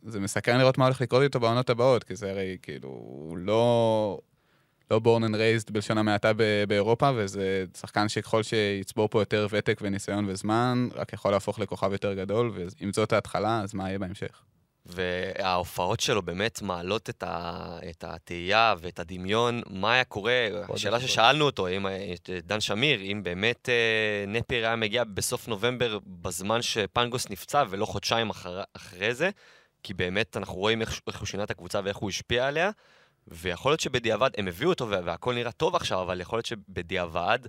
זה 0.05 0.19
מסקרן 0.19 0.57
לראות 0.57 0.77
מה 0.77 0.85
הולך 0.85 1.01
לקרות 1.01 1.23
איתו 1.23 1.39
בעונות 1.39 1.69
הבאות, 1.69 2.03
כי 2.03 2.15
זה 2.15 2.31
הרי 2.31 2.57
כאילו, 2.61 2.89
הוא 2.89 3.37
לא... 3.37 4.19
לא 4.91 5.01
born 5.03 5.21
and 5.21 5.33
raised 5.33 5.71
בלשון 5.71 5.97
המעטה 5.97 6.33
ב- 6.33 6.63
באירופה, 6.67 7.11
וזה 7.15 7.65
שחקן 7.77 8.09
שככל 8.09 8.43
שיצבור 8.43 9.09
פה 9.09 9.21
יותר 9.21 9.47
ותק 9.49 9.79
וניסיון 9.81 10.29
וזמן, 10.29 10.87
רק 10.95 11.13
יכול 11.13 11.31
להפוך 11.31 11.59
לכוכב 11.59 11.91
יותר 11.91 12.13
גדול, 12.13 12.51
ואם 12.53 12.93
זאת 12.93 13.13
ההתחלה, 13.13 13.61
אז 13.61 13.73
מה 13.73 13.87
יהיה 13.87 13.99
בהמשך? 13.99 14.43
וההופעות 14.85 15.99
שלו 15.99 16.21
באמת 16.21 16.61
מעלות 16.61 17.09
את, 17.09 17.23
ה... 17.27 17.77
את 17.89 18.03
התהייה 18.03 18.75
ואת 18.81 18.99
הדמיון, 18.99 19.61
מה 19.69 19.93
היה 19.93 20.03
קורה, 20.03 20.47
השאלה. 20.73 20.99
ששאלנו 20.99 21.45
אותו, 21.45 21.67
אם, 21.67 21.87
את 22.13 22.29
דן 22.43 22.61
שמיר, 22.61 23.01
אם 23.01 23.21
באמת 23.23 23.69
אה, 23.69 24.25
נפיר 24.27 24.65
היה 24.65 24.75
מגיע 24.75 25.03
בסוף 25.03 25.47
נובמבר 25.47 25.99
בזמן 26.05 26.61
שפנגוס 26.61 27.29
נפצע 27.29 27.63
ולא 27.69 27.85
חודשיים 27.85 28.29
אחר... 28.29 28.61
אחרי 28.73 29.13
זה, 29.13 29.29
כי 29.83 29.93
באמת 29.93 30.37
אנחנו 30.37 30.55
רואים 30.55 30.81
איך, 30.81 31.01
איך 31.07 31.19
הוא 31.19 31.25
שינה 31.25 31.43
את 31.43 31.51
הקבוצה 31.51 31.79
ואיך 31.83 31.97
הוא 31.97 32.09
השפיע 32.09 32.47
עליה, 32.47 32.71
ויכול 33.27 33.71
להיות 33.71 33.79
שבדיעבד, 33.79 34.29
הם 34.37 34.47
הביאו 34.47 34.69
אותו 34.69 34.89
וה- 34.89 34.99
והכל 35.05 35.33
נראה 35.33 35.51
טוב 35.51 35.75
עכשיו, 35.75 36.01
אבל 36.01 36.21
יכול 36.21 36.37
להיות 36.37 36.45
שבדיעבד 36.45 37.39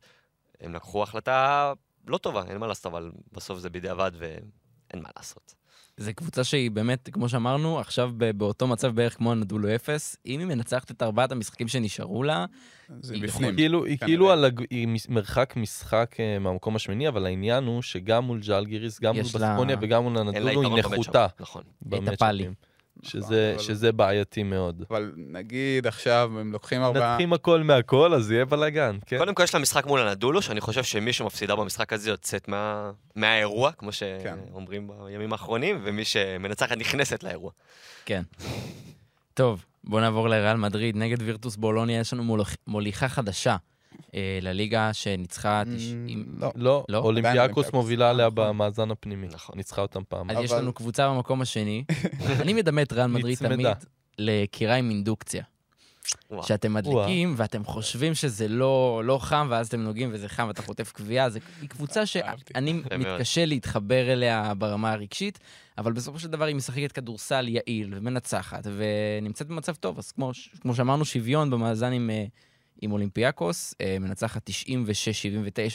הם 0.61 0.74
לקחו 0.74 1.03
החלטה 1.03 1.72
לא 2.07 2.18
טובה, 2.18 2.43
אין 2.49 2.57
מה 2.59 2.66
לעשות, 2.66 2.87
אבל 2.87 3.12
בסוף 3.32 3.59
זה 3.59 3.70
בדיעבד 3.70 4.11
ואין 4.18 5.03
מה 5.03 5.09
לעשות. 5.16 5.55
זו 5.97 6.11
קבוצה 6.16 6.45
שהיא 6.45 6.70
באמת, 6.70 7.09
כמו 7.12 7.28
שאמרנו, 7.28 7.78
עכשיו 7.78 8.11
ב- 8.16 8.30
באותו 8.30 8.66
מצב 8.66 8.95
בערך 8.95 9.16
כמו 9.16 9.32
הנדולו 9.32 9.74
אפס. 9.74 10.16
אם 10.26 10.40
היא 10.40 10.49
מנצחת 10.49 10.90
את 10.90 11.03
ארבעת 11.03 11.32
המשחקים 11.32 11.68
שנשארו 11.68 12.22
לה, 12.22 12.47
זה 13.01 13.14
היא 13.14 13.22
בפנים. 13.22 13.57
כאילו, 13.57 13.84
היא 13.84 13.99
כנראה. 13.99 14.09
כאילו 14.09 14.30
על 14.30 14.45
הג... 14.45 14.61
היא 14.70 14.88
מרחק 15.09 15.55
משחק 15.57 16.16
אה, 16.20 16.38
מהמקום 16.38 16.76
השמיני, 16.76 17.09
אבל 17.09 17.26
העניין 17.26 17.64
הוא 17.64 17.82
שגם 17.82 18.24
מול 18.24 18.40
ג'לגיריס, 18.40 19.01
גם 19.01 19.14
מול 19.14 19.24
בסקוניה 19.24 19.76
וגם 19.80 20.03
מול 20.03 20.18
הנדולו, 20.18 20.62
היא 20.62 20.78
נחותה 20.78 21.26
נכון. 21.40 21.62
במצ'אפים. 21.82 22.55
שזה, 23.03 23.53
אבל- 23.55 23.62
שזה 23.62 23.92
בעייתי 23.92 24.42
מאוד. 24.42 24.84
אבל 24.90 25.12
נגיד 25.16 25.86
עכשיו 25.86 26.30
הם 26.40 26.53
לוקחים 26.53 26.82
ארבעה... 26.82 27.12
נתחיל 27.14 27.34
הכל 27.34 27.62
מהכל, 27.62 28.14
אז 28.14 28.30
יהיה 28.30 28.45
בלאגן, 28.45 28.99
כן? 29.07 29.18
קודם 29.18 29.34
כל 29.34 29.42
יש 29.42 29.55
לה 29.55 29.61
משחק 29.61 29.86
מול 29.86 30.01
הנדולו, 30.01 30.42
שאני 30.42 30.61
חושב 30.61 30.84
שמי 30.84 31.12
שמפסידה 31.12 31.57
במשחק 31.57 31.92
הזה 31.92 32.11
יוצאת 32.11 32.49
מה... 32.49 32.90
מהאירוע, 33.16 33.72
כמו 33.72 33.90
כן. 34.22 34.36
שאומרים 34.51 34.90
בימים 35.07 35.32
האחרונים, 35.32 35.80
ומי 35.84 36.05
שמנצחת 36.05 36.76
נכנסת 36.76 37.22
לאירוע. 37.22 37.51
כן. 38.05 38.22
טוב, 39.34 39.64
בואו 39.84 40.01
נעבור 40.01 40.28
לריאל 40.28 40.57
מדריד. 40.57 40.97
נגד 40.97 41.22
וירטוס 41.22 41.57
בולוניה 41.57 42.01
יש 42.01 42.12
לנו 42.12 42.36
מולכ- 42.36 42.57
מוליכה 42.66 43.09
חדשה 43.09 43.57
לליגה 44.42 44.92
שניצחה... 44.92 45.62
Mm, 45.62 46.11
לא. 46.36 46.53
לא, 46.55 46.84
לא? 46.88 46.99
אולימפיאקוס. 46.99 47.72
מובילה 47.72 48.11
עליה. 48.11 48.30
במאזן 48.30 48.90
הפנימי. 48.90 49.26
נכון. 49.26 49.57
ניצחה 49.57 49.82
אותם 49.82 50.03
פעם. 50.09 50.30
אז 50.30 50.36
יש 50.45 50.53
לנו 50.53 50.72
קבוצה 50.72 51.09
במקום 51.09 51.40
השני. 51.40 51.84
אני 52.42 52.53
מדמה 52.53 52.82
את 52.82 52.92
ריאל 52.92 53.07
מדריד. 53.07 53.38
תמיד 53.38 53.66
לקירה 54.18 54.74
עם 54.74 54.90
אינדוקציה. 54.90 55.42
שאתם 56.42 56.74
מדליקים 56.74 57.34
ואתם 57.36 57.64
חושבים 57.64 58.14
שזה 58.14 58.49
לא, 58.49 59.03
לא 59.05 59.18
חם, 59.18 59.47
ואז 59.51 59.66
אתם 59.66 59.80
נוגעים 59.80 60.11
וזה 60.12 60.28
חם 60.28 60.45
ואתה 60.49 60.62
חוטף 60.62 60.92
קביעה. 60.92 61.30
זו 61.30 61.40
קבוצה. 61.68 62.07
שאני. 62.07 62.72
מתקשה 62.99 63.45
להתחבר 63.45 64.12
אליה 64.12 64.53
ברמה 64.59 64.92
הרגשית, 64.92 65.38
אבל 65.78 65.92
בסופו 65.92 66.18
של 66.18 66.28
דבר 66.28 66.45
היא 66.45 66.57
משחקת 66.57 66.92
כדורסל 66.92 67.49
יעיל 67.49 67.92
ומנצחת, 67.97 68.66
ונמצאת 68.76 69.47
במצב 69.47 69.74
טוב. 69.74 69.99
אז 69.99 70.12
כמו 70.61 70.74
שאמרנו, 70.74 71.05
שוויון 71.05 71.51
במאזן 71.51 71.92
עם, 71.92 72.11
אה, 72.11 72.24
עם 72.83 72.93
אולימפיאקוס, 72.93 73.75
אה, 73.81 73.97
מנצחת 74.01 74.51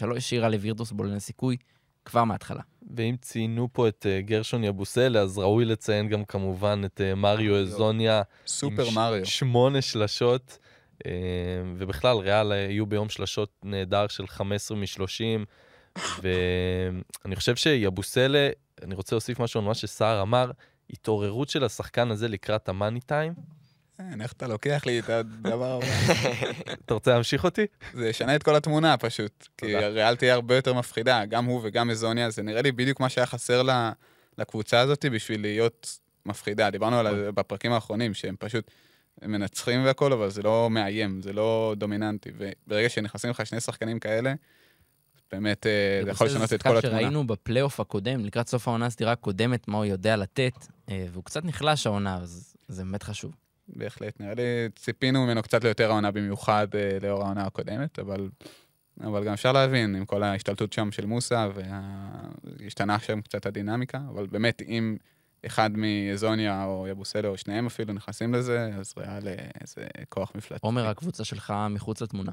96-79, 0.01 0.05
לא 0.05 0.15
השאירה 0.15 0.49
לווירטוס 0.49 0.91
בולנה 0.91 1.19
סיכוי 1.19 1.57
כבר 2.05 2.23
מההתחלה. 2.23 2.61
ואם 2.95 3.15
ציינו 3.21 3.67
פה 3.73 3.87
את 3.87 4.05
אה, 4.09 4.21
גרשון 4.21 4.63
יבוסלה, 4.63 5.21
אז 5.21 5.37
ראוי 5.37 5.65
לציין 5.65 6.09
גם 6.09 6.25
כמובן 6.25 6.81
את 6.85 7.01
אה, 7.01 7.15
מריו. 7.15 7.55
אזוניה. 7.55 8.21
סופר 8.47 8.89
מריו. 8.89 9.25
שמונה 9.25 9.81
שלשות, 9.81 10.57
ובכלל, 11.77 12.17
ריאל 12.17 12.51
היו 12.51 12.85
ביום 12.85 13.09
שלשות 13.09 13.51
נהדר 13.63 14.07
של 14.07 14.27
15 14.27 14.77
מ-30, 14.77 15.45
ואני 16.21 17.35
חושב 17.35 17.55
שיבוסלה, 17.55 18.49
אני 18.83 18.95
רוצה 18.95 19.15
להוסיף 19.15 19.39
משהו 19.39 19.59
על 19.59 19.65
מה 19.65 19.73
שסער 19.73 20.21
אמר, 20.21 20.51
התעוררות 20.89 21.49
של 21.49 21.63
השחקן 21.63 22.11
הזה 22.11 22.27
לקראת 22.27 22.69
המאני 22.69 23.01
טיים. 23.01 23.33
אין, 23.99 24.21
איך 24.21 24.31
אתה 24.31 24.47
לוקח 24.47 24.83
לי 24.85 24.99
את 24.99 25.09
הדבר 25.09 25.71
הבא? 25.71 25.85
אתה 26.85 26.93
רוצה 26.93 27.13
להמשיך 27.13 27.43
אותי? 27.43 27.65
זה 27.93 28.09
ישנה 28.09 28.35
את 28.35 28.43
כל 28.43 28.55
התמונה 28.55 28.97
פשוט. 28.97 29.47
כי. 29.57 29.75
הריאל 29.75 30.15
תהיה 30.15 30.33
הרבה 30.33 30.55
יותר 30.55 30.73
מפחידה, 30.73 31.25
גם 31.25 31.45
הוא 31.45 31.61
וגם 31.63 31.89
אזוניה, 31.89 32.29
זה 32.29 32.41
נראה 32.43 32.61
לי 32.61 32.71
בדיוק 32.71 32.99
מה 32.99 33.09
שהיה 33.09 33.25
חסר 33.25 33.61
לה- 33.61 33.91
לקבוצה 34.37 34.79
הזאת 34.79 35.05
בשביל 35.05 35.41
להיות 35.41 35.99
מפחידה. 36.25 36.69
דיברנו 36.69 36.99
על 36.99 37.15
זה 37.15 37.31
בפרקים 37.31 37.71
האחרונים, 37.71 38.13
שהם 38.13 38.35
פשוט 38.39 38.71
מנצחים 39.21 39.85
והכל, 39.85 40.13
אבל 40.13 40.29
זה 40.29 40.41
לא 40.41 40.69
מאיים, 40.69 41.21
זה 41.21 41.33
לא 41.33 41.73
דומיננטי. 41.77 42.29
וברגע 42.37 42.89
שנכנסים 42.89 43.29
לך 43.29 43.45
שני 43.45 43.59
שחקנים 43.59 43.99
כאלה, 43.99 44.33
באמת 45.31 45.67
אה, 45.67 46.01
זה 46.03 46.09
יכול 46.11 46.27
לשנות 46.27 46.53
את 46.53 46.63
כל 46.63 46.69
זה 46.71 46.77
התמונה. 46.77 46.99
שראינו 46.99 47.27
בפלייאוף 47.27 47.79
הקודם, 47.79 48.25
לקראת 48.25 48.47
סוף 48.47 48.67
העונה 48.67 48.85
הסדירה 48.85 49.11
הקודמת, 49.11 49.67
מה 49.67 49.77
הוא 49.77 49.85
יודע 49.85 50.15
לתת, 50.15 50.53
אה, 50.89 51.05
והוא 51.11 51.23
קצת 51.23 51.45
נחלש 51.45 51.87
העונה, 51.87 52.17
אז 52.17 52.55
זה 52.67 52.83
באמת 52.83 53.03
חשוב. 53.03 53.31
בהחלט, 53.75 54.19
נראה 54.19 54.33
לי 54.33 54.69
ציפינו 54.75 55.25
ממנו 55.25 55.43
קצת 55.43 55.63
ליותר 55.63 55.91
העונה 55.91 56.11
במיוחד 56.11 56.67
אה, 56.75 56.97
לאור 57.01 57.23
העונה 57.23 57.43
הקודמת, 57.43 57.99
אבל, 57.99 58.29
אבל 59.01 59.23
גם 59.23 59.33
אפשר 59.33 59.51
להבין 59.51 59.95
עם 59.95 60.05
כל 60.05 60.23
ההשתלטות 60.23 60.73
שם 60.73 60.91
של 60.91 61.05
מוסא, 61.05 61.49
והשתנה 62.59 62.99
שם 62.99 63.21
קצת 63.21 63.45
הדינמיקה, 63.45 63.99
אבל 64.09 64.27
באמת, 64.27 64.61
אם 64.61 64.97
אחד 65.45 65.69
מאזוניה 65.73 66.65
או 66.65 66.87
יבוסלו 66.87 67.29
או 67.29 67.37
שניהם 67.37 67.65
אפילו 67.65 67.93
נכנסים 67.93 68.33
לזה, 68.33 68.69
אז 68.79 68.93
ריאל 68.97 69.27
אה, 69.27 69.35
זה 69.63 69.87
כוח 70.09 70.31
מפלט. 70.35 70.63
עומר, 70.63 70.87
הקבוצה 70.87 71.23
שלך 71.23 71.53
מחוץ 71.69 72.01
לתמונה. 72.01 72.31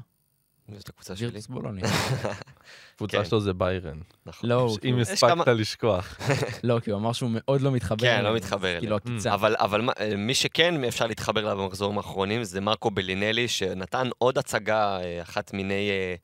זאת 0.75 0.89
הקבוצה 0.89 1.15
שלי. 1.15 1.25
וירטוס 1.27 1.47
בולוניה. 1.47 1.85
הקבוצה 2.95 3.17
כן. 3.17 3.25
שלו 3.25 3.39
זה 3.39 3.53
ביירן. 3.53 3.99
נכון. 4.25 4.49
לא, 4.49 4.69
אם 4.73 4.79
כאילו- 4.81 5.01
הספקת 5.01 5.47
לשכוח. 5.47 6.17
לא, 6.63 6.79
כי 6.79 6.91
הוא 6.91 6.99
אמר 6.99 7.13
שהוא 7.13 7.29
מאוד 7.33 7.61
לא 7.61 7.71
מתחבר. 7.71 7.97
כן, 8.07 8.23
לא 8.23 8.35
מתחבר 8.35 8.75
אז 8.75 8.79
כאילו. 8.79 8.95
עקיצה. 8.95 9.33
אבל, 9.33 9.89
מי 10.17 10.33
שכן 10.33 10.83
אפשר 10.83 11.07
להתחבר 11.07 11.41
אליו 11.41 11.57
במחזורים 11.57 11.97
האחרונים 11.97 12.43
זה 12.43 12.61
מרקו 12.61 12.91
בלינלי, 12.91 13.47
שנתן 13.47 14.09
עוד 14.17 14.37
הצגה, 14.37 14.99
אה, 14.99 15.21
אחת 15.21 15.53
מיני, 15.53 15.89
אה, 15.89 16.15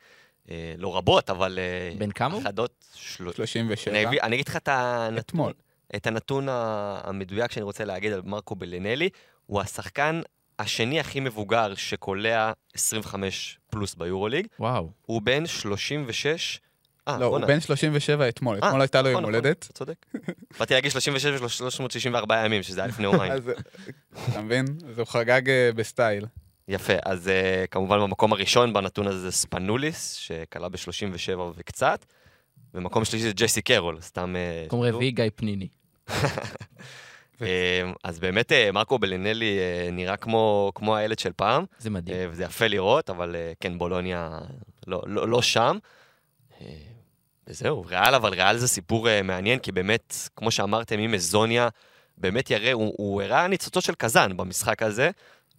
אה, 0.52 0.74
לא 0.78 0.98
רבות, 0.98 1.30
אבל 1.30 1.60
בן 1.98 2.12
כמה 2.12 2.34
הוא? 2.34 2.42
אחדות. 2.44 2.86
של... 2.94 3.32
37. 3.32 4.02
אני, 4.24 4.36
אגיד 4.36 4.48
לך 4.48 4.56
את 4.56 4.68
הנתון, 4.68 5.18
אתמול. 5.18 5.54
את 5.96 6.08
הנתון 6.08 6.48
המדויק 6.50 7.52
שאני 7.52 7.64
רוצה 7.64 7.86
להגיד 7.86 8.14
על 8.14 8.22
מרקו 8.26 8.56
בלינלי, 8.56 9.10
הוא 9.46 9.62
השחקן 9.62 10.22
השני 10.60 11.00
הכי 11.00 11.20
מבוגר 11.20 11.76
שקולע 11.76 12.52
25 12.74 13.60
פלוס 13.70 13.96
ביורוליג, 13.96 14.48
וואו. 14.60 14.90
הוא 15.06 15.22
בן 15.22 15.46
36. 15.46 16.60
אה, 17.08 17.18
לא, 17.20 17.26
הוא. 17.26 17.40
בן 17.40 17.60
37 17.60 18.30
אתמול, 18.30 18.60
אה, 18.64 18.68
אתמול 18.68 18.82
הייתה 18.82 19.02
לו 19.02 19.10
נכון, 19.10 19.24
יום 19.24 19.32
נכון, 19.32 19.36
הולדת. 19.36 19.66
אתה 19.66 19.74
צודק. 19.74 20.06
באתי 20.60 20.74
להגיד 20.74 20.92
36 20.92 21.42
ו-364 21.42 22.34
ימים, 22.46 22.64
שזה 22.64 22.82
היה 22.82 22.88
לפני 22.88 23.04
יומיים. 23.04 23.34
אתה 24.30 24.42
מבין? 24.42 24.66
אז 24.90 25.00
הוא 25.00 25.08
חגג 25.08 25.50
אה, 25.50 25.70
בסטייל. 25.76 26.26
יפה, 26.68 26.94
אז 27.06 27.28
אה, 27.28 27.68
כמובן 27.68 28.00
במקום 28.00 28.34
הראשון 28.34 28.74
בנתון 28.74 29.08
הזה 29.08 29.20
זה 29.20 29.32
ספנוליס, 29.32 30.14
שקלע 30.14 30.70
ב-37 30.70 31.40
וקצת, 31.56 32.06
ומקום 32.74 33.06
שלישי 33.06 33.26
זה 33.26 33.32
ג'ייסי 33.36 33.62
קרול, 33.62 34.02
סתם... 34.02 34.36
מקום. 34.66 34.84
רביעי, 34.84 35.12
גיא 35.12 35.26
פניני. 35.36 35.68
אה, 37.42 37.92
אז 38.04 38.20
באמת 38.20 38.52
אה, 38.52 38.72
מרקו 38.72 39.00
בלינלי 39.00 39.60
אה, 39.60 39.92
נראה 39.92 40.18
כמו, 40.18 40.72
כמו 40.76 40.96
הילד 40.96 41.20
של 41.20 41.32
פעם, 41.36 41.66
זה 41.80 41.90
מדהים. 41.90 42.18
אה, 42.18 42.26
וזה 42.30 42.44
יפה 42.44 42.68
לראות, 42.68 43.10
אבל 43.10 43.36
כן, 43.60 43.78
בולוניה 43.78 44.40
לא, 44.88 45.02
לא, 45.06 45.28
לא 45.28 45.42
שם. 45.42 45.78
וזהו, 47.48 47.86
ריאל, 47.86 48.16
אבל 48.16 48.34
ריאל 48.34 48.58
זה 48.58 48.68
סיפור 48.68 49.08
מעניין, 49.24 49.60
כי 49.60 49.72
באמת, 49.72 50.16
כמו 50.36 50.52
שאמרתם, 50.52 51.00
אם 51.00 51.14
הזוניה 51.14 51.70
באמת 52.18 52.52
יראה, 52.52 52.72
הוא, 52.72 52.94
הוא 52.98 53.22
הראה 53.22 53.48
ניצוצות 53.48 53.84
של 53.84 53.96
קזאן 53.96 54.38
במשחק 54.38 54.84
הזה. 54.84 55.12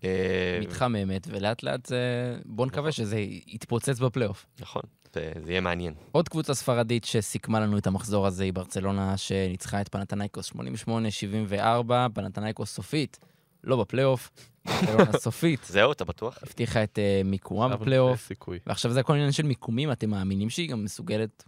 אה, 0.05 0.59
מתחממת, 0.61 1.27
ולאט 1.31 1.63
לאט 1.63 1.87
זה... 1.87 2.37
בוא 2.45 2.67
נקווה 2.67 2.93
שזה 2.93 3.19
יתפוצץ 3.47 3.99
בפלייאוף. 3.99 4.47
נכון, 4.61 4.83
זה 5.15 5.33
זה 5.45 5.51
יהיה 5.51 5.61
מעניין. 5.61 5.95
עוד 6.13 6.29
קבוצה 6.29 6.55
ספרדית 6.55 7.05
שסיכמה 7.05 7.61
לנו 7.61 7.79
את 7.79 7.87
המחזור 7.87 8.27
הזה 8.27 8.45
היא 8.45 8.53
ברצלונה, 8.53 9.17
שניצחה 9.17 9.81
את 9.81 9.89
פנתנייקוס 9.89 10.51
88-74, 10.51 11.93
פנתנייקוס 12.15 12.75
סופית, 12.75 13.19
לא 13.65 13.77
בפלייאוף, 13.77 14.31
ברצלונה 14.67 15.13
סופית, 15.19 15.61
זהו, 15.65 15.93
אתה 15.93 16.05
בטוח? 16.05 16.39
הבטיחה 16.43 16.85
את 16.85 16.99
אה, 16.99 17.21
מיקומה 17.25 17.77
בפלייאוף. 17.77 18.33
ועכשיו 18.67 18.91
זה 18.91 19.01
הכל 19.01 19.13
עניין 19.13 19.33
של 19.33 19.43
מיקומים, 19.43 19.93
אתם 19.93 20.11
מאמינים 20.11 20.51
שהיא 20.51 20.71
גם 20.71 20.85
מסוגלת 20.85 21.45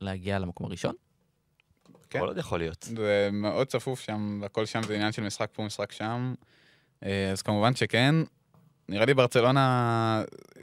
להגיע 0.00 0.38
למקום 0.38 0.66
הראשון? 0.66 0.94
כן. 2.10 2.20
כל 2.20 2.28
עוד 2.28 2.38
יכול 2.38 2.58
להיות. 2.58 2.82
זה 2.82 3.28
מאוד 3.32 3.66
צפוף 3.66 4.00
שם, 4.00 4.40
הכל 4.44 4.66
שם 4.66 4.82
זה 4.82 4.94
עניין 4.94 5.12
של 5.12 5.22
משחק 5.22 5.50
פה, 5.52 5.62
משחק 5.62 5.92
שם. 5.92 6.34
אה, 7.04 7.30
אז 7.30 7.42
כמובן 7.42 7.74
שכן. 7.74 8.14
נראה 8.88 9.04
לי 9.04 9.14
ברצלונה, 9.14 10.22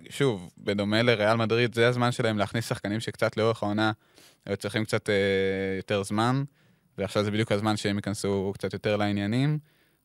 שוב, 0.10 0.50
בדומה 0.58 1.02
לריאל 1.02 1.36
מדריד, 1.36 1.76
זה 1.76 1.88
הזמן 1.88 2.12
שלהם 2.12 2.38
להכניס 2.38 2.70
שחקנים 2.70 3.00
שקצת 3.00 3.38
לאורך 3.38 3.64
העונה 3.64 3.92
היו 4.46 4.58
צריכים 4.58 4.86
קצת 4.86 5.10
אה, 5.10 5.16
יותר 5.78 6.04
זמן, 6.04 6.44
ועכשיו 6.98 7.24
זה 7.24 7.32
בדיוק 7.32 7.52
הזמן 7.52 7.78
שהם 7.78 7.96
ייכנסו 7.96 8.52
קצת 8.54 8.74
יותר 8.74 8.96
לעניינים. 8.96 9.60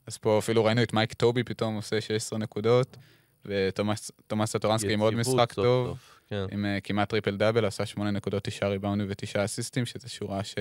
אז 0.06 0.16
פה 0.16 0.38
אפילו 0.38 0.64
ראינו 0.64 0.82
את 0.82 0.92
מייק 0.92 1.12
טובי 1.12 1.44
פתאום 1.44 1.74
עושה 1.74 2.00
16 2.00 2.38
נקודות, 2.38 2.96
ותומאס 3.44 4.10
סטורנסקי 4.44 4.92
עם 4.92 5.00
עוד 5.00 5.14
משחק 5.14 5.52
טוב, 5.52 5.88
סוף, 5.88 6.20
כן. 6.26 6.44
עם 6.52 6.66
אה, 6.66 6.78
כמעט 6.80 7.08
טריפל 7.08 7.36
דאבל, 7.36 7.64
עשה 7.64 7.86
8 7.86 8.10
נקודות, 8.10 8.44
9 8.44 8.68
ריבאונדים 8.68 9.06
ו-9 9.08 9.44
אסיסטים, 9.44 9.86
שזו 9.86 10.08
שורה 10.08 10.44
ש... 10.44 10.54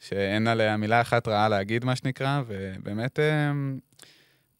שאין 0.00 0.46
עליה 0.46 0.76
מילה 0.76 1.00
אחת 1.00 1.28
רעה 1.28 1.48
להגיד, 1.48 1.84
מה 1.84 1.96
שנקרא, 1.96 2.42
ובאמת 2.46 3.18
אה, 3.18 3.52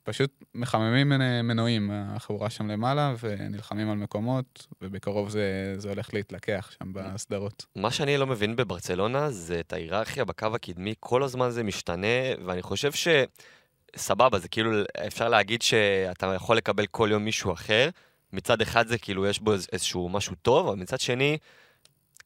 פשוט 0.02 0.44
מחממים 0.54 1.08
מנ- 1.08 1.42
מנועים, 1.44 1.90
החבורה 1.92 2.50
שם 2.50 2.70
למעלה, 2.70 3.14
ונלחמים 3.20 3.90
על 3.90 3.96
מקומות, 3.96 4.66
ובקרוב 4.82 5.28
זה, 5.30 5.74
זה 5.76 5.88
הולך 5.88 6.14
להתלקח 6.14 6.70
שם 6.78 6.92
בסדרות. 6.92 7.66
מה 7.76 7.90
שאני 7.90 8.16
לא 8.16 8.26
מבין 8.26 8.56
בברצלונה 8.56 9.30
זה 9.30 9.60
את 9.60 9.72
ההיררכיה 9.72 10.24
בקו 10.24 10.46
הקדמי, 10.54 10.94
כל 11.00 11.22
הזמן 11.22 11.50
זה 11.50 11.62
משתנה, 11.62 12.06
ואני 12.44 12.62
חושב 12.62 12.92
ש... 12.92 13.08
סבבה, 13.96 14.38
זה 14.38 14.48
כאילו, 14.48 14.70
אפשר 15.06 15.28
להגיד 15.28 15.62
שאתה 15.62 16.26
יכול 16.36 16.56
לקבל 16.56 16.86
כל 16.86 17.08
יום 17.12 17.24
מישהו 17.24 17.52
אחר. 17.52 17.88
מצד 18.32 18.60
אחד 18.60 18.86
זה 18.86 18.98
כאילו, 18.98 19.26
יש 19.26 19.40
בו 19.40 19.52
איז- 19.52 19.68
איזשהו 19.72 20.08
משהו 20.08 20.34
טוב, 20.42 20.66
אבל 20.68 20.76
מצד 20.76 21.00
שני, 21.00 21.38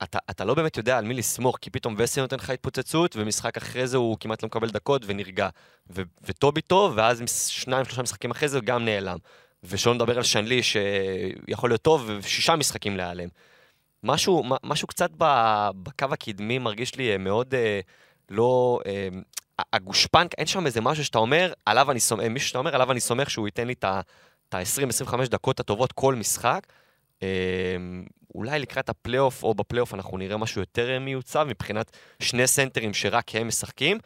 אתה, 0.03 0.19
אתה 0.31 0.45
לא 0.45 0.55
באמת 0.55 0.77
יודע 0.77 0.99
על 0.99 1.05
מי 1.05 1.15
לסמוך, 1.15 1.59
כי 1.61 1.71
פתאום 1.71 1.95
וסי 1.99 2.21
נותן 2.21 2.37
לך 2.37 2.51
התפוצצות, 2.51 3.17
ומשחק 3.17 3.57
אחרי 3.57 3.87
זה 3.87 3.97
הוא 3.97 4.17
כמעט 4.21 4.43
לא 4.43 4.47
מקבל 4.47 4.71
דקות 4.71 5.03
ונרגע. 5.07 5.49
ו- 5.91 6.03
וטובי 6.23 6.61
טוב, 6.61 6.93
ואז 6.97 7.23
שניים, 7.49 7.85
שלושה 7.85 8.03
משחקים 8.03 8.31
אחרי 8.31 8.49
זה 8.49 8.61
גם 8.61 8.85
נעלם. 8.85 9.17
ושלא 9.65 9.95
נדבר 9.95 10.17
על 10.17 10.23
שנלי 10.23 10.63
שיכול 10.63 11.71
להיות 11.71 11.83
טוב, 11.83 12.11
ושישה 12.19 12.57
משחקים 12.57 12.97
להיעלם. 12.97 13.29
משהו, 14.03 14.43
משהו 14.63 14.89
קצת 14.89 15.11
בקו 15.83 16.07
הקדמי 16.11 16.59
מרגיש 16.59 16.95
לי 16.97 17.13
אה, 17.13 17.19
מאוד 17.19 17.55
אה, 17.55 17.81
לא... 18.31 18.81
אה, 18.87 19.09
הגושפנקה, 19.73 20.35
אין 20.39 20.47
שם 20.47 20.67
איזה 20.67 20.81
משהו 20.81 21.05
שאתה 21.05 21.19
אומר, 21.19 21.53
עליו 21.67 21.91
אני 21.91 22.01
סומך, 22.01 22.25
מישהו 22.25 22.49
שאתה 22.49 22.59
אומר, 22.59 22.75
עליו 22.75 22.93
אני 22.93 23.01
סומך 23.01 23.31
שהוא 23.31 23.49
ייתן 23.49 23.67
לי 23.67 23.73
את 23.73 23.85
ה-20-25 24.55 25.29
דקות 25.29 25.61
הטובות 25.61 25.93
כל 25.93 26.15
משחק. 26.15 26.67
אה, 27.25 28.05
אולי 28.35 28.59
לקראת 28.59 28.89
הפלייאוף 28.89 29.43
או 29.43 29.55
בפלייאוף 29.55 29.95
אנחנו 29.95 30.18
נראה 30.18 30.37
משהו 30.37 30.61
יותר 30.61 31.01
מיוצב 31.01 31.47
מבחינת 31.49 31.97
שני 32.22 32.47
סנטרים 32.47 32.95
שרק 32.95 33.35
הם 33.35 33.49
משחקים, 33.49 33.99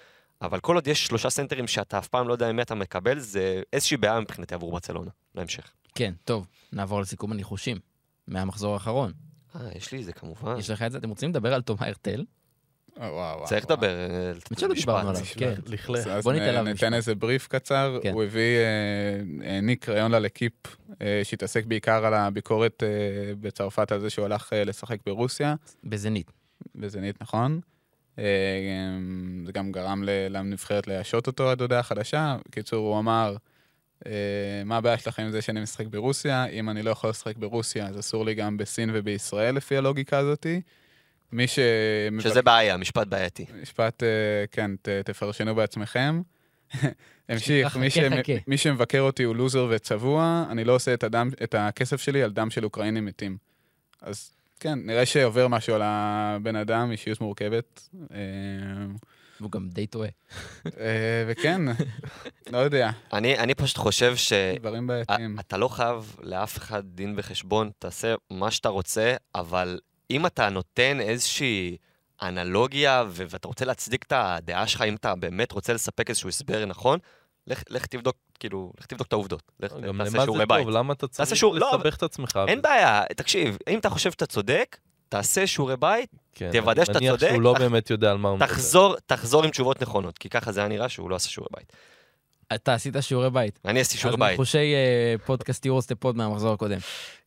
אבל 0.42 0.60
כל 0.60 0.74
עוד 0.74 0.88
יש 0.88 1.06
שלושה 1.06 1.30
סנטרים 1.30 1.66
שאתה 1.66 1.98
אף 1.98 2.08
פעם 2.08 2.28
לא 2.28 2.32
יודע 2.32 2.52
מי 2.52 2.62
אתה 2.62 2.74
מקבל, 2.74 3.18
זה 3.18 3.62
איזושהי 3.72 3.96
בעיה 3.96 4.20
מבחינתי 4.20 4.54
עבור 4.54 4.72
ברצלונה, 4.72 5.10
להמשך. 5.34 5.72
כן, 5.94 6.14
טוב, 6.24 6.46
נעבור 6.72 7.00
לסיכום 7.00 7.32
הניחושים 7.32 7.78
מהמחזור 8.26 8.74
האחרון. 8.74 9.12
אה, 9.56 9.68
יש 9.74 9.92
לי 9.92 10.00
את 10.00 10.04
זה 10.04 10.12
כמובן. 10.12 10.58
יש 10.58 10.70
לך 10.70 10.82
את 10.82 10.92
זה? 10.92 10.98
אתם 10.98 11.08
רוצים 11.08 11.30
לדבר 11.30 11.54
על 11.54 11.62
תומא 11.62 11.84
הרטל? 11.84 12.24
וואו, 12.98 13.44
צריך. 13.44 13.64
לדבר. 13.64 13.88
אה, 14.10 14.26
האמת 14.26 14.58
שלא 14.58 14.74
דיברנו 14.74 15.08
עליו, 15.08 15.22
משפט. 15.22 15.38
כן. 15.94 16.10
אז 16.10 16.24
בוא 16.24 16.32
ניתן 16.32 16.44
עליו 16.44 16.62
ניתן. 16.62 16.94
איזה 16.94 17.14
בריף 17.14 17.46
קצר. 17.48 17.98
כן. 18.02 18.12
הוא 18.12 18.22
הביא, 18.24 18.56
אה, 18.58 19.50
העניק 19.50 19.88
רעיון 19.88 20.12
ללקיפ, 20.12 20.52
אה, 21.02 21.20
שהתעסק 21.24 21.64
בעיקר 21.64 22.06
על 22.06 22.14
הביקורת 22.14 22.82
אה, 22.82 22.88
בצרפת 23.40 23.92
על 23.92 24.00
זה 24.00 24.10
שהוא 24.10 24.24
הלך 24.24 24.52
אה, 24.52 24.64
לשחק 24.64 24.98
ברוסיה, 25.06 25.54
בזנית. 25.84 26.30
בזנית, 26.74 27.16
נכון? 27.22 27.60
אה, 28.18 28.24
זה 29.46 29.52
גם 29.52 29.72
גרם 29.72 30.02
ל- 30.04 30.26
לנבחרת 30.30 30.86
להשעות 30.86 31.26
אותו 31.26 31.50
עד 31.50 31.60
הודעה 31.60 31.82
חדשה. 31.82 32.36
בקיצור, 32.48 32.86
הוא 32.88 32.98
אמר, 32.98 33.36
אה, 34.06 34.12
מה 34.64 34.76
הבעיה 34.76 34.98
שלכם 34.98 35.22
עם 35.22 35.30
זה 35.30 35.42
שאני 35.42 35.60
משחק 35.60 35.86
ברוסיה? 35.86 36.46
אם 36.46 36.70
אני 36.70 36.82
לא 36.82 36.90
יכול 36.90 37.10
לשחק 37.10 37.36
ברוסיה, 37.36 37.86
אז 37.86 37.98
אסור 37.98 38.24
לי 38.24 38.34
גם 38.34 38.56
בסין 38.56 38.90
ובישראל, 38.92 39.54
לפי 39.54 39.76
הלוגיקה 39.76 40.18
הזאתי. 40.18 40.60
מי 41.32 41.46
ש... 41.46 41.58
שזה 42.20 42.42
בעיה, 42.42 42.76
משפט 42.76 43.06
בעייתי. 43.06 43.46
משפט, 43.62 44.02
אה, 44.02 44.08
כן, 44.50 44.70
ת, 44.82 44.88
תפרשנו 44.88 45.54
בעצמכם. 45.54 46.22
המשיך, 47.28 47.76
מי, 47.76 47.90
ש... 47.90 47.98
מי 48.46 48.56
שמבקר 48.56 49.00
אותי 49.00 49.22
הוא 49.22 49.36
לוזר 49.36 49.66
וצבוע, 49.70 50.44
אני 50.50 50.64
לא 50.64 50.74
עושה 50.74 50.94
את, 50.94 51.04
הדם, 51.04 51.30
את 51.42 51.54
הכסף 51.58 52.00
שלי 52.00 52.22
על 52.22 52.30
דם 52.30 52.50
של 52.50 52.64
אוקראינים 52.64 53.04
מתים. 53.04 53.36
אז 54.02 54.32
כן, 54.60 54.78
נראה 54.82 55.06
שעובר 55.06 55.48
משהו 55.48 55.74
על 55.74 55.82
הבן 55.84 56.56
אדם, 56.56 56.90
אישיות 56.90 57.20
מורכבת. 57.20 57.88
אה, 58.12 58.18
והוא 59.40 59.50
גם 59.50 59.68
די 59.68 59.86
טועה. 59.86 60.08
אה, 60.66 61.24
וכן, 61.26 61.60
לא 62.52 62.58
יודע, 62.58 62.90
אני 63.12 63.38
אני 63.38 63.54
פשוט 63.54 63.76
חושב 63.76 64.16
ש... 64.16 64.32
דברים 64.60 64.86
בעייתיים. 64.86 65.38
אתה 65.40 65.56
לא 65.56 65.68
חייב 65.68 66.16
לאף 66.22 66.58
אחד 66.58 66.82
דין 66.86 67.14
וחשבון, 67.16 67.70
תעשה 67.78 68.14
מה 68.30 68.50
שאתה 68.50 68.68
רוצה, 68.68 69.14
אבל 69.34 69.78
אם 70.10 70.26
אתה 70.26 70.48
נותן 70.48 71.00
איזושהי 71.00 71.76
אנלוגיה 72.22 73.04
ו- 73.08 73.24
ואתה 73.30 73.48
רוצה 73.48 73.64
להצדיק 73.64 74.02
את 74.06 74.12
הדעה 74.16 74.66
שלך, 74.66 74.82
אם 74.82 74.94
אתה 74.94 75.14
באמת 75.14 75.52
רוצה 75.52 75.72
לספק 75.72 76.08
איזשהו 76.10 76.28
הסבר 76.28 76.64
נכון, 76.66 76.98
לך, 77.46 77.62
לך 77.70 77.86
תבדוק, 77.86 78.16
כאילו, 78.40 78.72
לך 78.80 78.86
תבדוק 78.86 79.06
את 79.08 79.12
העובדות. 79.12 79.42
לך 79.60 79.72
גם 79.72 79.82
למה 79.84 80.04
זה 80.04 80.18
בית. 80.46 80.58
טוב? 80.64 80.70
למה 80.70 80.92
אתה 80.92 81.08
צריך 81.08 81.32
לא, 81.42 81.70
לסבך 81.74 81.96
את 81.96 82.02
עצמך? 82.02 82.38
אין 82.48 82.62
בעיה, 82.62 83.02
תקשיב, 83.16 83.58
אם 83.68 83.78
אתה 83.78 83.90
חושב 83.90 84.10
שאתה 84.10 84.26
צודק, 84.26 84.76
תעשה 85.08 85.46
שיעורי 85.46 85.76
בית, 85.76 86.10
כן, 86.34 86.50
תוודא 86.52 86.84
שאתה 86.84 86.98
מניח 86.98 87.14
צודק, 87.14 87.28
שהוא 87.30 87.42
לא 87.42 87.52
תח- 87.54 87.60
באמת 87.60 87.90
יודע 87.90 88.10
על 88.10 88.18
מה 88.18 88.28
הוא 88.28 88.36
מדבר. 88.36 88.46
תחזור, 88.46 88.96
תחזור 89.06 89.44
עם 89.44 89.50
תשובות 89.50 89.82
נכונות, 89.82 90.18
כי 90.18 90.28
ככה 90.28 90.52
זה 90.52 90.60
היה 90.60 90.68
נראה 90.68 90.88
שהוא 90.88 91.10
לא 91.10 91.16
עשה 91.16 91.28
שיעורי 91.28 91.48
בית. 91.56 91.72
אתה 92.54 92.74
עשית 92.74 92.94
שיעורי 93.00 93.30
בית. 93.30 93.58
אני 93.64 93.80
עשיתי 93.80 93.98
שיעורי 93.98 94.14
אז 94.16 94.20
בית. 94.20 94.30
ניחושי 94.30 94.74
אה, 94.74 95.14
פודקאסט 95.26 95.66
יורוסטפוד 95.66 96.16
מהמחזור 96.16 96.52
הקודם. 96.52 96.78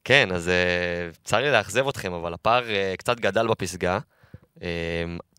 כן, 0.03 0.29
אז 0.31 0.47
uh, 0.47 1.17
צר 1.23 1.37
לי 1.37 1.51
לאכזב 1.51 1.87
אתכם, 1.87 2.13
אבל 2.13 2.33
הפער 2.33 2.63
uh, 2.63 2.97
קצת 2.97 3.19
גדל 3.19 3.47
בפסגה. 3.47 3.99
Um, 4.57 4.61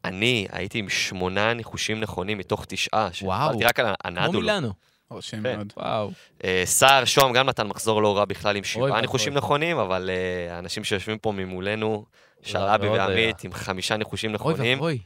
אני 0.04 0.46
הייתי 0.52 0.78
עם 0.78 0.88
שמונה 0.88 1.54
ניחושים 1.54 2.00
נכונים 2.00 2.38
מתוך 2.38 2.64
תשעה, 2.68 3.08
וואו. 3.22 3.58
רק 3.58 3.80
על 3.80 3.86
כמו 3.86 3.94
הנדולו. 4.04 4.40
מילאנו. 4.40 4.72
מרשים 5.10 5.42
כן. 5.42 5.56
מאוד. 5.56 5.72
וואו. 5.76 6.10
Uh, 6.38 6.44
סער 6.64 7.04
שוהם 7.04 7.32
גם 7.32 7.46
נתן 7.46 7.66
מחזור 7.66 8.02
לא 8.02 8.16
רע 8.16 8.24
בכלל 8.24 8.56
עם 8.56 8.64
שבעה. 8.64 9.00
ניחושים 9.00 9.34
נכונים, 9.34 9.78
אבל 9.78 10.10
uh, 10.10 10.52
האנשים 10.52 10.84
שיושבים 10.84 11.18
פה 11.18 11.32
ממולנו, 11.32 12.04
שרעבי 12.42 12.88
מאוד 12.88 12.98
ועמית 12.98 13.44
עם 13.44 13.52
חמישה 13.52 13.96
ניחושים 13.96 14.32
נכונים. 14.32 14.58
אוי 14.60 14.72
ואבוי. 14.74 14.98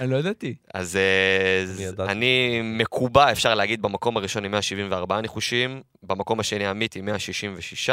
אני 0.00 0.10
לא 0.10 0.16
ידעתי. 0.16 0.54
אז 0.74 0.96
אה, 0.96 1.64
אני 2.08 2.60
מקובע, 2.64 3.32
אפשר 3.32 3.54
להגיד, 3.54 3.82
במקום 3.82 4.16
הראשון 4.16 4.44
עם 4.44 4.50
174 4.50 5.20
ניחושים, 5.20 5.80
במקום 6.02 6.40
השני 6.40 6.66
עמית 6.66 6.96
עם 6.96 7.04
166, 7.04 7.90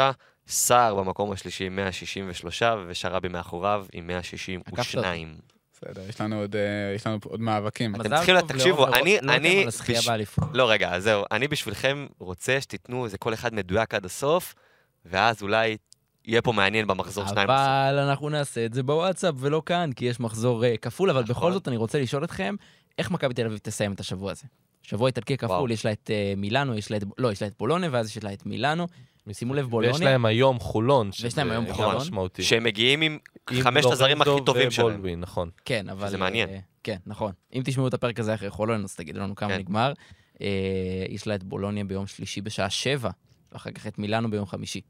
סער 0.48 0.94
במקום 0.94 1.32
השלישי 1.32 1.64
עם 1.64 1.76
163, 1.76 2.62
ושרבי 2.88 3.28
מאחוריו 3.28 3.86
עם 3.92 4.06
162. 4.06 5.34
בסדר, 5.82 6.02
יש 6.08 6.20
לנו 6.20 6.40
עוד, 6.40 6.56
אה, 6.56 6.60
יש 6.94 7.06
לנו 7.06 7.18
עוד 7.24 7.40
מאבקים. 7.40 7.94
אתם 7.94 8.02
צריכים, 8.16 8.40
טוב 8.40 8.52
תקשיבו, 8.52 8.86
אני- 8.86 9.18
לא 9.22 9.32
אני. 9.32 9.64
לא, 10.52 10.70
רגע, 10.70 10.94
אז 10.94 11.02
זהו, 11.02 11.24
אני 11.32 11.48
בשבילכם 11.48 12.06
רוצה 12.18 12.60
שתיתנו 12.60 13.04
איזה 13.04 13.18
כל 13.18 13.34
אחד 13.34 13.54
מדויק 13.54 13.94
עד 13.94 14.04
הסוף, 14.04 14.54
ואז 15.04 15.42
אולי 15.42 15.76
יהיה 16.28 16.42
פה 16.42 16.52
מעניין 16.52 16.86
במחזור 16.86 17.26
שניים. 17.26 17.48
בסוף. 17.48 17.58
אבל 17.58 17.98
אנחנו 17.98 18.28
נעשה 18.28 18.66
את 18.66 18.74
זה 18.74 18.82
בוואטסאפ 18.82 19.34
ולא 19.38 19.62
כאן, 19.66 19.90
כי 19.96 20.04
יש 20.04 20.20
מחזור 20.20 20.64
אה, 20.64 20.76
כפול, 20.76 21.10
אבל 21.10 21.22
נכון. 21.22 21.34
בכל 21.34 21.52
זאת 21.52 21.68
אני 21.68 21.76
רוצה 21.76 22.00
לשאול 22.00 22.24
אתכם, 22.24 22.54
איך 22.98 23.10
מכבי 23.10 23.34
תל 23.34 23.46
אביב 23.46 23.58
תסיים 23.58 23.92
את 23.92 24.00
השבוע 24.00 24.30
הזה? 24.30 24.42
שבוע 24.82 25.06
איטלקי 25.06 25.36
כפול, 25.36 25.56
וואו. 25.56 25.68
יש 25.68 25.84
לה 25.84 25.92
את 25.92 26.10
אה, 26.10 26.34
מילאנו, 26.36 26.74
יש 26.74 26.90
לה 26.90 26.96
את, 26.96 27.02
לא, 27.18 27.32
יש 27.32 27.42
לה 27.42 27.48
את 27.48 27.52
בולונה, 27.58 27.86
ואז 27.90 28.06
יש 28.06 28.24
לה 28.24 28.32
את 28.32 28.46
מילאנו. 28.46 28.86
שימו 29.32 29.54
לב, 29.54 29.66
בולוניה. 29.66 29.92
ויש 29.92 30.02
להם 30.02 30.24
היום 30.24 30.58
חולון. 30.58 31.10
ויש 31.22 31.38
להם 31.38 31.50
היום 31.50 31.72
חולון. 31.72 31.96
משמעותי. 31.96 32.42
שהם 32.42 32.64
מגיעים 32.64 33.00
עם 33.00 33.18
חמשת 33.50 33.90
הזרים 33.90 34.22
הכי 34.22 34.30
טובים 34.46 34.70
שלהם. 34.70 34.86
ובולדווין, 34.86 35.20
נכון. 35.20 35.50
כן, 35.64 35.88
אבל... 35.88 36.08
שזה 36.08 36.18
מעניין. 36.18 36.48
אה, 36.48 36.58
כן, 36.82 36.96
נכון. 37.06 37.32
אם 37.54 37.62
תשמעו 37.64 37.88
את 37.88 37.94
הפרק 37.94 38.20
הזה 38.20 38.34
אחרי 38.34 38.50
חולון, 38.50 38.84
אז 38.84 38.94
תגידו 38.94 39.20
לנו 39.20 39.34
כמה 39.34 39.50
כן. 39.50 39.58
נגמר. 39.58 39.92
יש 41.08 41.26
לה 41.26 41.34
את 41.34 41.44
בולוניה 41.44 41.84
ביום 41.84 42.06
שלישי 42.06 42.40
בשעה 42.40 42.70
שבע, 42.70 43.10
ואחר 43.52 43.70
כך 43.70 43.86
את 43.86 43.98
מילאנו 43.98 44.30
ביום 44.30 44.46
חמישי. 44.46 44.80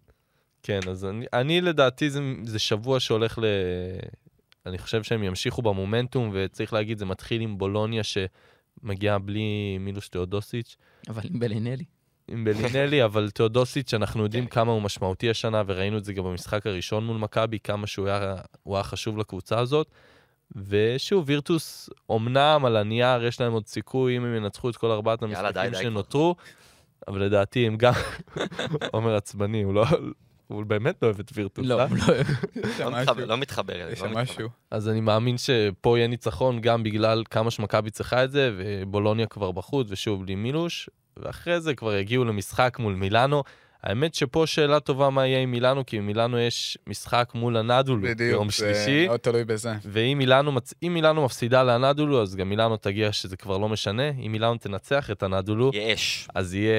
כן, 0.62 0.80
אז 0.90 1.04
אני, 1.04 1.26
אני 1.32 1.60
לדעתי 1.60 2.10
זה, 2.10 2.20
זה 2.44 2.58
שבוע 2.58 3.00
שהולך 3.00 3.38
ל... 3.38 3.44
אני 4.66 4.78
חושב 4.78 5.02
שהם 5.02 5.22
ימשיכו 5.22 5.62
במומנטום, 5.62 6.30
וצריך 6.32 6.72
להגיד, 6.72 6.98
זה 6.98 7.06
מתחיל 7.06 7.40
עם 7.40 7.58
בולוניה 7.58 8.02
שמגיעה 8.04 9.18
בלי 9.18 9.78
מילוש 9.80 10.08
תאודוסיץ', 10.08 10.76
אבל 11.08 11.22
עם 11.30 11.38
בלינלי. 11.38 11.84
עם 12.28 12.44
בלינלי, 12.44 13.04
אבל 13.08 13.30
תאודוסיץ', 13.30 13.94
אנחנו 13.94 14.22
יודעים 14.22 14.46
כמה 14.46 14.72
הוא 14.72 14.82
משמעותי 14.82 15.30
השנה, 15.30 15.62
וראינו 15.66 15.98
את 15.98 16.04
זה 16.04 16.12
גם 16.12 16.24
במשחק 16.24 16.66
הראשון 16.66 17.06
מול 17.06 17.16
מכבי, 17.16 17.58
כמה 17.58 17.86
שהוא 17.86 18.06
היה, 18.06 18.36
הוא 18.62 18.76
היה 18.76 18.84
חשוב 18.84 19.18
לקבוצה 19.18 19.58
הזאת. 19.58 19.90
ושוב, 20.68 21.24
וירטוס, 21.26 21.90
אמנם 22.10 22.62
על 22.64 22.76
הנייר 22.76 23.24
יש 23.24 23.40
להם 23.40 23.52
עוד 23.52 23.66
סיכוי 23.66 24.16
אם 24.16 24.24
הם 24.24 24.34
ינצחו 24.34 24.70
את 24.70 24.76
כל 24.76 24.90
ארבעת 24.90 25.22
יאללה, 25.22 25.52
די, 25.52 25.60
המשחקים 25.60 25.72
די. 25.72 25.82
שנותרו, 25.82 26.34
אבל 27.08 27.22
לדעתי 27.22 27.66
הם 27.66 27.76
גם... 27.76 27.92
עומר 28.92 29.14
עצבני, 29.14 29.62
הוא 29.62 29.74
לא... 29.74 29.84
הוא 30.48 30.64
באמת 30.64 31.02
לא 31.02 31.06
אוהב 31.06 31.20
את 31.20 31.30
וירטוס, 31.34 31.66
לא, 31.66 31.80
אה? 31.80 31.86
הוא 31.88 31.96
לא... 31.96 32.14
יש 32.70 32.80
לא 32.80 32.90
מתחבר-. 32.90 33.26
לא 33.26 33.36
מתחבר 33.36 33.74
אליהם. 33.74 33.92
יש 33.92 34.02
לא 34.02 34.08
שם 34.08 34.18
מתחבר. 34.18 34.22
משהו. 34.22 34.48
אז 34.70 34.88
אני 34.88 35.00
מאמין 35.00 35.38
שפה 35.38 35.98
יהיה 35.98 36.08
ניצחון 36.08 36.60
גם 36.60 36.82
בגלל 36.82 37.22
כמה 37.30 37.50
שמכבי 37.50 37.90
צריכה 37.90 38.24
את 38.24 38.30
זה, 38.30 38.50
ובולוניה 38.56 39.26
כבר 39.26 39.52
בחוץ, 39.52 39.86
ושוב 39.90 40.22
בלי 40.22 40.34
מילוש, 40.34 40.90
ואחרי 41.16 41.60
זה 41.60 41.74
כבר 41.74 41.94
יגיעו 41.96 42.24
למשחק 42.24 42.76
מול 42.78 42.94
מילאנו. 42.94 43.42
האמת 43.82 44.14
שפה 44.14 44.46
שאלה 44.46 44.80
טובה 44.80 45.10
מה 45.10 45.26
יהיה 45.26 45.40
עם 45.40 45.50
מילאנו, 45.50 45.86
כי 45.86 45.96
עם 45.96 46.06
מילאנו 46.06 46.38
יש 46.38 46.78
משחק 46.86 47.30
מול 47.34 47.56
הנדולו 47.56 48.02
ביום 48.02 48.14
בדיוק, 48.14 48.50
שלישי. 48.50 49.00
זה 49.02 49.06
מאוד 49.06 49.20
תלוי 49.20 49.44
בזה. 49.44 49.72
ואם 49.84 50.18
מילאנו, 50.18 50.52
מצ... 50.52 50.74
אם 50.82 50.94
מילאנו 50.94 51.24
מפסידה 51.24 51.62
לאנדולו, 51.62 52.22
אז 52.22 52.36
גם 52.36 52.48
מילאנו 52.48 52.76
תגיע 52.76 53.12
שזה 53.12 53.36
כבר 53.36 53.58
לא 53.58 53.68
משנה. 53.68 54.08
אם 54.26 54.32
מילאנו 54.32 54.56
תנצח 54.58 55.10
את 55.10 55.22
הנדולו, 55.22 55.70
יהיה 55.74 55.94
אש. 55.94 56.28
אז 56.34 56.54
יהיה 56.54 56.74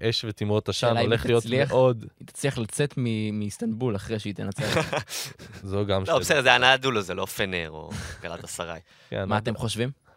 אש 0.00 0.24
ותמרות 0.24 0.68
עשן, 0.68 0.96
הולך 0.96 1.26
להיות 1.26 1.42
תצליח. 1.42 1.70
מאוד... 1.70 2.04
היא 2.20 2.26
תצליח 2.26 2.58
לצאת 2.58 2.94
מ- 2.96 3.38
מאיסטנבול 3.38 3.96
אחרי 3.96 4.18
שהיא 4.18 4.34
תנצח. 4.34 4.76
זו 5.62 5.86
גם 5.86 6.02
לא, 6.08 6.18
בסדר, 6.18 6.42
זה 6.42 6.52
הנדולו, 6.54 7.02
זה 7.02 7.14
לא 7.14 7.26
פנר 7.26 7.70
או 7.70 7.90
גלת 8.22 8.44
אסריי. 8.44 8.80
כן, 9.10 9.28
מה 9.28 9.38
אתם 9.38 9.54
חושבים? 9.56 10.07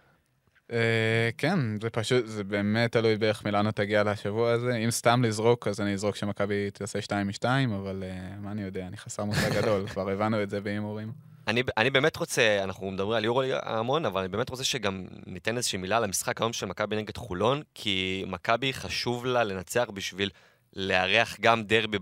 אה, 0.72 1.30
כן, 1.38 1.60
זה 1.82 1.90
פשוט, 1.90 2.26
זה 2.26 2.44
באמת 2.44 2.92
תלוי 2.92 3.18
באיך 3.18 3.46
מילאנו 3.46 3.72
תגיע 3.72 4.04
לשבוע 4.04 4.52
הזה. 4.52 4.76
אם 4.76 4.92
סתם 4.92 5.24
לזרוק, 5.24 5.68
אז 5.68 5.82
אני 5.82 5.94
אזרוק 5.94 6.16
שמכבי 6.16 6.72
תעשה 6.72 7.02
2 7.02 7.28
מ-2, 7.28 7.46
אבל 7.76 8.04
אה, 8.04 8.36
מה 8.40 8.52
אני 8.52 8.62
יודע, 8.62 8.88
אני 8.88 8.98
חסר 8.98 9.24
מושג 9.24 9.54
גדול, 9.62 9.88
כבר 9.88 10.10
הבנו 10.10 10.44
את 10.44 10.50
זה 10.50 10.62
בהימורים. 10.62 11.12
אני, 11.48 11.64
אני 11.78 11.90
באמת 11.90 12.16
רוצה, 12.16 12.60
אנחנו 12.64 12.92
מדברים 12.92 13.18
על 13.18 13.26
יורוליגה 13.26 13.60
המון, 13.64 14.06
אבל 14.06 14.20
אני 14.20 14.28
באמת 14.28 14.50
רוצה 14.50 14.64
שגם 14.64 15.06
ניתן 15.28 15.58
איזושהי 15.58 15.78
מילה 15.80 16.00
למשחק 16.00 16.42
היום 16.42 16.54
של 16.54 16.66
מכבי 16.66 16.96
נגד 16.96 17.18
חולון, 17.18 17.62
כי 17.76 18.24
מכבי 18.28 18.74
חשוב 18.74 19.26
לה 19.26 19.44
לנצח 19.44 19.90
בשביל 19.94 20.30
לארח 20.76 21.38
גם 21.42 21.64
דרבי 21.64 21.98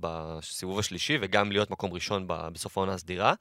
בסיבוב 0.00 0.78
השלישי 0.78 1.18
וגם 1.20 1.52
להיות 1.52 1.70
מקום 1.70 1.92
ראשון 1.92 2.24
בסוף 2.26 2.78
העונה 2.78 2.92
הסדירה. 2.92 3.34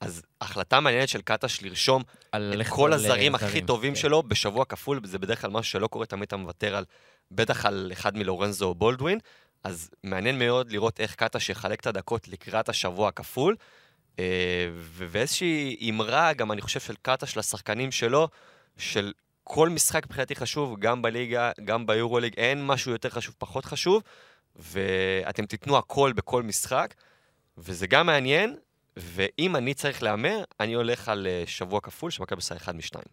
אז 0.00 0.22
החלטה 0.40 0.80
מעניינת 0.80 1.08
של 1.08 1.20
קטש 1.22 1.62
לרשום 1.62 2.02
על 2.32 2.60
את 2.60 2.66
כל 2.68 2.92
על, 2.92 2.92
הזרים 2.92 3.34
אה, 3.34 3.40
הכי 3.40 3.62
טובים 3.62 3.94
כן. 3.94 4.00
שלו 4.00 4.22
בשבוע 4.22 4.64
כפול, 4.64 5.00
זה 5.04 5.18
בדרך 5.18 5.40
כלל 5.40 5.50
משהו 5.50 5.72
שלא 5.72 5.86
קורה, 5.86 6.06
תמיד 6.06 6.22
אתה 6.22 6.36
מוותר 6.36 6.76
על, 6.76 6.84
בטח 7.30 7.66
על 7.66 7.90
אחד 7.92 8.16
מלורנזו 8.16 8.66
או 8.66 8.74
בולדווין, 8.74 9.18
אז 9.64 9.90
מעניין 10.04 10.38
מאוד 10.38 10.72
לראות 10.72 11.00
איך 11.00 11.14
קטש 11.14 11.50
יחלק 11.50 11.80
את 11.80 11.86
הדקות 11.86 12.28
לקראת 12.28 12.68
השבוע 12.68 13.08
הכפול, 13.08 13.56
אה, 14.18 14.68
ואיזושהי 14.72 15.90
אמרה, 15.90 16.32
גם 16.32 16.52
אני 16.52 16.60
חושב 16.60 16.80
של 16.80 16.94
קטש 17.02 17.36
לשחקנים 17.36 17.92
שלו, 17.92 18.28
של 18.78 19.12
כל 19.44 19.68
משחק 19.68 20.06
מבחינתי 20.06 20.36
חשוב, 20.36 20.78
גם 20.78 21.02
בליגה, 21.02 21.50
גם 21.64 21.86
ביורוליג, 21.86 22.34
אין 22.36 22.66
משהו 22.66 22.92
יותר 22.92 23.10
חשוב, 23.10 23.34
פחות 23.38 23.64
חשוב, 23.64 24.02
ואתם 24.56 25.46
תיתנו 25.46 25.78
הכל 25.78 26.12
בכל 26.12 26.42
משחק, 26.42 26.94
וזה 27.58 27.86
גם 27.86 28.06
מעניין, 28.06 28.56
ואם 28.96 29.56
אני 29.56 29.74
צריך 29.74 30.02
להמר, 30.02 30.42
אני 30.60 30.74
הולך 30.74 31.08
על 31.08 31.26
אה, 31.26 31.42
שבוע 31.46 31.80
כפול, 31.80 32.10
שמכבי 32.10 32.36
עושה 32.36 32.56
אחד 32.56 32.76
משתיים. 32.76 33.04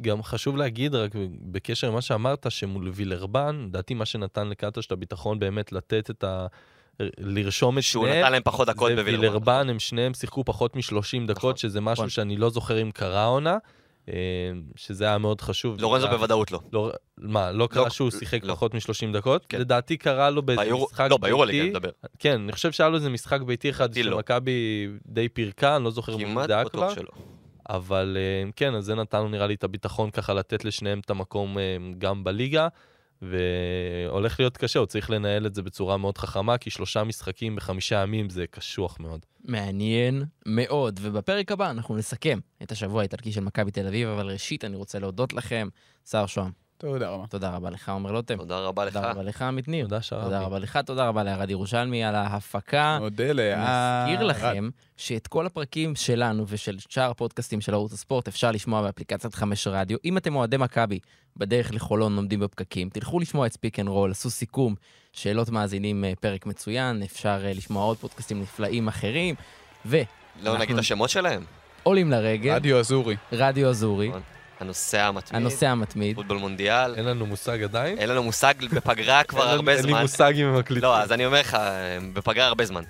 גם 0.00 0.22
חשוב 0.22 0.56
להגיד, 0.56 0.94
רק 0.94 1.10
בקשר 1.40 1.90
למה 1.90 2.02
שאמרת, 2.02 2.46
שמול 2.48 2.90
וילרבן, 2.94 3.64
לדעתי 3.68 3.94
מה 3.94 4.06
שנתן 4.06 4.48
לקטש 4.48 4.86
את 4.86 4.92
הביטחון 4.92 5.38
באמת 5.38 5.72
לתת 5.72 6.10
את 6.10 6.24
ה... 6.24 6.46
לרשום 7.18 7.78
את 7.78 7.82
שהוא 7.82 8.06
שניהם, 8.06 8.22
נתן 8.22 8.32
להם 8.32 8.42
פחות 8.44 8.68
דקות 8.68 8.90
זה 8.90 8.96
בווילרבן. 8.96 9.26
וילרבן, 9.26 9.70
הם 9.70 9.78
שניהם 9.78 10.14
שיחקו 10.14 10.44
פחות 10.44 10.76
מ-30 10.76 10.82
נכון, 10.90 11.26
דקות, 11.26 11.58
שזה 11.58 11.80
משהו 11.80 12.02
נכון. 12.02 12.10
שאני 12.10 12.36
לא 12.36 12.50
זוכר 12.50 12.82
אם 12.82 12.90
קרה 12.90 13.24
עונה, 13.24 13.56
שזה 14.76 15.04
היה 15.04 15.18
מאוד 15.18 15.40
חשוב. 15.40 15.80
לורנזו 15.80 16.08
בוודאות 16.08 16.52
לא. 16.52 16.60
לא, 16.72 16.90
מה, 17.18 17.52
לא 17.52 17.66
קרה 17.66 17.84
לא, 17.84 17.90
שהוא 17.90 18.10
שיחק 18.10 18.44
לא. 18.44 18.54
פחות 18.54 18.74
מ-30 18.74 19.12
דקות? 19.12 19.46
כן. 19.48 19.60
לדעתי 19.60 19.96
קרה 19.96 20.30
לו 20.30 20.42
באיזה 20.42 20.62
ביורו- 20.62 20.86
משחק 20.86 21.06
לא, 21.10 21.16
ביורוליג 21.16 21.54
אני 21.56 21.62
ביתי. 21.66 21.78
מדבר. 21.78 21.90
כן, 22.18 22.40
אני 22.40 22.52
חושב 22.52 22.72
שהיה 22.72 22.88
לו 22.90 22.96
איזה 22.96 23.10
משחק 23.10 23.40
ביתי 23.40 23.70
אחד 23.70 23.88
ביתי 23.88 24.02
לא. 24.02 24.16
שמכבי 24.16 24.86
די 25.06 25.28
פירקה, 25.28 25.76
אני 25.76 25.84
לא 25.84 25.90
זוכר 25.90 26.16
מי 26.16 26.24
כמעט 26.24 26.46
זה 26.48 26.54
היה 26.54 26.64
בטוח 26.64 26.84
כבר. 26.84 26.94
שלא. 26.94 27.08
אבל 27.68 28.16
אה, 28.20 28.50
כן, 28.56 28.74
אז 28.74 28.84
זה 28.84 28.94
נתן 28.94 29.18
לו 29.18 29.28
נראה 29.28 29.46
לי 29.46 29.54
את 29.54 29.64
הביטחון 29.64 30.10
ככה 30.10 30.34
לתת 30.34 30.64
לשניהם 30.64 31.00
את 31.00 31.10
המקום 31.10 31.58
אה, 31.58 31.62
גם 31.98 32.24
בליגה, 32.24 32.68
והולך 33.30 34.40
להיות 34.40 34.56
קשה, 34.56 34.78
הוא 34.78 34.86
צריך 34.86 35.10
לנהל 35.10 35.46
את 35.46 35.54
זה 35.54 35.62
בצורה 35.62 35.96
מאוד 35.96 36.18
חכמה, 36.18 36.58
כי 36.58 36.70
שלושה 36.70 37.04
משחקים 37.04 37.56
בחמישה 37.56 38.02
ימים 38.02 38.30
זה 38.30 38.46
קשוח 38.46 39.00
מאוד. 39.00 39.20
מעניין 39.44 40.24
מאוד, 40.46 41.00
ובפרק 41.02 41.52
הבא 41.52 41.70
אנחנו 41.70 41.96
נסכם 41.96 42.38
את 42.62 42.72
השבוע 42.72 43.00
האיטלקי 43.00 43.32
של 43.32 43.40
מכבי 43.40 43.70
תל 43.70 43.86
אביב, 43.86 44.08
אבל 44.08 44.30
ראשית 44.30 44.64
אני 44.64 44.76
רוצה 44.76 44.98
להודות 44.98 45.32
לכם, 45.32 45.68
שחר 46.10 46.26
שוהם, 46.26 46.50
תודה 46.92 47.08
רבה. 47.10 47.26
תודה 47.26 47.50
רבה 47.50 47.70
לך, 47.70 47.88
עומר 47.88 48.12
לוטם, 48.12 48.36
תודה 48.36 48.58
רבה 48.58 48.84
לך. 48.84 48.94
תודה 48.94 49.10
רבה 49.10 49.22
לך, 49.22 49.42
עמית 49.42 49.68
ניר, 49.68 49.84
תודה 49.84 50.02
שרבי. 50.02 50.24
תודה 50.24 50.40
רבה 50.40 50.58
לך, 50.58 50.76
תודה 50.76 51.08
רבה 51.08 51.22
לערד 51.22 51.50
ירושלמי 51.50 52.04
על 52.04 52.14
ההפקה. 52.14 52.98
מודה 53.00 53.32
לה... 53.32 54.04
מזכיר 54.06 54.26
לכם 54.26 54.68
שאת 54.96 55.26
כל 55.26 55.46
הפרקים 55.46 55.94
שלנו 55.96 56.44
ושל 56.48 56.76
שאר 56.88 57.10
הפודקאסטים 57.10 57.60
של 57.60 57.74
ערוץ 57.74 57.92
הספורט 57.92 58.28
אפשר 58.28 58.50
לשמוע 58.50 58.82
באפליקציית 58.82 59.34
חמש 59.34 59.66
רדיו. 59.66 59.98
אם 60.04 60.16
אתם 60.16 60.36
אוהדי 60.36 60.56
מכבי 60.56 60.98
בדרך 61.36 61.74
לחולון 61.74 62.16
עומדים 62.16 62.40
בפקקים, 62.40 62.88
תלכו 62.88 63.20
לשמוע 63.20 63.46
את 63.46 63.52
Speak 63.52 63.80
and 63.80 63.88
Roll, 63.88 64.10
עשו 64.10 64.30
סיכום, 64.30 64.74
שאלות 65.12 65.50
מאזינים, 65.50 66.04
אה, 66.04 66.12
פרק 66.20 66.46
מצוין, 66.46 67.02
אפשר 67.02 67.40
אה, 67.44 67.52
לשמוע 67.52 67.84
עוד 67.84 67.96
פודקאסטים 67.96 68.42
נפלאים 68.42 68.88
אחרים, 68.88 69.34
ועולים 69.84 70.06
לא 70.42 70.50
אנחנו- 70.50 70.62
נגיד 70.64 70.74
את 70.76 70.80
השמות 70.80 71.10
שלהם. 71.10 71.44
לרגל, 71.86 72.54
רדיו 72.54 72.78
אזורי. 72.78 73.16
רדיו 73.32 73.68
אזורי, 73.68 74.10
הנושא 74.60 75.00
המתמיד, 75.00 75.40
הנושא 75.42 75.66
המתמיד. 75.66 76.16
פוטבול 76.16 76.38
מונדיאל. 76.38 76.94
אין 76.94 77.04
לנו 77.04 77.26
מושג 77.26 77.62
עדיין? 77.62 77.98
אין 77.98 78.08
לנו 78.08 78.22
מושג 78.22 78.54
בפגרה 78.72 79.22
כבר 79.24 79.38
אין 79.40 79.48
לנו- 79.48 79.56
הרבה 79.56 79.72
אין 79.72 79.84
לי 79.84 79.90
זמן. 79.90 80.02
מושג 80.02 80.32
אם 80.36 80.46
הם 80.46 80.58
מקליטים. 80.58 80.82
לא, 80.82 80.98
אז 81.00 81.12
אני 81.12 81.26
אומר 81.26 81.40
לך, 81.40 81.56
בפגרה 82.12 82.46
הרבה 82.46 82.64
זמן. 82.64 82.82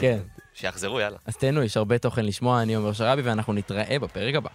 כן. 0.00 0.18
שיחזרו, 0.54 1.00
יאללה. 1.00 1.16
אז 1.26 1.36
תהנו, 1.36 1.62
יש 1.62 1.76
הרבה 1.76 1.98
תוכן 1.98 2.24
לשמוע, 2.24 2.62
אני 2.62 2.74
עומר 2.74 2.92
שרבי, 2.92 3.22
ואנחנו 3.22 3.52
נתראה 3.52 3.98
בפרק 3.98 4.34
הבא. 4.34 4.50